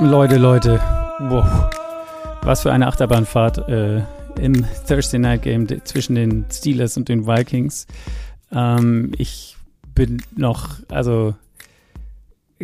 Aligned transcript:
Leute, 0.00 0.38
Leute. 0.38 0.80
Wow. 1.18 1.70
Was 2.42 2.62
für 2.62 2.72
eine 2.72 2.86
Achterbahnfahrt 2.86 3.68
äh, 3.68 4.02
im 4.40 4.64
Thursday 4.86 5.18
Night 5.18 5.42
Game 5.42 5.66
zwischen 5.84 6.14
den 6.14 6.46
Steelers 6.50 6.96
und 6.96 7.08
den 7.08 7.26
Vikings. 7.26 7.86
Ähm, 8.52 9.12
ich 9.18 9.56
bin 9.94 10.22
noch, 10.36 10.76
also 10.88 11.34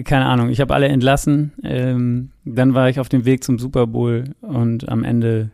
keine 0.04 0.26
Ahnung, 0.26 0.48
ich 0.48 0.60
habe 0.60 0.74
alle 0.74 0.88
entlassen. 0.88 1.52
Ähm, 1.62 2.30
dann 2.44 2.74
war 2.74 2.88
ich 2.88 2.98
auf 2.98 3.08
dem 3.08 3.24
Weg 3.24 3.44
zum 3.44 3.58
Super 3.58 3.86
Bowl 3.86 4.24
und 4.40 4.88
am 4.88 5.04
Ende, 5.04 5.50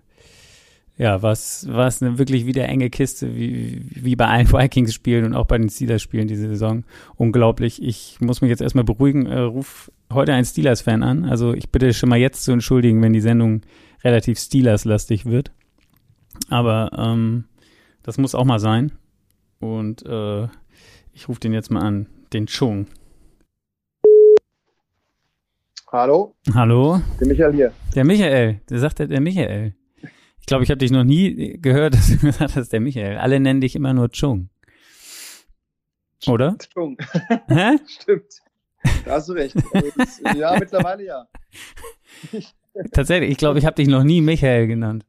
ja, 1.01 1.23
war 1.23 1.33
es 1.33 1.67
eine 1.67 2.19
wirklich 2.19 2.45
wieder 2.45 2.69
enge 2.69 2.91
Kiste, 2.91 3.35
wie, 3.35 3.87
wie 3.89 4.17
bei 4.17 4.27
allen 4.27 4.47
Vikings-Spielen 4.53 5.25
und 5.25 5.35
auch 5.35 5.47
bei 5.47 5.57
den 5.57 5.71
Steelers-Spielen 5.71 6.29
diese 6.29 6.47
Saison. 6.49 6.85
Unglaublich. 7.17 7.83
Ich 7.83 8.19
muss 8.21 8.43
mich 8.43 8.51
jetzt 8.51 8.61
erstmal 8.61 8.85
beruhigen. 8.85 9.25
Äh, 9.25 9.39
ruf 9.39 9.91
heute 10.13 10.35
ein 10.35 10.45
Steelers-Fan 10.45 11.03
an. 11.03 11.25
Also 11.25 11.55
ich 11.55 11.71
bitte 11.71 11.95
schon 11.95 12.11
mal 12.11 12.19
jetzt 12.19 12.45
zu 12.45 12.53
entschuldigen, 12.53 13.01
wenn 13.01 13.15
die 13.15 13.23
Sendung 13.23 13.63
relativ 14.05 14.39
Steelers-lastig 14.39 15.25
wird. 15.25 15.53
Aber 16.51 16.91
ähm, 16.95 17.45
das 18.03 18.19
muss 18.19 18.35
auch 18.35 18.45
mal 18.45 18.61
sein. 18.61 18.93
Und 19.59 20.05
äh, 20.05 20.49
ich 21.15 21.31
rufe 21.31 21.41
den 21.41 21.55
jetzt 21.55 21.71
mal 21.71 21.81
an, 21.81 22.09
den 22.35 22.45
Chung. 22.47 22.89
Hallo? 25.91 26.35
Hallo? 26.53 27.01
Der 27.19 27.27
Michael 27.27 27.55
hier. 27.55 27.73
Der 27.95 28.05
Michael, 28.05 28.61
der 28.69 28.79
sagt 28.79 28.99
der 28.99 29.21
Michael. 29.23 29.75
Ich 30.51 30.53
glaube, 30.53 30.65
ich 30.65 30.71
habe 30.71 30.79
dich 30.79 30.91
noch 30.91 31.05
nie 31.05 31.61
gehört, 31.61 31.95
dass 31.95 32.09
du 32.09 32.19
gesagt 32.19 32.57
hast, 32.57 32.73
der 32.73 32.81
Michael. 32.81 33.19
Alle 33.19 33.39
nennen 33.39 33.61
dich 33.61 33.77
immer 33.77 33.95
nur 33.95 34.11
Chung. 34.11 34.51
Oder? 36.27 36.57
Chung. 36.75 36.99
Hä? 37.47 37.79
Stimmt. 37.87 38.33
Da 39.05 39.13
hast 39.13 39.29
du 39.29 39.35
recht. 39.35 39.55
ja, 40.35 40.59
mittlerweile 40.59 41.05
ja. 41.05 41.29
Tatsächlich, 42.93 43.31
ich 43.31 43.37
glaube, 43.37 43.61
ich 43.61 43.65
habe 43.65 43.77
dich 43.77 43.87
noch 43.87 44.03
nie 44.03 44.21
Michael 44.21 44.67
genannt. 44.67 45.07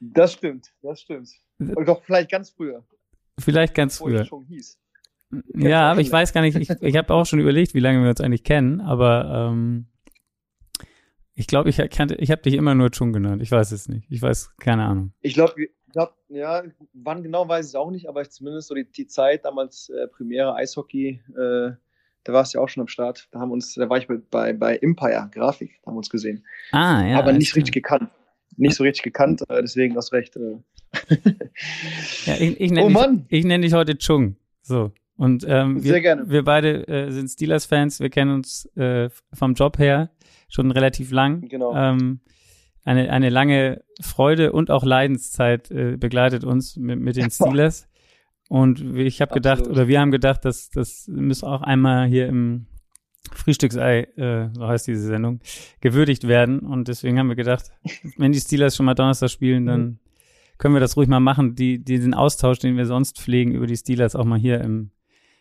das 0.00 0.32
stimmt, 0.32 0.72
das 0.80 1.02
stimmt. 1.02 1.28
Und 1.58 1.86
doch 1.86 2.02
vielleicht 2.04 2.30
ganz 2.30 2.48
früher. 2.48 2.82
Vielleicht 3.38 3.74
ganz 3.74 3.98
früher. 3.98 4.24
Schon 4.24 4.46
hieß. 4.46 4.78
Ja, 5.54 5.90
aber 5.90 6.00
ich 6.00 6.10
weiß 6.10 6.32
gar 6.32 6.40
nicht, 6.40 6.56
ich, 6.56 6.70
ich 6.70 6.96
habe 6.96 7.12
auch 7.12 7.26
schon 7.26 7.40
überlegt, 7.40 7.74
wie 7.74 7.80
lange 7.80 8.02
wir 8.02 8.08
uns 8.08 8.22
eigentlich 8.22 8.42
kennen, 8.44 8.80
aber 8.80 9.50
ähm, 9.52 9.88
ich 11.38 11.46
glaube, 11.46 11.70
ich, 11.70 11.78
ich 11.78 12.30
habe 12.30 12.42
dich 12.42 12.54
immer 12.54 12.74
nur 12.74 12.90
Chung 12.90 13.12
genannt. 13.12 13.42
Ich 13.42 13.52
weiß 13.52 13.70
es 13.70 13.88
nicht. 13.88 14.10
Ich 14.10 14.20
weiß, 14.20 14.56
keine 14.58 14.84
Ahnung. 14.84 15.12
Ich 15.20 15.34
glaube, 15.34 15.68
glaub, 15.92 16.12
ja, 16.28 16.64
wann 16.94 17.22
genau 17.22 17.48
weiß 17.48 17.66
ich 17.66 17.70
es 17.70 17.74
auch 17.76 17.92
nicht, 17.92 18.08
aber 18.08 18.28
zumindest 18.28 18.66
so 18.66 18.74
die, 18.74 18.90
die 18.90 19.06
Zeit 19.06 19.44
damals 19.44 19.88
äh, 19.88 20.08
Premiere 20.08 20.56
Eishockey, 20.56 21.20
äh, 21.30 21.70
da 22.24 22.32
warst 22.32 22.52
du 22.52 22.58
ja 22.58 22.64
auch 22.64 22.68
schon 22.68 22.80
am 22.80 22.88
Start. 22.88 23.28
Da 23.30 23.38
haben 23.38 23.52
uns, 23.52 23.74
da 23.74 23.88
war 23.88 23.98
ich 23.98 24.08
bei, 24.08 24.52
bei 24.52 24.78
Empire 24.78 25.30
Grafik, 25.32 25.78
da 25.82 25.86
haben 25.86 25.94
wir 25.94 25.98
uns 25.98 26.10
gesehen. 26.10 26.44
Ah, 26.72 27.06
ja. 27.06 27.18
Aber 27.20 27.32
nicht 27.32 27.54
richtig 27.54 27.72
gekannt. 27.72 28.10
Nicht 28.56 28.74
so 28.74 28.82
richtig 28.82 29.04
gekannt, 29.04 29.42
äh, 29.48 29.62
deswegen 29.62 29.94
hast 29.94 30.12
recht. 30.12 30.34
Äh. 30.36 30.56
ja, 32.26 32.34
ich, 32.34 32.60
ich 32.60 32.70
nenne 32.72 32.86
oh 32.86 32.88
Mann! 32.88 33.28
Dich, 33.28 33.38
ich 33.38 33.44
nenne 33.44 33.62
dich 33.64 33.74
heute 33.74 33.96
Chung. 33.96 34.34
So. 34.62 34.90
Und 35.18 35.44
ähm, 35.48 35.82
wir, 35.82 36.00
gerne. 36.00 36.30
wir 36.30 36.44
beide 36.44 36.86
äh, 36.86 37.10
sind 37.10 37.28
Steelers-Fans, 37.28 37.98
wir 37.98 38.08
kennen 38.08 38.32
uns 38.32 38.66
äh, 38.76 39.10
vom 39.34 39.54
Job 39.54 39.78
her 39.78 40.10
schon 40.48 40.70
relativ 40.70 41.10
lang. 41.10 41.48
Genau. 41.48 41.74
Ähm, 41.74 42.20
eine, 42.84 43.10
eine 43.10 43.28
lange 43.28 43.82
Freude 44.00 44.52
und 44.52 44.70
auch 44.70 44.84
Leidenszeit 44.84 45.72
äh, 45.72 45.96
begleitet 45.96 46.44
uns 46.44 46.76
mit, 46.76 47.00
mit 47.00 47.16
den 47.16 47.30
Steelers. 47.32 47.88
Und 48.48 48.96
ich 48.96 49.20
habe 49.20 49.34
gedacht, 49.34 49.66
oder 49.66 49.88
wir 49.88 50.00
haben 50.00 50.12
gedacht, 50.12 50.44
dass 50.44 50.70
das 50.70 51.08
muss 51.08 51.42
auch 51.42 51.62
einmal 51.62 52.06
hier 52.06 52.28
im 52.28 52.66
Frühstücksei, 53.32 54.04
äh, 54.16 54.50
so 54.54 54.68
heißt 54.68 54.86
diese 54.86 55.02
Sendung, 55.02 55.40
gewürdigt 55.80 56.28
werden. 56.28 56.60
Und 56.60 56.86
deswegen 56.86 57.18
haben 57.18 57.28
wir 57.28 57.34
gedacht, 57.34 57.72
wenn 58.16 58.30
die 58.30 58.40
Steelers 58.40 58.76
schon 58.76 58.86
mal 58.86 58.94
Donnerstag 58.94 59.30
spielen, 59.30 59.66
dann 59.66 59.80
mhm. 59.80 59.98
können 60.58 60.74
wir 60.74 60.80
das 60.80 60.96
ruhig 60.96 61.08
mal 61.08 61.18
machen, 61.18 61.56
die, 61.56 61.82
diesen 61.82 62.14
Austausch, 62.14 62.60
den 62.60 62.76
wir 62.76 62.86
sonst 62.86 63.18
pflegen, 63.18 63.50
über 63.50 63.66
die 63.66 63.76
Steelers 63.76 64.14
auch 64.14 64.24
mal 64.24 64.38
hier 64.38 64.60
im, 64.60 64.92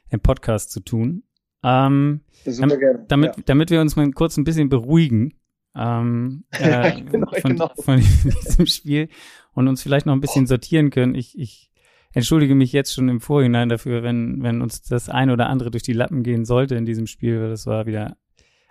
im 0.09 0.19
Podcast 0.19 0.71
zu 0.71 0.79
tun. 0.79 1.23
Ähm, 1.63 2.21
damit, 2.45 2.79
damit, 3.07 3.35
ja. 3.35 3.43
damit 3.45 3.69
wir 3.71 3.81
uns 3.81 3.95
mal 3.95 4.09
kurz 4.11 4.37
ein 4.37 4.43
bisschen 4.43 4.69
beruhigen 4.69 5.33
ähm, 5.75 6.43
äh, 6.51 7.01
genau, 7.01 7.31
von, 7.31 7.51
genau. 7.51 7.71
von 7.79 7.99
diesem 7.99 8.65
Spiel 8.65 9.09
und 9.53 9.67
uns 9.67 9.83
vielleicht 9.83 10.05
noch 10.05 10.13
ein 10.13 10.21
bisschen 10.21 10.47
sortieren 10.47 10.89
können. 10.89 11.15
Ich, 11.15 11.37
ich 11.37 11.71
entschuldige 12.13 12.55
mich 12.55 12.73
jetzt 12.73 12.93
schon 12.93 13.09
im 13.09 13.21
Vorhinein 13.21 13.69
dafür, 13.69 14.03
wenn, 14.03 14.41
wenn 14.41 14.61
uns 14.61 14.81
das 14.81 15.09
ein 15.09 15.29
oder 15.29 15.49
andere 15.49 15.71
durch 15.71 15.83
die 15.83 15.93
Lappen 15.93 16.23
gehen 16.23 16.45
sollte 16.45 16.75
in 16.75 16.85
diesem 16.85 17.05
Spiel, 17.05 17.41
weil 17.41 17.49
das 17.49 17.65
war 17.65 17.85
wieder 17.85 18.17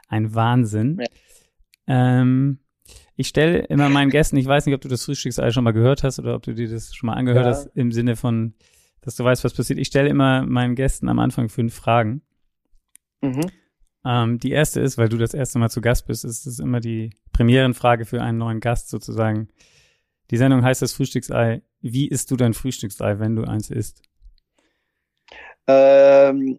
ein 0.09 0.35
Wahnsinn. 0.35 0.99
Ja. 1.01 2.21
Ähm, 2.21 2.59
ich 3.15 3.29
stelle 3.29 3.61
immer 3.61 3.89
meinen 3.89 4.11
Gästen, 4.11 4.37
ich 4.37 4.47
weiß 4.47 4.67
nicht, 4.67 4.75
ob 4.75 4.81
du 4.81 4.89
das 4.89 5.05
Frühstücksei 5.05 5.51
schon 5.51 5.65
mal 5.65 5.73
gehört 5.73 6.03
hast 6.03 6.19
oder 6.19 6.35
ob 6.35 6.43
du 6.43 6.55
dir 6.55 6.69
das 6.69 6.95
schon 6.95 7.07
mal 7.07 7.15
angehört 7.15 7.47
ja. 7.47 7.51
hast, 7.51 7.67
im 7.75 7.93
Sinne 7.93 8.17
von, 8.17 8.55
dass 9.07 9.15
du 9.15 9.23
weißt, 9.23 9.45
was 9.45 9.55
passiert. 9.55 9.79
Ich 9.79 9.87
stelle 9.87 10.09
immer 10.09 10.45
meinen 10.45 10.75
Gästen 10.75 11.09
am 11.09 11.21
Anfang 11.21 11.49
fünf 11.49 11.75
Fragen. 11.75 12.23
Mhm. 13.23 13.51
Ähm, 14.05 14.39
die 14.41 14.51
erste 14.51 14.81
ist, 14.81 14.99
weil 14.99 15.09
du 15.09 15.17
das 15.17 15.33
erste 15.33 15.61
Mal 15.61 15.71
zu 15.71 15.81
Gast 15.81 16.07
bist, 16.07 16.25
ist 16.25 16.45
es 16.45 16.59
immer 16.59 16.81
die 16.81 17.11
Premierenfrage 17.33 18.05
für 18.05 18.21
einen 18.21 18.39
neuen 18.39 18.59
Gast 18.59 18.89
sozusagen. 18.89 19.49
Die 20.33 20.37
Sendung 20.37 20.65
heißt 20.65 20.83
das 20.83 20.93
Frühstücksei. 20.93 21.63
Wie 21.81 22.09
isst 22.09 22.33
du 22.33 22.37
dein 22.37 22.53
Frühstücksei, 22.53 23.21
wenn 23.21 23.37
du 23.37 23.45
eins 23.45 23.71
isst? 23.71 24.03
Ähm, 25.69 26.59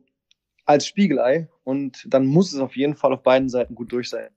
als 0.66 0.88
Spiegelei 0.88 1.50
und 1.66 2.06
dann 2.08 2.26
muss 2.28 2.54
es 2.54 2.60
auf 2.60 2.78
jeden 2.78 2.96
Fall 2.96 3.12
auf 3.12 3.24
beiden 3.24 3.50
Seiten 3.50 3.76
gut 3.76 3.92
durch 3.92 4.10
sein. 4.10 4.30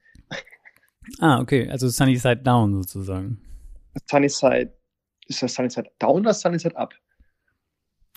Ah, 1.21 1.41
okay, 1.41 1.69
also 1.71 1.88
Sunny 1.88 2.16
Side 2.16 2.42
Down 2.42 2.75
sozusagen. 2.75 3.41
Sunny 4.09 4.28
Side, 4.28 4.72
ist 5.28 5.42
das 5.42 5.54
Sunny 5.54 5.71
Side 5.71 5.91
Down 6.00 6.21
oder 6.21 6.34
Sunny 6.34 6.59
Side 6.59 6.77
Up? 6.77 6.92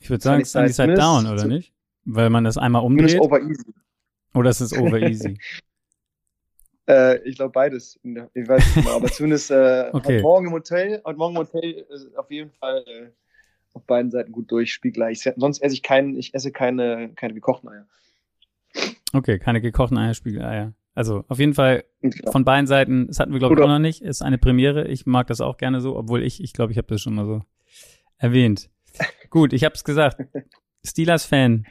Ich 0.03 0.09
würde 0.09 0.21
sagen 0.21 0.43
Sunny 0.43 0.67
Side, 0.67 0.89
Side 0.89 0.93
Down, 0.95 1.25
oder 1.27 1.47
nicht? 1.47 1.71
Weil 2.03 2.29
man 2.29 2.43
das 2.43 2.57
einmal 2.57 2.83
umdreht. 2.83 3.21
Over 3.21 3.39
easy. 3.39 3.73
Oder 4.33 4.49
ist 4.49 4.59
es 4.59 4.73
over 4.77 4.99
easy? 4.99 5.37
äh, 6.89 7.17
ich 7.23 7.37
glaube 7.37 7.53
beides. 7.53 7.97
Ich 8.03 8.47
weiß 8.49 8.75
nicht 8.75 8.85
mehr, 8.85 8.95
aber 8.95 9.07
zumindest 9.11 9.49
äh, 9.51 9.89
okay. 9.93 10.21
morgen 10.21 10.47
im 10.47 10.51
Hotel, 10.51 11.01
heute 11.05 11.17
morgen 11.17 11.35
im 11.35 11.39
Hotel 11.39 11.85
äh, 11.89 12.17
auf 12.17 12.29
jeden 12.29 12.51
Fall 12.51 12.83
äh, 12.85 13.11
auf 13.71 13.85
beiden 13.85 14.11
Seiten 14.11 14.33
gut 14.33 14.51
durch, 14.51 14.73
spielgleich. 14.73 15.23
Sonst 15.37 15.59
esse 15.59 15.73
ich 15.73 15.83
keinen, 15.83 16.17
ich 16.17 16.33
esse 16.33 16.51
keine, 16.51 17.13
keine 17.15 17.33
gekochten 17.33 17.69
Eier. 17.69 17.87
Okay, 19.13 19.39
keine 19.39 19.61
gekochten 19.61 19.97
Eier, 19.97 20.13
Spiegeleier. 20.13 20.73
Also 20.95 21.23
auf 21.29 21.39
jeden 21.39 21.53
Fall 21.53 21.85
genau. 22.01 22.33
von 22.33 22.43
beiden 22.43 22.67
Seiten, 22.67 23.07
das 23.07 23.19
hatten 23.19 23.31
wir 23.31 23.39
glaube 23.39 23.55
ich 23.55 23.61
auch 23.61 23.67
noch 23.67 23.79
nicht, 23.79 24.01
ist 24.01 24.21
eine 24.21 24.37
Premiere. 24.37 24.85
Ich 24.89 25.05
mag 25.05 25.27
das 25.27 25.39
auch 25.39 25.55
gerne 25.55 25.79
so, 25.79 25.95
obwohl 25.95 26.23
ich, 26.23 26.43
ich 26.43 26.51
glaube, 26.51 26.73
ich 26.73 26.77
habe 26.77 26.87
das 26.87 26.99
schon 26.99 27.15
mal 27.15 27.25
so 27.25 27.41
erwähnt. 28.17 28.69
Gut, 29.29 29.53
ich 29.53 29.63
habe 29.63 29.75
es 29.75 29.83
gesagt. 29.83 30.17
Steelers-Fan. 30.85 31.65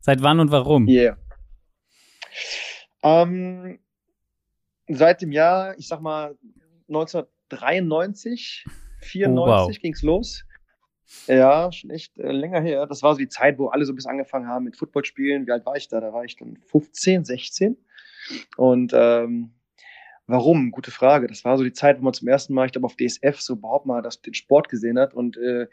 Seit 0.00 0.22
wann 0.22 0.40
und 0.40 0.50
warum? 0.50 0.88
Yeah. 0.88 1.18
Ähm, 3.02 3.78
seit 4.88 5.22
dem 5.22 5.32
Jahr, 5.32 5.78
ich 5.78 5.88
sag 5.88 6.00
mal, 6.00 6.36
1993, 6.88 8.64
94 9.00 9.28
oh, 9.28 9.46
wow. 9.46 9.78
ging's 9.80 10.02
los. 10.02 10.44
Ja, 11.26 11.70
schon 11.70 11.90
echt 11.90 12.18
äh, 12.18 12.32
länger 12.32 12.60
her. 12.60 12.86
Das 12.86 13.02
war 13.02 13.14
so 13.14 13.18
die 13.18 13.28
Zeit, 13.28 13.58
wo 13.58 13.68
alle 13.68 13.84
so 13.84 13.92
ein 13.92 13.96
bisschen 13.96 14.10
angefangen 14.10 14.48
haben 14.48 14.64
mit 14.64 14.76
Footballspielen. 14.76 15.46
Wie 15.46 15.52
alt 15.52 15.64
war 15.64 15.76
ich 15.76 15.88
da? 15.88 16.00
Da 16.00 16.12
war 16.12 16.24
ich 16.24 16.36
dann 16.36 16.56
15, 16.56 17.24
16. 17.24 17.76
Und 18.56 18.92
ähm, 18.94 19.52
warum? 20.26 20.72
Gute 20.72 20.90
Frage. 20.90 21.28
Das 21.28 21.44
war 21.44 21.56
so 21.58 21.64
die 21.64 21.72
Zeit, 21.72 21.98
wo 21.98 22.02
man 22.02 22.12
zum 22.12 22.26
ersten 22.26 22.54
Mal, 22.54 22.66
ich 22.66 22.72
glaube, 22.72 22.86
auf 22.86 22.96
DSF 22.96 23.40
so 23.40 23.54
überhaupt 23.54 23.86
mal 23.86 24.02
das, 24.02 24.20
den 24.20 24.34
Sport 24.34 24.68
gesehen 24.68 24.98
hat. 24.98 25.14
Und 25.14 25.36
äh, 25.36 25.68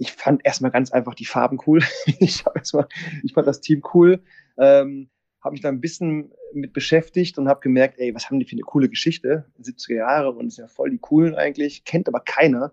ich 0.00 0.12
fand 0.12 0.40
erstmal 0.44 0.70
ganz 0.70 0.90
einfach 0.90 1.14
die 1.14 1.26
Farben 1.26 1.58
cool. 1.66 1.82
ich, 2.20 2.44
hab 2.44 2.56
erstmal, 2.56 2.88
ich 3.22 3.34
fand 3.34 3.46
das 3.46 3.60
Team 3.60 3.82
cool. 3.94 4.22
Ähm, 4.58 5.10
habe 5.42 5.52
mich 5.52 5.60
da 5.60 5.68
ein 5.68 5.80
bisschen 5.80 6.32
mit 6.54 6.72
beschäftigt 6.72 7.38
und 7.38 7.48
habe 7.48 7.60
gemerkt, 7.60 7.98
ey, 7.98 8.14
was 8.14 8.28
haben 8.28 8.40
die 8.40 8.46
für 8.46 8.52
eine 8.52 8.62
coole 8.62 8.88
Geschichte? 8.88 9.44
70er 9.62 9.96
Jahre 9.96 10.32
und 10.32 10.48
ist 10.48 10.58
ja 10.58 10.68
voll 10.68 10.90
die 10.90 10.98
coolen 10.98 11.34
eigentlich, 11.34 11.84
kennt 11.84 12.08
aber 12.08 12.20
keiner. 12.20 12.72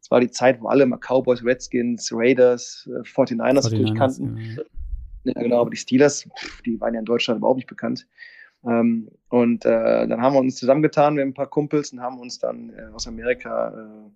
Es 0.00 0.10
war 0.10 0.20
die 0.20 0.30
Zeit, 0.30 0.60
wo 0.60 0.66
alle 0.66 0.84
mal 0.84 0.98
Cowboys, 0.98 1.44
Redskins, 1.44 2.10
Raiders, 2.12 2.88
49ers, 3.04 3.38
49ers 3.38 3.54
natürlich 3.54 3.94
kannten. 3.94 4.36
Ja. 4.36 5.32
ja. 5.32 5.42
genau, 5.42 5.60
aber 5.60 5.70
die 5.70 5.76
Steelers, 5.76 6.28
pff, 6.36 6.60
die 6.62 6.80
waren 6.80 6.94
ja 6.94 7.00
in 7.00 7.06
Deutschland 7.06 7.38
überhaupt 7.38 7.58
nicht 7.58 7.68
bekannt. 7.68 8.06
Ähm, 8.66 9.10
und 9.28 9.64
äh, 9.64 10.06
dann 10.08 10.20
haben 10.20 10.34
wir 10.34 10.40
uns 10.40 10.56
zusammengetan, 10.56 11.18
haben 11.18 11.28
ein 11.28 11.34
paar 11.34 11.48
Kumpels 11.48 11.92
und 11.92 12.00
haben 12.00 12.18
uns 12.18 12.38
dann 12.38 12.70
äh, 12.70 12.92
aus 12.92 13.06
Amerika 13.06 13.68
äh, 13.68 14.10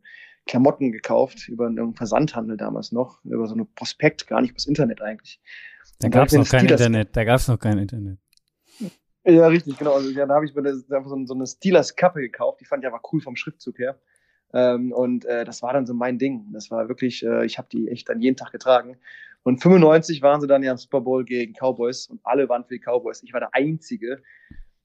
Klamotten 0.49 0.91
gekauft 0.91 1.49
über 1.49 1.67
einen 1.67 1.95
Versandhandel 1.95 2.57
damals 2.57 2.91
noch, 2.91 3.25
über 3.25 3.47
so 3.47 3.55
ein 3.55 3.67
Prospekt, 3.75 4.27
gar 4.27 4.41
nicht 4.41 4.51
übers 4.51 4.67
Internet 4.67 5.01
eigentlich. 5.01 5.41
Da 6.01 6.09
gab 6.09 6.27
es 6.27 6.33
noch 6.33 6.49
kein 6.49 6.61
Steelers 6.61 6.81
Internet, 6.81 7.17
da 7.17 7.25
gab 7.25 7.37
es 7.37 7.49
noch 7.49 7.59
kein 7.59 7.79
Internet. 7.79 8.19
Ja, 9.25 9.47
richtig, 9.49 9.77
genau. 9.77 9.95
Also, 9.95 10.11
ja, 10.11 10.27
da 10.27 10.37
habe 10.37 10.47
ich 10.47 10.55
mir 10.55 10.63
das, 10.63 10.91
einfach 10.91 11.11
so, 11.11 11.27
so 11.27 11.35
eine 11.35 11.47
Steelers-Kappe 11.47 12.21
gekauft. 12.21 12.61
Die 12.61 12.65
fand 12.65 12.83
ich 12.83 12.89
aber 12.89 13.01
cool 13.13 13.21
vom 13.21 13.37
Schriftzug 13.37 13.79
her. 13.79 14.01
Ähm, 14.55 14.93
und 14.93 15.27
äh, 15.27 15.45
das 15.45 15.61
war 15.61 15.75
dann 15.75 15.87
so 15.87 15.93
mein 15.93 16.19
Ding. 16.19 16.47
Das 16.53 16.71
war 16.71 16.89
wirklich, 16.89 17.25
äh, 17.25 17.45
ich 17.45 17.59
habe 17.59 17.69
die 17.71 17.89
echt 17.89 18.09
dann 18.09 18.23
jeden 18.23 18.37
Tag 18.37 18.53
getragen. 18.53 18.97
Und 19.43 19.61
95 19.63 20.23
waren 20.23 20.41
sie 20.41 20.47
dann 20.47 20.63
ja 20.63 20.73
im 20.73 20.79
Super 20.79 21.03
Bowl 21.03 21.25
gegen 21.25 21.53
Cowboys 21.53 22.07
und 22.07 22.21
alle 22.25 22.49
waren 22.49 22.65
für 22.65 22.75
die 22.75 22.81
Cowboys. 22.81 23.23
Ich 23.23 23.33
war 23.33 23.41
der 23.41 23.55
Einzige, 23.55 24.23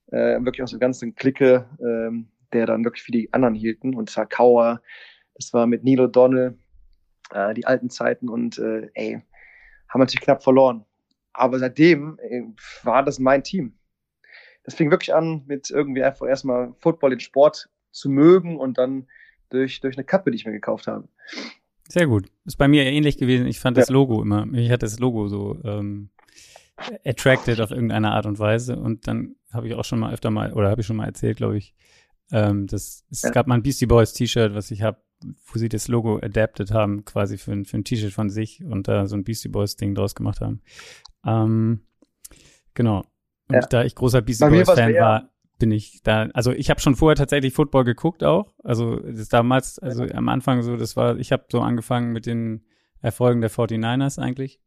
äh, 0.07 0.43
wirklich 0.43 0.63
aus 0.63 0.71
der 0.71 0.79
ganzen 0.79 1.15
Clique, 1.15 1.65
ähm, 1.79 2.27
der 2.51 2.65
dann 2.65 2.83
wirklich 2.83 3.03
für 3.03 3.13
die 3.13 3.31
anderen 3.31 3.55
hielten. 3.55 3.95
Und 3.95 4.09
es 5.35 5.53
war 5.53 5.61
Kauer, 5.61 5.67
das 5.67 5.67
war 5.67 5.67
mit 5.67 5.83
Neil 5.83 5.99
O'Donnell, 5.99 6.57
äh, 7.31 7.53
die 7.53 7.65
alten 7.65 7.89
Zeiten 7.89 8.29
und 8.29 8.57
äh, 8.57 8.89
ey, 8.93 9.21
haben 9.89 9.99
natürlich 9.99 10.21
knapp 10.21 10.43
verloren. 10.43 10.85
Aber 11.33 11.59
seitdem 11.59 12.19
ey, 12.21 12.45
war 12.83 13.03
das 13.03 13.19
mein 13.19 13.43
Team. 13.43 13.73
Das 14.63 14.75
fing 14.75 14.91
wirklich 14.91 15.13
an, 15.13 15.43
mit 15.45 15.69
irgendwie 15.69 16.03
einfach 16.03 16.27
erstmal 16.27 16.73
Football, 16.79 17.11
den 17.11 17.19
Sport 17.19 17.69
zu 17.91 18.09
mögen 18.09 18.57
und 18.57 18.77
dann 18.77 19.07
durch, 19.49 19.81
durch 19.81 19.97
eine 19.97 20.05
Kappe, 20.05 20.31
die 20.31 20.37
ich 20.37 20.45
mir 20.45 20.53
gekauft 20.53 20.87
habe. 20.87 21.07
Sehr 21.89 22.07
gut. 22.07 22.31
Ist 22.45 22.57
bei 22.57 22.67
mir 22.67 22.85
ähnlich 22.85 23.17
gewesen. 23.17 23.45
Ich 23.45 23.59
fand 23.59 23.77
ja. 23.77 23.81
das 23.81 23.89
Logo 23.89 24.21
immer, 24.21 24.47
ich 24.53 24.71
hatte 24.71 24.85
das 24.85 24.99
Logo 24.99 25.27
so 25.27 25.59
ähm, 25.63 26.09
attracted 27.05 27.59
auf 27.59 27.71
irgendeine 27.71 28.11
Art 28.11 28.25
und 28.25 28.39
Weise. 28.39 28.77
Und 28.77 29.05
dann 29.07 29.35
habe 29.51 29.67
ich 29.67 29.73
auch 29.75 29.83
schon 29.83 29.99
mal 29.99 30.13
öfter 30.13 30.31
mal, 30.31 30.53
oder 30.53 30.69
habe 30.69 30.81
ich 30.81 30.87
schon 30.87 30.95
mal 30.95 31.05
erzählt, 31.05 31.37
glaube 31.37 31.57
ich, 31.57 31.75
ähm, 32.31 32.67
das, 32.67 33.05
es 33.11 33.21
ja. 33.21 33.29
gab 33.31 33.47
mal 33.47 33.55
ein 33.55 33.63
Beastie 33.63 33.85
Boys 33.85 34.13
T-Shirt, 34.13 34.55
was 34.55 34.71
ich 34.71 34.81
habe, 34.81 34.97
wo 35.45 35.59
sie 35.59 35.69
das 35.69 35.87
Logo 35.87 36.17
adapted 36.17 36.71
haben, 36.71 37.05
quasi 37.05 37.37
für, 37.37 37.51
ein 37.51 37.65
für 37.65 37.77
ein 37.77 37.83
T-Shirt 37.83 38.13
von 38.13 38.29
sich 38.29 38.63
und 38.63 38.87
da 38.87 39.07
so 39.07 39.15
ein 39.15 39.23
Beastie 39.23 39.49
Boys 39.49 39.75
Ding 39.75 39.95
draus 39.95 40.15
gemacht 40.15 40.41
haben. 40.41 40.61
Ähm, 41.25 41.81
genau. 42.73 43.05
Und 43.47 43.55
ja. 43.55 43.61
da 43.61 43.83
ich 43.83 43.95
großer 43.95 44.21
Beastie 44.21 44.49
Boys 44.49 44.69
Fan 44.69 44.93
war, 44.95 45.29
bin 45.59 45.71
ich 45.71 46.01
da, 46.03 46.23
also 46.33 46.51
ich 46.51 46.69
habe 46.69 46.81
schon 46.81 46.95
vorher 46.95 47.15
tatsächlich 47.15 47.53
Football 47.53 47.83
geguckt 47.83 48.23
auch. 48.23 48.53
Also 48.63 48.97
das 48.97 49.29
damals, 49.29 49.79
also 49.79 50.03
am 50.03 50.29
Anfang 50.29 50.61
so, 50.61 50.75
das 50.77 50.95
war, 50.95 51.17
ich 51.17 51.31
habe 51.31 51.45
so 51.51 51.61
angefangen 51.61 52.11
mit 52.11 52.25
den 52.25 52.65
Erfolgen 53.01 53.41
der 53.41 53.51
49ers 53.51 54.19
eigentlich. 54.19 54.59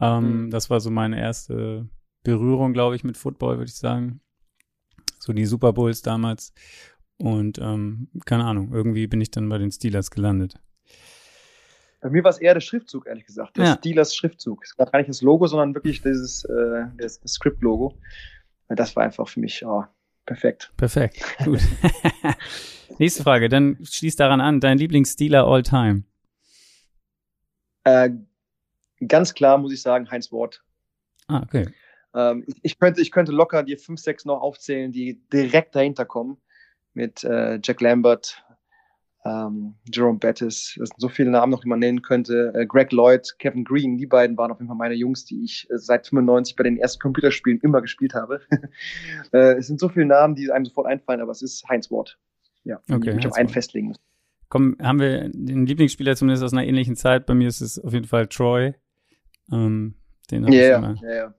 Ähm, 0.00 0.44
mhm. 0.44 0.50
Das 0.50 0.70
war 0.70 0.80
so 0.80 0.90
meine 0.90 1.20
erste 1.20 1.88
Berührung, 2.24 2.72
glaube 2.72 2.96
ich, 2.96 3.04
mit 3.04 3.16
Football, 3.16 3.58
würde 3.58 3.70
ich 3.70 3.76
sagen. 3.76 4.20
So 5.18 5.32
die 5.32 5.46
Super 5.46 5.72
Bowls 5.72 6.02
damals. 6.02 6.52
Und 7.22 7.60
ähm, 7.60 8.08
keine 8.24 8.44
Ahnung, 8.44 8.72
irgendwie 8.72 9.06
bin 9.06 9.20
ich 9.20 9.30
dann 9.30 9.48
bei 9.48 9.56
den 9.56 9.70
Steelers 9.70 10.10
gelandet. 10.10 10.58
Bei 12.00 12.10
mir 12.10 12.24
war 12.24 12.30
es 12.30 12.38
eher 12.38 12.52
der 12.52 12.60
Schriftzug, 12.60 13.06
ehrlich 13.06 13.26
gesagt. 13.26 13.56
Der 13.56 13.64
ja. 13.64 13.74
Steelers 13.76 14.16
Schriftzug. 14.16 14.64
Es 14.64 14.76
war 14.76 14.86
gar 14.86 14.98
nicht 14.98 15.08
das 15.08 15.22
Logo, 15.22 15.46
sondern 15.46 15.72
wirklich 15.72 16.02
dieses 16.02 16.44
äh, 16.46 16.86
das, 16.96 17.20
das 17.20 17.34
Script-Logo. 17.34 17.96
Das 18.70 18.96
war 18.96 19.04
einfach 19.04 19.28
für 19.28 19.38
mich 19.38 19.64
oh, 19.64 19.84
perfekt. 20.26 20.72
Perfekt, 20.76 21.22
gut. 21.44 21.60
Nächste 22.98 23.22
Frage, 23.22 23.48
dann 23.48 23.78
schließ 23.80 24.16
daran 24.16 24.40
an. 24.40 24.58
Dein 24.58 24.78
Lieblings-Steeler 24.78 25.46
all 25.46 25.62
time? 25.62 26.02
Äh, 27.84 28.10
ganz 29.06 29.32
klar 29.32 29.58
muss 29.58 29.72
ich 29.72 29.80
sagen, 29.80 30.10
Heinz 30.10 30.32
Ward. 30.32 30.60
Ah, 31.28 31.42
okay. 31.44 31.68
Ähm, 32.16 32.42
ich, 32.48 32.56
ich, 32.62 32.78
könnte, 32.80 33.00
ich 33.00 33.12
könnte 33.12 33.30
locker 33.30 33.62
dir 33.62 33.78
fünf, 33.78 34.00
sechs 34.00 34.24
noch 34.24 34.40
aufzählen, 34.40 34.90
die 34.90 35.22
direkt 35.32 35.76
dahinter 35.76 36.04
kommen. 36.04 36.38
Mit 36.94 37.24
äh, 37.24 37.58
Jack 37.62 37.80
Lambert, 37.80 38.44
ähm, 39.24 39.74
Jerome 39.92 40.18
Bettis, 40.18 40.74
das 40.78 40.88
sind 40.88 41.00
so 41.00 41.08
viele 41.08 41.30
Namen 41.30 41.52
noch, 41.52 41.60
die 41.60 41.68
man 41.68 41.78
nennen 41.78 42.02
könnte. 42.02 42.52
Äh, 42.54 42.66
Greg 42.66 42.92
Lloyd, 42.92 43.36
Kevin 43.38 43.64
Green, 43.64 43.96
die 43.96 44.06
beiden 44.06 44.36
waren 44.36 44.50
auf 44.50 44.58
jeden 44.58 44.68
Fall 44.68 44.76
meine 44.76 44.94
Jungs, 44.94 45.24
die 45.24 45.44
ich 45.44 45.68
äh, 45.70 45.78
seit 45.78 46.08
95 46.08 46.56
bei 46.56 46.64
den 46.64 46.76
ersten 46.76 47.00
Computerspielen 47.00 47.60
immer 47.60 47.80
gespielt 47.80 48.14
habe. 48.14 48.40
äh, 49.32 49.54
es 49.54 49.68
sind 49.68 49.78
so 49.78 49.88
viele 49.88 50.06
Namen, 50.06 50.34
die 50.34 50.50
einem 50.50 50.64
sofort 50.64 50.88
einfallen, 50.88 51.20
aber 51.20 51.30
es 51.30 51.42
ist 51.42 51.64
Heinz 51.68 51.90
Ward. 51.90 52.18
Ja, 52.64 52.80
okay, 52.90 53.10
ich 53.10 53.16
mich 53.16 53.26
auf 53.26 53.34
einen 53.34 53.48
festlegen 53.48 53.88
muss. 53.88 54.00
Komm, 54.48 54.76
haben 54.82 55.00
wir 55.00 55.30
den 55.30 55.66
Lieblingsspieler 55.66 56.14
zumindest 56.14 56.44
aus 56.44 56.52
einer 56.52 56.64
ähnlichen 56.64 56.94
Zeit? 56.94 57.26
Bei 57.26 57.34
mir 57.34 57.48
ist 57.48 57.60
es 57.60 57.78
auf 57.78 57.92
jeden 57.92 58.06
Fall 58.06 58.26
Troy. 58.26 58.74
Ähm, 59.50 59.94
den 60.30 60.44
habe 60.44 60.54
yeah, 60.54 60.78
ich 60.78 60.84
immer 60.84 61.02
yeah, 61.02 61.14
yeah. 61.14 61.34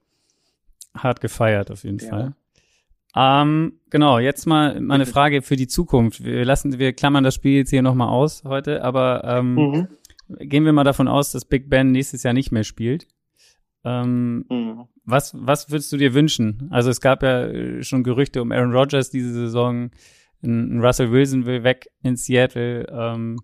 hart 0.95 1.21
gefeiert, 1.21 1.69
auf 1.69 1.83
jeden 1.83 1.99
Fall. 1.99 2.33
Ähm, 3.15 3.79
genau, 3.89 4.19
jetzt 4.19 4.45
mal 4.45 4.79
meine 4.81 5.05
Frage 5.05 5.41
für 5.41 5.55
die 5.55 5.67
Zukunft. 5.67 6.23
Wir 6.23 6.45
lassen, 6.45 6.79
wir 6.79 6.93
klammern 6.93 7.23
das 7.23 7.35
Spiel 7.35 7.57
jetzt 7.57 7.69
hier 7.69 7.81
nochmal 7.81 8.09
aus 8.09 8.43
heute, 8.43 8.83
aber 8.83 9.23
ähm, 9.23 9.55
mhm. 9.55 9.87
gehen 10.39 10.65
wir 10.65 10.73
mal 10.73 10.83
davon 10.83 11.07
aus, 11.07 11.31
dass 11.31 11.45
Big 11.45 11.69
Ben 11.69 11.91
nächstes 11.91 12.23
Jahr 12.23 12.33
nicht 12.33 12.51
mehr 12.51 12.63
spielt. 12.63 13.07
Ähm, 13.85 14.45
mhm. 14.49 14.85
was, 15.03 15.33
was 15.35 15.69
würdest 15.69 15.91
du 15.91 15.97
dir 15.97 16.13
wünschen? 16.13 16.69
Also 16.71 16.89
es 16.89 17.01
gab 17.01 17.21
ja 17.21 17.45
äh, 17.45 17.83
schon 17.83 18.03
Gerüchte 18.03 18.41
um 18.41 18.51
Aaron 18.51 18.71
Rodgers 18.71 19.09
diese 19.09 19.33
Saison, 19.33 19.91
ein, 20.41 20.79
Russell 20.79 21.11
Wilson 21.11 21.45
will 21.45 21.63
weg 21.63 21.87
in 22.01 22.15
Seattle. 22.15 22.87
Ähm, 22.89 23.39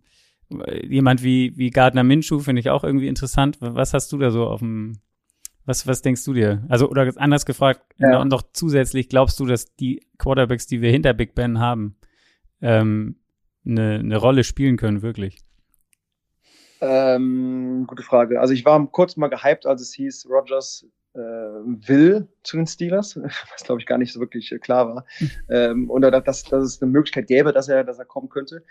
jemand 0.88 1.24
wie, 1.24 1.56
wie 1.58 1.70
Gardner 1.70 2.04
Minshew 2.04 2.40
finde 2.40 2.62
ich 2.62 2.70
auch 2.70 2.84
irgendwie 2.84 3.08
interessant. 3.08 3.58
Was 3.60 3.94
hast 3.94 4.12
du 4.12 4.18
da 4.18 4.32
so 4.32 4.48
auf 4.48 4.60
dem, 4.60 5.00
was, 5.70 5.86
was 5.86 6.02
denkst 6.02 6.26
du 6.26 6.34
dir? 6.34 6.64
Also, 6.68 6.90
oder 6.90 7.14
anders 7.18 7.46
gefragt, 7.46 7.82
ja. 8.00 8.26
noch 8.26 8.42
zusätzlich, 8.54 9.08
glaubst 9.08 9.40
du, 9.40 9.46
dass 9.46 9.76
die 9.76 10.02
Quarterbacks, 10.18 10.66
die 10.66 10.82
wir 10.82 10.90
hinter 10.90 11.14
Big 11.14 11.36
Ben 11.36 11.60
haben, 11.60 11.96
ähm, 12.60 13.18
eine, 13.64 14.00
eine 14.00 14.18
Rolle 14.18 14.44
spielen 14.44 14.78
können, 14.78 15.04
wirklich? 15.04 15.38
Ähm, 16.82 17.86
gute 17.86 18.02
Frage. 18.02 18.40
Also 18.40 18.54
ich 18.54 18.66
war 18.66 18.84
kurz 18.88 19.16
mal 19.16 19.28
gehypt, 19.28 19.68
als 19.68 19.82
es 19.82 19.94
hieß, 19.94 20.28
Rogers 20.28 20.88
will 21.14 22.28
zu 22.44 22.58
den 22.58 22.68
Steelers, 22.68 23.18
was 23.52 23.64
glaube 23.64 23.82
ich 23.82 23.88
gar 23.88 23.98
nicht 23.98 24.14
so 24.14 24.20
wirklich 24.20 24.52
äh, 24.52 24.60
klar 24.60 24.88
war. 24.88 25.06
Hm. 25.18 25.32
ähm, 25.50 25.90
und 25.90 26.02
dass, 26.02 26.44
dass 26.44 26.64
es 26.64 26.82
eine 26.82 26.92
Möglichkeit 26.92 27.28
gäbe, 27.28 27.52
dass 27.52 27.68
er, 27.68 27.84
dass 27.84 28.00
er 28.00 28.06
kommen 28.06 28.30
könnte. 28.30 28.64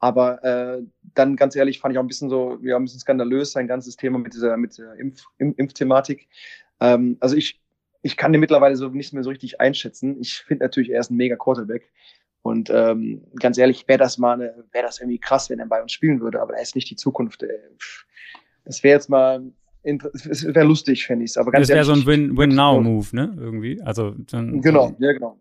Aber 0.00 0.42
äh, 0.44 0.82
dann 1.14 1.36
ganz 1.36 1.56
ehrlich 1.56 1.80
fand 1.80 1.92
ich 1.92 1.98
auch 1.98 2.02
ein 2.02 2.08
bisschen 2.08 2.28
so, 2.28 2.58
ja, 2.62 2.76
ein 2.76 2.84
bisschen 2.84 3.00
skandalös, 3.00 3.52
sein 3.52 3.68
ganzes 3.68 3.96
Thema 3.96 4.18
mit 4.18 4.34
dieser, 4.34 4.56
mit 4.56 4.76
der 4.76 4.94
Impf, 4.94 5.24
Impfthematik. 5.38 6.28
Ähm, 6.80 7.16
also 7.20 7.36
ich, 7.36 7.62
ich 8.02 8.16
kann 8.16 8.32
den 8.32 8.40
mittlerweile 8.40 8.76
so 8.76 8.88
nicht 8.88 9.12
mehr 9.12 9.22
so 9.22 9.30
richtig 9.30 9.60
einschätzen. 9.60 10.20
Ich 10.20 10.42
finde 10.42 10.64
natürlich, 10.64 10.90
er 10.90 11.00
ist 11.00 11.10
ein 11.10 11.16
mega 11.16 11.36
Quarterback. 11.36 11.90
Und 12.42 12.68
ähm, 12.68 13.24
ganz 13.40 13.56
ehrlich, 13.56 13.88
wäre 13.88 13.98
das 13.98 14.18
mal 14.18 14.38
wäre 14.72 14.84
das 14.84 15.00
irgendwie 15.00 15.18
krass, 15.18 15.48
wenn 15.48 15.60
er 15.60 15.66
bei 15.66 15.80
uns 15.80 15.92
spielen 15.92 16.20
würde, 16.20 16.42
aber 16.42 16.54
er 16.54 16.62
ist 16.62 16.74
nicht 16.74 16.90
die 16.90 16.96
Zukunft. 16.96 17.42
Das 18.66 18.82
wäre 18.82 18.96
jetzt 18.96 19.08
mal, 19.08 19.42
es 19.84 20.44
wäre 20.46 20.66
lustig, 20.66 21.06
fände 21.06 21.24
ich 21.24 21.30
es. 21.30 21.34
das 21.34 21.68
wäre 21.68 21.84
so 21.84 21.92
ein 21.92 22.06
Win-Now-Move, 22.06 23.08
ne? 23.12 23.36
Irgendwie. 23.38 23.80
Also 23.82 24.14
dann, 24.30 24.60
genau, 24.62 24.96
ja 24.98 25.12
genau. 25.12 25.38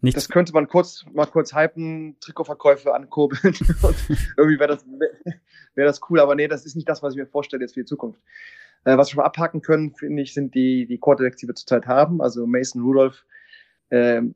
Nichts. 0.00 0.22
Das 0.22 0.28
könnte 0.28 0.52
man 0.52 0.68
kurz 0.68 1.04
mal 1.12 1.26
kurz 1.26 1.54
hypen, 1.54 2.16
Trikotverkäufe 2.20 2.94
ankurbeln 2.94 3.40
irgendwie 4.36 4.58
wäre 4.60 4.68
das, 4.68 4.86
wär 5.74 5.86
das 5.86 6.00
cool, 6.08 6.20
aber 6.20 6.36
nee, 6.36 6.46
das 6.46 6.64
ist 6.64 6.76
nicht 6.76 6.88
das, 6.88 7.02
was 7.02 7.14
ich 7.14 7.18
mir 7.18 7.26
vorstelle 7.26 7.62
jetzt 7.62 7.74
für 7.74 7.80
die 7.80 7.86
Zukunft. 7.86 8.20
Äh, 8.84 8.96
was 8.96 9.08
wir 9.08 9.12
schon 9.12 9.18
mal 9.18 9.26
abhaken 9.26 9.60
können, 9.60 9.92
finde 9.94 10.22
ich, 10.22 10.34
sind 10.34 10.54
die, 10.54 10.86
die 10.86 10.98
Quarterbacks, 10.98 11.38
die 11.38 11.48
wir 11.48 11.54
zurzeit 11.54 11.86
haben. 11.86 12.20
Also 12.20 12.46
Mason 12.46 12.82
Rudolph. 12.82 13.24
Ähm, 13.90 14.34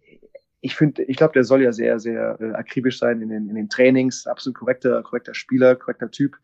ich 0.61 0.75
finde, 0.75 1.03
ich 1.05 1.17
glaube, 1.17 1.33
der 1.33 1.45
soll 1.45 1.63
ja 1.63 1.73
sehr, 1.73 1.99
sehr 2.01 2.39
äh, 2.41 2.53
akribisch 2.53 2.99
sein 2.99 3.21
in 3.21 3.29
den, 3.29 3.49
in 3.49 3.55
den 3.55 3.69
Trainings. 3.69 4.27
Absolut 4.27 4.59
korrekter, 4.59 5.03
korrekter 5.03 5.35
Spieler, 5.35 5.77
korrekter 5.77 6.11
Typ. 6.11 6.37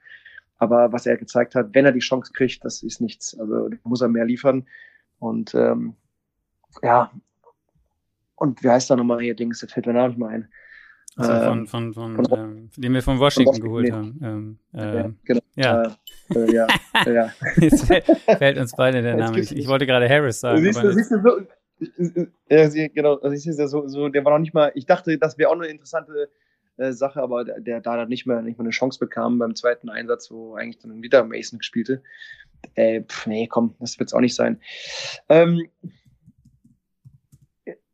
Aber 0.58 0.92
was 0.92 1.06
er 1.06 1.16
gezeigt 1.16 1.54
hat, 1.54 1.68
wenn 1.72 1.84
er 1.84 1.92
die 1.92 2.00
Chance 2.00 2.32
kriegt, 2.32 2.64
das 2.64 2.82
ist 2.82 3.00
nichts. 3.00 3.38
Also 3.38 3.70
muss 3.84 4.00
er 4.00 4.08
mehr 4.08 4.24
liefern. 4.24 4.66
Und 5.18 5.54
ähm, 5.54 5.94
ja, 6.82 7.10
und 8.36 8.62
wie 8.62 8.68
heißt 8.68 8.90
da 8.90 8.96
nochmal 8.96 9.20
hier 9.20 9.34
Dings? 9.34 9.60
Das 9.60 9.72
fällt 9.72 9.86
mir 9.86 10.00
auch 10.00 10.08
nicht 10.08 10.18
mal 10.18 10.28
ein. 10.28 10.48
Also 11.16 11.32
von, 11.32 11.66
von, 11.66 11.94
von, 11.94 12.24
von, 12.24 12.38
ähm, 12.38 12.70
den 12.76 12.92
wir 12.92 13.02
von 13.02 13.18
Washington, 13.18 13.54
von 13.54 13.62
geholt 13.64 13.86
nee. 13.86 13.92
haben. 13.92 14.20
Ähm, 14.22 14.58
äh, 14.72 14.96
ja, 14.96 15.10
genau. 15.24 15.40
Ja. 15.56 15.96
Äh, 16.32 16.52
ja, 16.54 16.66
ja. 17.06 17.32
Jetzt 17.56 17.86
fällt 17.86 18.58
uns 18.58 18.72
beide 18.76 19.02
der 19.02 19.16
Name 19.16 19.38
nicht. 19.38 19.50
Ich 19.50 19.66
wollte 19.66 19.86
gerade 19.86 20.08
Harris 20.08 20.38
sagen. 20.38 20.62
Siehst 20.62 20.80
du, 20.80 20.92
siehst 20.92 21.10
du 21.10 21.20
so, 21.20 21.40
ja, 22.48 22.88
genau, 22.88 23.16
also 23.16 23.34
ich 23.34 23.42
sehe 23.42 23.68
so, 23.68 23.88
so, 23.88 24.08
der 24.08 24.24
war 24.24 24.32
noch 24.32 24.38
nicht 24.38 24.54
mal, 24.54 24.70
ich 24.74 24.86
dachte, 24.86 25.16
das 25.18 25.38
wäre 25.38 25.50
auch 25.50 25.54
eine 25.54 25.66
interessante 25.66 26.28
äh, 26.78 26.92
Sache, 26.92 27.20
aber 27.20 27.44
der, 27.44 27.60
der 27.60 27.80
da 27.80 28.06
nicht 28.06 28.26
mehr, 28.26 28.42
nicht 28.42 28.58
mehr 28.58 28.64
eine 28.64 28.70
Chance 28.70 28.98
bekam 28.98 29.38
beim 29.38 29.54
zweiten 29.54 29.88
Einsatz, 29.88 30.30
wo 30.30 30.54
eigentlich 30.54 30.78
dann 30.78 31.02
wieder 31.02 31.24
Mason 31.24 31.62
spielte. 31.62 32.02
Äh, 32.74 33.02
pf, 33.02 33.26
nee, 33.26 33.46
komm, 33.46 33.74
das 33.78 33.98
wird 33.98 34.08
es 34.08 34.14
auch 34.14 34.20
nicht 34.20 34.34
sein. 34.34 34.60
Ähm, 35.28 35.68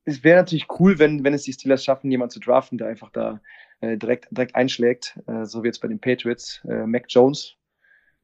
es 0.04 0.22
wäre 0.22 0.38
natürlich 0.38 0.66
cool, 0.78 0.98
wenn, 0.98 1.24
wenn 1.24 1.34
es 1.34 1.42
die 1.42 1.52
Steelers 1.52 1.84
schaffen, 1.84 2.10
jemanden 2.10 2.32
zu 2.32 2.40
draften, 2.40 2.78
der 2.78 2.88
einfach 2.88 3.10
da 3.10 3.40
äh, 3.80 3.96
direkt, 3.96 4.28
direkt 4.30 4.54
einschlägt, 4.54 5.18
äh, 5.26 5.44
so 5.44 5.62
wie 5.62 5.68
jetzt 5.68 5.80
bei 5.80 5.88
den 5.88 5.98
Patriots. 5.98 6.62
Äh, 6.68 6.86
Mac 6.86 7.06
Jones, 7.08 7.56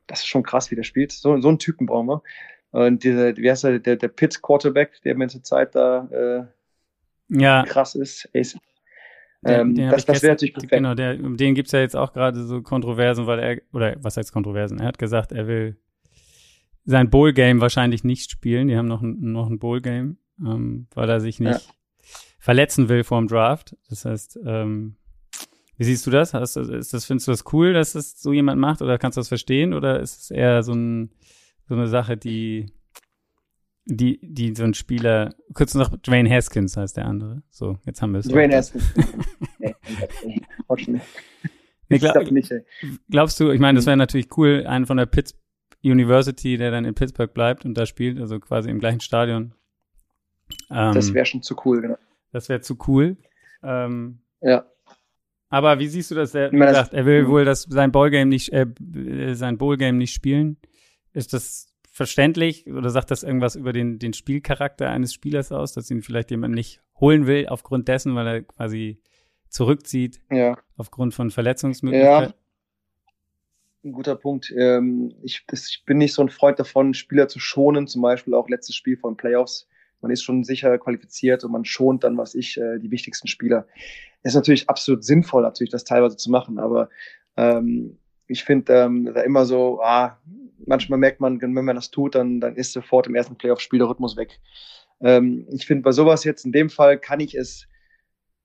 das 0.06 0.20
ist 0.20 0.26
schon 0.26 0.42
krass, 0.42 0.70
wie 0.70 0.76
der 0.76 0.82
spielt. 0.82 1.12
So, 1.12 1.40
so 1.40 1.48
einen 1.48 1.58
Typen 1.58 1.86
brauchen 1.86 2.08
wir. 2.08 2.22
Und 2.72 3.02
dieser, 3.02 3.36
wie 3.36 3.50
heißt 3.50 3.64
der, 3.64 3.78
der, 3.78 3.96
der 3.96 4.08
Pitt 4.08 4.42
Quarterback, 4.42 5.00
der 5.02 5.16
mir 5.16 5.28
zur 5.28 5.42
Zeit 5.42 5.74
da 5.74 6.08
äh, 7.28 7.40
ja. 7.40 7.64
krass 7.64 7.94
ist. 7.94 8.28
ist 8.32 8.58
den, 9.42 9.74
den 9.74 9.90
das 9.90 10.04
das 10.04 10.22
wäre 10.22 10.32
natürlich 10.32 10.54
perfekt. 10.54 10.72
Genau, 10.72 10.94
der, 10.94 11.18
um 11.18 11.36
den 11.36 11.54
gibt's 11.54 11.72
ja 11.72 11.80
jetzt 11.80 11.96
auch 11.96 12.12
gerade 12.12 12.42
so 12.44 12.62
Kontroversen, 12.62 13.26
weil 13.26 13.38
er, 13.38 13.62
oder 13.72 13.96
was 14.00 14.16
heißt 14.16 14.32
Kontroversen? 14.32 14.78
Er 14.80 14.86
hat 14.86 14.98
gesagt, 14.98 15.32
er 15.32 15.46
will 15.46 15.76
sein 16.84 17.10
Bowl-Game 17.10 17.60
wahrscheinlich 17.60 18.04
nicht 18.04 18.30
spielen. 18.30 18.68
Die 18.68 18.76
haben 18.76 18.88
noch 18.88 19.02
ein, 19.02 19.32
noch 19.32 19.48
ein 19.48 19.58
Bowl-Game 19.58 20.18
ähm, 20.44 20.86
weil 20.94 21.08
er 21.08 21.20
sich 21.20 21.40
nicht 21.40 21.52
ja. 21.52 21.74
verletzen 22.38 22.88
will 22.88 23.04
vor 23.04 23.18
dem 23.18 23.28
Draft. 23.28 23.76
Das 23.88 24.04
heißt, 24.04 24.38
ähm, 24.44 24.96
Wie 25.76 25.84
siehst 25.84 26.06
du 26.06 26.10
das? 26.10 26.34
Hast, 26.34 26.56
ist 26.56 26.92
das? 26.92 27.04
Findest 27.04 27.28
du 27.28 27.32
das 27.32 27.44
cool, 27.52 27.72
dass 27.72 27.92
das 27.92 28.20
so 28.20 28.32
jemand 28.32 28.60
macht 28.60 28.82
oder 28.82 28.98
kannst 28.98 29.16
du 29.16 29.20
das 29.20 29.28
verstehen 29.28 29.72
oder 29.74 30.00
ist 30.00 30.22
es 30.22 30.30
eher 30.30 30.62
so, 30.62 30.72
ein, 30.72 31.10
so 31.68 31.74
eine 31.74 31.88
Sache, 31.88 32.16
die, 32.16 32.66
die, 33.84 34.20
die 34.22 34.54
so 34.54 34.64
ein 34.64 34.74
Spieler, 34.74 35.34
kurz 35.54 35.74
noch 35.74 35.96
Dwayne 35.96 36.30
Haskins 36.30 36.76
heißt 36.76 36.96
der 36.96 37.06
andere. 37.06 37.42
So, 37.50 37.78
jetzt 37.86 38.02
haben 38.02 38.12
wir 38.12 38.20
es. 38.20 38.28
Dwayne 38.28 38.56
Haskins. 38.56 38.92
nee, 39.58 39.74
nee, 39.88 40.40
nee, 41.88 41.98
glaub, 41.98 42.30
nicht, 42.30 42.52
glaubst 43.10 43.40
du, 43.40 43.50
ich 43.50 43.60
meine, 43.60 43.76
das 43.76 43.86
wäre 43.86 43.96
natürlich 43.96 44.36
cool, 44.36 44.64
einen 44.66 44.86
von 44.86 44.96
der 44.96 45.06
Pitts 45.06 45.34
University, 45.82 46.56
der 46.56 46.70
dann 46.70 46.84
in 46.84 46.94
Pittsburgh 46.94 47.32
bleibt 47.32 47.64
und 47.64 47.74
da 47.74 47.86
spielt, 47.86 48.20
also 48.20 48.38
quasi 48.38 48.70
im 48.70 48.80
gleichen 48.80 49.00
Stadion. 49.00 49.54
Ähm, 50.70 50.94
das 50.94 51.14
wäre 51.14 51.26
schon 51.26 51.42
zu 51.42 51.56
cool, 51.64 51.80
genau. 51.80 51.98
Das 52.32 52.48
wäre 52.48 52.60
zu 52.60 52.76
cool. 52.86 53.16
Ähm, 53.62 54.20
ja. 54.40 54.66
Aber 55.48 55.78
wie 55.80 55.88
siehst 55.88 56.10
du 56.10 56.14
das? 56.14 56.34
Er, 56.34 56.52
wie 56.52 56.58
gesagt, 56.58 56.92
er 56.92 57.06
will 57.06 57.26
wohl 57.26 57.44
das, 57.44 57.62
sein 57.62 57.90
Ballgame 57.90 58.26
nicht, 58.26 58.52
äh, 58.52 58.66
sein 59.34 59.58
Ballgame 59.58 59.98
nicht 59.98 60.12
spielen. 60.12 60.58
Ist 61.12 61.32
das 61.32 61.69
verständlich 62.00 62.66
oder 62.66 62.88
sagt 62.88 63.10
das 63.10 63.22
irgendwas 63.22 63.56
über 63.56 63.74
den, 63.74 63.98
den 63.98 64.14
Spielcharakter 64.14 64.88
eines 64.88 65.12
Spielers 65.12 65.52
aus, 65.52 65.74
dass 65.74 65.90
ihn 65.90 66.00
vielleicht 66.00 66.30
jemand 66.30 66.54
nicht 66.54 66.80
holen 66.98 67.26
will 67.26 67.46
aufgrund 67.46 67.88
dessen, 67.88 68.14
weil 68.14 68.26
er 68.26 68.42
quasi 68.42 69.02
zurückzieht 69.50 70.18
ja. 70.30 70.56
aufgrund 70.78 71.12
von 71.12 71.30
Verletzungsmöglichkeiten? 71.30 72.32
Ja. 72.32 72.34
Ein 73.84 73.92
guter 73.92 74.16
Punkt. 74.16 74.50
Ähm, 74.56 75.14
ich, 75.22 75.44
ich 75.52 75.82
bin 75.84 75.98
nicht 75.98 76.14
so 76.14 76.22
ein 76.22 76.30
Freund 76.30 76.58
davon, 76.58 76.94
Spieler 76.94 77.28
zu 77.28 77.38
schonen, 77.38 77.86
zum 77.86 78.00
Beispiel 78.00 78.32
auch 78.32 78.48
letztes 78.48 78.76
Spiel 78.76 78.96
von 78.96 79.18
Playoffs. 79.18 79.68
Man 80.00 80.10
ist 80.10 80.22
schon 80.22 80.42
sicher 80.42 80.78
qualifiziert 80.78 81.44
und 81.44 81.52
man 81.52 81.66
schont 81.66 82.02
dann, 82.02 82.16
was 82.16 82.34
ich, 82.34 82.56
äh, 82.56 82.78
die 82.78 82.90
wichtigsten 82.90 83.28
Spieler 83.28 83.66
ist 84.22 84.36
natürlich 84.36 84.70
absolut 84.70 85.04
sinnvoll, 85.04 85.42
natürlich 85.42 85.70
das 85.70 85.84
teilweise 85.84 86.16
zu 86.16 86.30
machen, 86.30 86.58
aber 86.58 86.88
ähm, 87.36 87.98
ich 88.26 88.42
finde 88.42 88.72
ähm, 88.72 89.12
da 89.12 89.20
immer 89.20 89.44
so, 89.44 89.82
ah, 89.82 90.18
manchmal 90.66 90.98
merkt 90.98 91.20
man, 91.20 91.40
wenn 91.40 91.52
man 91.52 91.76
das 91.76 91.90
tut, 91.90 92.14
dann, 92.14 92.40
dann 92.40 92.56
ist 92.56 92.72
sofort 92.72 93.06
im 93.06 93.14
ersten 93.14 93.36
Playoff-Spiel 93.36 93.78
der 93.78 93.88
Rhythmus 93.88 94.16
weg. 94.16 94.40
Ähm, 95.00 95.46
ich 95.50 95.66
finde, 95.66 95.82
bei 95.82 95.92
sowas 95.92 96.24
jetzt 96.24 96.44
in 96.44 96.52
dem 96.52 96.70
Fall 96.70 96.98
kann 96.98 97.20
ich 97.20 97.34
es 97.34 97.66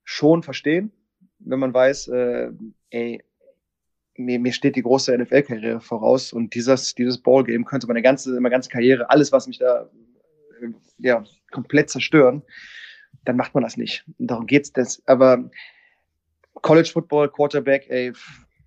schon 0.03 0.43
verstehen, 0.43 0.91
wenn 1.39 1.59
man 1.59 1.73
weiß, 1.73 2.07
äh, 2.09 2.51
ey, 2.91 3.23
mir, 4.17 4.39
mir 4.39 4.53
steht 4.53 4.75
die 4.75 4.83
große 4.83 5.17
NFL-Karriere 5.17 5.81
voraus 5.81 6.31
und 6.31 6.55
dieses, 6.55 6.95
dieses 6.95 7.17
Ballgame 7.17 7.65
könnte 7.65 7.87
meine 7.87 8.01
ganze, 8.01 8.31
meine 8.39 8.51
ganze 8.51 8.69
Karriere, 8.69 9.09
alles, 9.09 9.31
was 9.31 9.47
mich 9.47 9.57
da 9.57 9.89
äh, 10.61 10.67
ja, 10.99 11.23
komplett 11.51 11.89
zerstören 11.89 12.43
dann 13.25 13.35
macht 13.35 13.53
man 13.53 13.63
das 13.63 13.75
nicht. 13.77 14.05
Und 14.17 14.27
darum 14.31 14.45
geht's. 14.45 14.71
Das, 14.71 15.01
aber 15.07 15.49
College 16.53 16.89
Football, 16.91 17.29
Quarterback, 17.29 17.87
ey, 17.89 18.13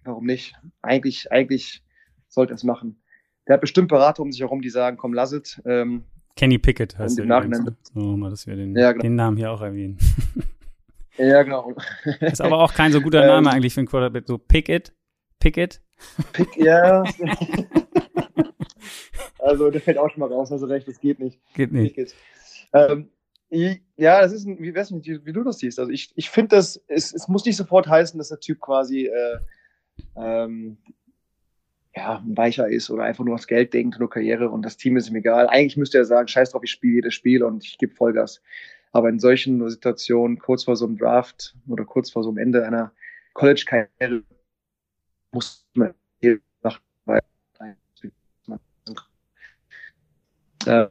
warum 0.04 0.26
nicht? 0.26 0.54
Eigentlich, 0.82 1.30
eigentlich 1.32 1.82
sollte 2.28 2.54
es 2.54 2.64
machen. 2.64 3.00
Der 3.48 3.54
hat 3.54 3.62
bestimmt 3.62 3.88
Berater 3.88 4.22
um 4.22 4.30
sich 4.30 4.42
herum, 4.42 4.60
die 4.60 4.68
sagen, 4.68 4.98
komm, 4.98 5.14
lass 5.14 5.32
es. 5.32 5.60
Ähm, 5.64 6.04
Kenny 6.36 6.58
Pickett 6.58 6.98
heißt 6.98 7.18
er. 7.18 7.24
Nachhinein. 7.24 7.64
Ne? 7.64 7.76
So, 7.94 8.16
mal, 8.16 8.30
dass 8.30 8.46
wir 8.46 8.54
den, 8.54 8.76
ja, 8.76 8.92
genau. 8.92 9.02
den 9.02 9.14
Namen 9.16 9.36
hier 9.38 9.50
auch 9.50 9.62
erwähnen. 9.62 9.98
ja, 11.16 11.42
genau. 11.42 11.74
ist 12.20 12.42
aber 12.42 12.58
auch 12.58 12.74
kein 12.74 12.92
so 12.92 13.00
guter 13.00 13.26
Name 13.26 13.48
ähm, 13.48 13.54
eigentlich 13.54 13.74
für 13.74 13.80
einen 13.80 13.88
Quarterback. 13.88 14.24
So 14.26 14.36
Pickett, 14.36 14.92
Pickett. 15.40 15.80
Pick, 16.32 16.56
ja. 16.56 17.02
also, 19.38 19.70
der 19.70 19.80
fällt 19.80 19.98
auch 19.98 20.10
schon 20.10 20.20
mal 20.20 20.30
raus, 20.30 20.52
also 20.52 20.66
recht, 20.66 20.86
das 20.86 21.00
geht 21.00 21.18
nicht. 21.18 21.40
Geht 21.54 21.72
nicht. 21.72 22.14
Ähm, 22.74 23.08
ja, 23.50 24.20
das 24.20 24.32
ist 24.32 24.46
ein, 24.46 24.58
wie, 24.60 24.74
weiß 24.74 24.90
nicht, 24.90 25.24
wie 25.24 25.32
du 25.32 25.42
das 25.42 25.58
siehst. 25.58 25.78
Also 25.78 25.90
ich, 25.90 26.12
ich 26.16 26.28
finde 26.28 26.56
das, 26.56 26.82
es, 26.86 27.14
es 27.14 27.28
muss 27.28 27.46
nicht 27.46 27.56
sofort 27.56 27.88
heißen, 27.88 28.18
dass 28.18 28.28
der 28.28 28.40
Typ 28.40 28.60
quasi 28.60 29.06
äh, 29.06 29.38
ähm, 30.16 30.76
ja, 31.98 32.18
ein 32.18 32.36
Weicher 32.36 32.68
ist 32.68 32.90
oder 32.90 33.02
einfach 33.02 33.24
nur 33.24 33.34
aufs 33.34 33.48
Geld 33.48 33.74
denkt, 33.74 33.98
nur 33.98 34.08
Karriere 34.08 34.50
und 34.50 34.62
das 34.62 34.76
Team 34.76 34.96
ist 34.96 35.08
ihm 35.08 35.16
egal. 35.16 35.48
Eigentlich 35.48 35.76
müsste 35.76 35.98
er 35.98 36.04
sagen, 36.04 36.28
scheiß 36.28 36.52
drauf, 36.52 36.62
ich 36.62 36.70
spiele 36.70 36.94
jedes 36.94 37.14
Spiel 37.14 37.42
und 37.42 37.64
ich 37.64 37.76
gebe 37.76 37.94
Vollgas. 37.94 38.40
Aber 38.92 39.08
in 39.08 39.18
solchen 39.18 39.68
Situationen, 39.68 40.38
kurz 40.38 40.64
vor 40.64 40.76
so 40.76 40.86
einem 40.86 40.96
Draft 40.96 41.56
oder 41.66 41.84
kurz 41.84 42.10
vor 42.10 42.22
so 42.22 42.30
einem 42.30 42.38
Ende 42.38 42.64
einer 42.64 42.92
College-Karriere, 43.34 44.22
muss 45.32 45.66
man 45.74 45.92
hier 46.20 46.38
nach 46.62 46.80
äh, 50.66 50.86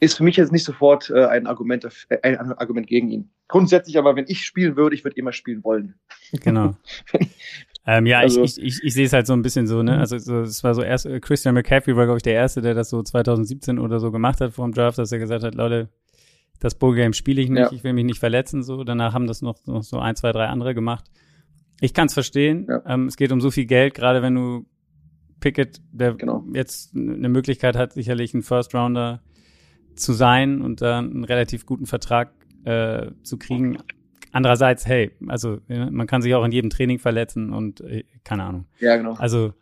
ist 0.00 0.16
für 0.16 0.24
mich 0.24 0.36
jetzt 0.36 0.52
nicht 0.52 0.64
sofort 0.64 1.10
äh, 1.10 1.26
ein, 1.26 1.46
Argument, 1.46 1.88
äh, 2.08 2.18
ein 2.22 2.52
Argument 2.52 2.86
gegen 2.86 3.10
ihn. 3.10 3.30
Grundsätzlich 3.48 3.98
aber, 3.98 4.14
wenn 4.14 4.26
ich 4.28 4.44
spielen 4.44 4.76
würde, 4.76 4.94
ich 4.94 5.04
würde 5.04 5.16
immer 5.16 5.32
spielen 5.32 5.64
wollen. 5.64 5.94
Genau. 6.32 6.76
ähm, 7.90 8.04
ja, 8.04 8.18
also, 8.18 8.42
ich, 8.42 8.58
ich, 8.58 8.64
ich, 8.64 8.84
ich 8.84 8.92
sehe 8.92 9.06
es 9.06 9.14
halt 9.14 9.26
so 9.26 9.32
ein 9.32 9.40
bisschen 9.40 9.66
so, 9.66 9.82
ne? 9.82 9.94
Mhm. 9.94 9.98
Also 10.00 10.18
so, 10.18 10.40
es 10.40 10.62
war 10.62 10.74
so 10.74 10.82
erst, 10.82 11.06
äh, 11.06 11.20
Christian 11.20 11.54
McCaffrey 11.54 11.96
war, 11.96 12.04
glaube 12.04 12.18
ich, 12.18 12.22
der 12.22 12.34
Erste, 12.34 12.60
der 12.60 12.74
das 12.74 12.90
so 12.90 13.02
2017 13.02 13.78
oder 13.78 13.98
so 13.98 14.12
gemacht 14.12 14.42
hat 14.42 14.52
vor 14.52 14.66
dem 14.66 14.74
Draft, 14.74 14.98
dass 14.98 15.10
er 15.10 15.18
gesagt 15.18 15.42
hat, 15.42 15.54
Leute, 15.54 15.88
das 16.60 16.74
Bullgame 16.74 17.14
spiele 17.14 17.40
ich 17.40 17.48
nicht, 17.48 17.60
ja. 17.60 17.72
ich 17.72 17.84
will 17.84 17.94
mich 17.94 18.04
nicht 18.04 18.18
verletzen. 18.18 18.62
So, 18.62 18.84
danach 18.84 19.14
haben 19.14 19.26
das 19.26 19.40
noch, 19.40 19.64
noch 19.64 19.82
so 19.82 19.98
ein, 20.00 20.16
zwei, 20.16 20.32
drei 20.32 20.48
andere 20.48 20.74
gemacht. 20.74 21.06
Ich 21.80 21.94
kann 21.94 22.08
es 22.08 22.12
verstehen. 22.12 22.66
Ja. 22.68 22.82
Ähm, 22.84 23.06
es 23.06 23.16
geht 23.16 23.32
um 23.32 23.40
so 23.40 23.50
viel 23.50 23.64
Geld, 23.64 23.94
gerade 23.94 24.20
wenn 24.20 24.34
du 24.34 24.66
Pickett, 25.40 25.80
der 25.90 26.12
genau. 26.12 26.44
jetzt 26.52 26.94
eine 26.94 27.30
Möglichkeit 27.30 27.74
hat, 27.74 27.94
sicherlich 27.94 28.34
einen 28.34 28.42
First 28.42 28.74
Rounder 28.74 29.22
zu 29.94 30.12
sein 30.12 30.60
und 30.60 30.82
dann 30.82 31.10
einen 31.10 31.24
relativ 31.24 31.64
guten 31.64 31.86
Vertrag 31.86 32.32
äh, 32.64 33.12
zu 33.22 33.38
kriegen. 33.38 33.78
Andererseits, 34.32 34.86
hey, 34.86 35.10
also 35.26 35.58
man 35.68 36.06
kann 36.06 36.22
sich 36.22 36.34
auch 36.34 36.44
in 36.44 36.52
jedem 36.52 36.70
Training 36.70 36.98
verletzen 36.98 37.52
und 37.52 37.80
äh, 37.80 38.04
keine 38.24 38.44
Ahnung. 38.44 38.66
Ja, 38.78 38.96
genau. 38.96 39.14
Also 39.14 39.54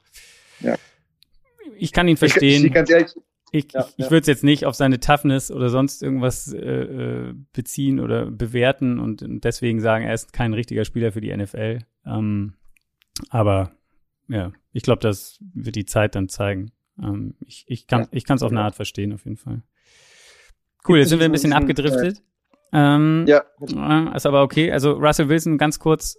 ja. 0.61 0.75
ich 1.77 1.93
kann 1.93 2.09
ihn 2.09 2.17
verstehen. 2.17 2.67
Ich, 2.67 2.75
ich, 2.75 2.91
ehrlich, 2.91 3.15
ich, 3.53 3.73
ja, 3.73 3.87
ich, 3.89 3.95
ich 4.05 4.11
würde 4.11 4.23
es 4.23 4.27
jetzt 4.27 4.45
nicht 4.45 4.65
auf 4.65 4.75
seine 4.75 4.99
Toughness 4.99 5.51
oder 5.51 5.71
sonst 5.71 6.03
irgendwas 6.03 6.53
äh, 6.53 6.59
äh, 6.59 7.35
beziehen 7.53 8.01
oder 8.01 8.31
bewerten 8.31 8.99
und, 8.99 9.23
und, 9.23 9.45
deswegen 9.45 9.81
sagen, 9.81 10.05
er 10.05 10.15
ist 10.15 10.33
kein 10.33 10.53
richtiger 10.53 10.85
Spieler 10.85 11.13
für 11.13 11.21
die 11.21 11.35
NFL. 11.35 11.79
Ähm, 12.05 12.55
aber 13.31 13.73
ja, 14.29 14.53
ich 14.73 14.83
glaube, 14.83 15.01
das 15.01 15.39
wird 15.55 15.77
die 15.77 15.87
Zeit 15.87 16.15
dann 16.15 16.29
zeigen. 16.29 16.73
Ähm, 17.01 17.35
ich, 17.41 17.65
ich 17.69 17.87
kann 17.87 18.09
es 18.11 18.25
ja, 18.29 18.35
auf 18.35 18.51
eine 18.51 18.63
Art 18.63 18.75
verstehen, 18.75 19.13
auf 19.13 19.25
jeden 19.25 19.37
Fall. 19.37 19.63
Cool, 20.87 20.99
jetzt 20.99 21.09
sind 21.09 21.19
wir 21.19 21.27
ein 21.27 21.33
bisschen 21.33 21.53
abgedriftet. 21.53 22.23
Ähm, 22.73 23.25
ja. 23.27 23.45
Ist 24.15 24.27
aber 24.27 24.43
okay. 24.43 24.73
Also 24.73 24.93
Russell 24.93 25.29
Wilson, 25.29 25.59
ganz 25.59 25.79
kurz, 25.79 26.19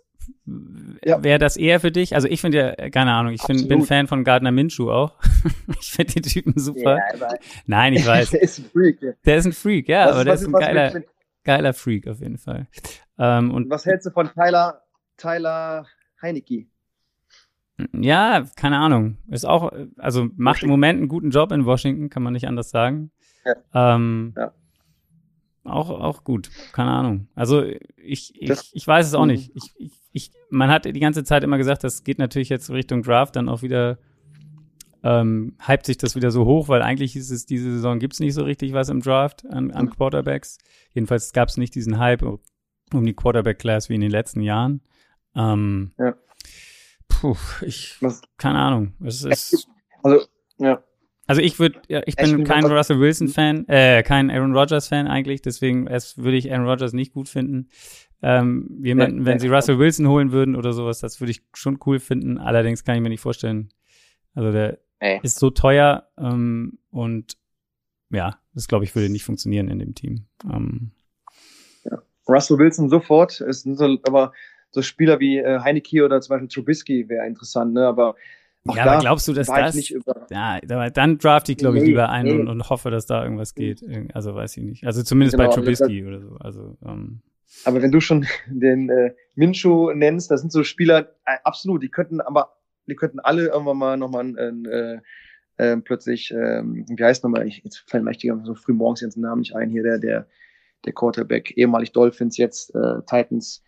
ja. 1.03 1.23
wäre 1.23 1.39
das 1.39 1.57
eher 1.57 1.79
für 1.79 1.91
dich? 1.91 2.15
Also 2.15 2.27
ich 2.27 2.41
finde 2.41 2.75
ja, 2.77 2.89
keine 2.89 3.13
Ahnung, 3.13 3.33
ich 3.33 3.41
find, 3.41 3.67
bin 3.67 3.83
Fan 3.83 4.07
von 4.07 4.23
Gardner 4.23 4.51
Minshew 4.51 4.91
auch. 4.91 5.13
ich 5.79 5.91
finde 5.91 6.13
den 6.13 6.23
Typen 6.23 6.53
super. 6.57 6.97
Ja, 6.97 7.29
Nein, 7.65 7.93
ich 7.93 8.05
weiß. 8.05 8.29
der 8.31 8.41
ist 8.41 8.59
ein 8.59 8.65
Freak. 8.65 9.01
Ja. 9.01 9.11
Der 9.25 9.37
ist 9.37 9.45
ein 9.45 9.53
Freak, 9.53 9.87
ja, 9.87 10.05
was, 10.05 10.11
aber 10.13 10.25
der 10.25 10.33
ist 10.33 10.45
ein 10.45 10.53
geiler, 10.53 11.01
geiler 11.43 11.73
Freak 11.73 12.07
auf 12.07 12.19
jeden 12.19 12.37
Fall. 12.37 12.67
Ähm, 13.17 13.51
und 13.51 13.69
was 13.69 13.85
hältst 13.85 14.05
du 14.07 14.11
von 14.11 14.29
Tyler, 14.33 14.81
Tyler 15.17 15.85
Heinecke? 16.21 16.67
Ja, 17.93 18.45
keine 18.55 18.77
Ahnung. 18.77 19.17
Ist 19.29 19.45
auch, 19.45 19.71
also 19.97 20.29
macht 20.35 20.63
im 20.63 20.69
Moment 20.69 20.97
einen 20.97 21.09
guten 21.09 21.29
Job 21.29 21.51
in 21.51 21.65
Washington, 21.65 22.09
kann 22.09 22.23
man 22.23 22.33
nicht 22.33 22.47
anders 22.47 22.69
sagen. 22.69 23.11
Ja. 23.45 23.95
Ähm, 23.95 24.33
ja. 24.35 24.51
Auch, 25.67 25.89
auch 25.89 26.23
gut, 26.23 26.49
keine 26.73 26.91
Ahnung. 26.91 27.27
Also 27.35 27.63
ich, 27.63 28.41
ich, 28.41 28.71
ich 28.73 28.87
weiß 28.87 29.07
es 29.07 29.13
auch 29.13 29.25
mhm. 29.25 29.31
nicht. 29.31 29.51
Ich, 29.55 29.73
ich, 29.77 29.91
ich, 30.11 30.31
man 30.49 30.69
hat 30.69 30.85
die 30.85 30.99
ganze 30.99 31.23
Zeit 31.23 31.43
immer 31.43 31.57
gesagt, 31.57 31.83
das 31.83 32.03
geht 32.03 32.19
natürlich 32.19 32.49
jetzt 32.49 32.69
Richtung 32.69 33.03
Draft, 33.03 33.35
dann 33.35 33.49
auch 33.49 33.61
wieder 33.61 33.97
ähm, 35.03 35.55
hypt 35.65 35.85
sich 35.85 35.97
das 35.97 36.15
wieder 36.15 36.31
so 36.31 36.45
hoch, 36.45 36.67
weil 36.67 36.81
eigentlich 36.81 37.15
ist 37.15 37.29
es, 37.29 37.45
diese 37.45 37.71
Saison 37.71 37.99
gibt 37.99 38.13
es 38.13 38.19
nicht 38.19 38.33
so 38.33 38.43
richtig 38.43 38.73
was 38.73 38.89
im 38.89 39.01
Draft 39.01 39.45
an, 39.45 39.71
an 39.71 39.85
mhm. 39.85 39.89
Quarterbacks. 39.91 40.57
Jedenfalls 40.93 41.33
gab 41.33 41.49
es 41.49 41.57
nicht 41.57 41.75
diesen 41.75 41.99
Hype 41.99 42.23
um 42.23 43.05
die 43.05 43.13
Quarterback-Class 43.13 43.89
wie 43.89 43.95
in 43.95 44.01
den 44.01 44.11
letzten 44.11 44.41
Jahren. 44.41 44.81
Ähm, 45.35 45.91
ja. 45.97 46.15
Puh, 47.07 47.35
ich, 47.61 47.97
was? 48.01 48.21
keine 48.37 48.59
Ahnung. 48.59 48.93
Es 49.03 49.23
ist, 49.23 49.67
also, 50.03 50.25
ja. 50.57 50.83
Also 51.27 51.41
ich 51.41 51.59
würde, 51.59 51.81
ja, 51.89 52.01
ich 52.05 52.15
bin 52.15 52.45
kein 52.45 52.65
Russell 52.65 52.99
Wilson 52.99 53.27
Fan, 53.27 53.67
äh, 53.67 54.01
kein 54.01 54.31
Aaron 54.31 54.55
Rodgers 54.55 54.87
Fan 54.87 55.07
eigentlich, 55.07 55.41
deswegen 55.41 55.87
würde 55.87 56.37
ich 56.37 56.51
Aaron 56.51 56.67
Rodgers 56.67 56.93
nicht 56.93 57.13
gut 57.13 57.27
finden. 57.27 57.69
Ähm, 58.21 58.79
jemanden, 58.81 59.25
wenn 59.25 59.37
sie 59.37 59.49
Russell 59.49 59.77
Wilson 59.77 60.07
holen 60.07 60.31
würden 60.31 60.55
oder 60.55 60.71
sowas, 60.73 60.99
das 60.99 61.19
würde 61.19 61.31
ich 61.31 61.43
schon 61.53 61.79
cool 61.85 61.99
finden. 61.99 62.37
Allerdings 62.37 62.83
kann 62.83 62.95
ich 62.95 63.01
mir 63.01 63.09
nicht 63.09 63.21
vorstellen. 63.21 63.69
Also 64.33 64.51
der 64.51 64.79
Ey. 64.99 65.19
ist 65.21 65.37
so 65.37 65.49
teuer 65.49 66.07
ähm, 66.17 66.79
und 66.89 67.37
ja, 68.09 68.39
das 68.53 68.67
glaube 68.67 68.85
ich 68.85 68.95
würde 68.95 69.09
nicht 69.09 69.25
funktionieren 69.25 69.67
in 69.67 69.79
dem 69.79 69.95
Team. 69.95 70.27
Ähm, 70.51 70.91
ja. 71.83 72.01
Russell 72.27 72.57
Wilson 72.57 72.89
sofort, 72.89 73.41
ist 73.41 73.63
so, 73.63 73.97
aber 74.03 74.31
so 74.71 74.81
Spieler 74.81 75.19
wie 75.19 75.37
äh, 75.39 75.59
Heineke 75.59 76.05
oder 76.05 76.21
zum 76.21 76.35
Beispiel 76.35 76.47
Trubisky 76.47 77.09
wäre 77.09 77.27
interessant, 77.27 77.73
ne? 77.73 77.85
Aber 77.85 78.15
ja, 78.75 78.83
aber 78.83 78.99
glaubst 78.99 79.27
du, 79.27 79.33
dass 79.33 79.47
das? 79.47 79.93
Ja, 80.29 80.59
dann 80.61 81.17
draft 81.17 81.49
ich, 81.49 81.57
glaube 81.57 81.77
ich, 81.77 81.83
nee, 81.83 81.89
lieber 81.89 82.09
ein 82.09 82.25
nee. 82.25 82.33
und, 82.33 82.47
und, 82.47 82.69
hoffe, 82.69 82.91
dass 82.91 83.05
da 83.05 83.23
irgendwas 83.23 83.55
geht. 83.55 83.83
Also 84.13 84.35
weiß 84.35 84.57
ich 84.57 84.63
nicht. 84.63 84.85
Also 84.85 85.03
zumindest 85.03 85.37
genau, 85.37 85.49
bei 85.49 85.55
Trubisky 85.55 86.05
oder 86.05 86.21
so. 86.21 86.37
Also 86.39 86.77
ähm, 86.85 87.21
aber 87.63 87.81
wenn 87.81 87.91
du 87.91 87.99
schon 87.99 88.25
den 88.47 88.89
äh, 88.89 89.13
Minshu 89.35 89.91
nennst, 89.93 90.31
das 90.31 90.41
sind 90.41 90.51
so 90.51 90.63
Spieler, 90.63 91.15
äh, 91.25 91.37
absolut, 91.43 91.83
die 91.83 91.89
könnten 91.89 92.21
aber, 92.21 92.57
die 92.87 92.95
könnten 92.95 93.19
alle 93.19 93.47
irgendwann 93.47 93.77
mal 93.77 93.97
nochmal 93.97 94.37
äh, 94.37 94.99
äh, 95.57 95.77
plötzlich, 95.77 96.31
äh, 96.31 96.63
wie 96.63 97.03
heißt 97.03 97.23
nochmal, 97.23 97.47
ich, 97.47 97.63
jetzt 97.63 97.83
fallen 97.87 98.03
mir 98.03 98.11
echt 98.11 98.25
so 98.43 98.55
früh 98.55 98.73
morgens 98.73 99.01
jetzt 99.01 99.15
den 99.15 99.21
Namen 99.21 99.41
nicht 99.41 99.55
ein, 99.55 99.69
hier 99.69 99.83
der, 99.83 99.97
der, 99.97 100.27
der 100.85 100.93
Quarterback, 100.93 101.57
ehemalig 101.57 101.91
Dolphins, 101.91 102.37
jetzt 102.37 102.73
äh, 102.75 103.01
Titans, 103.05 103.63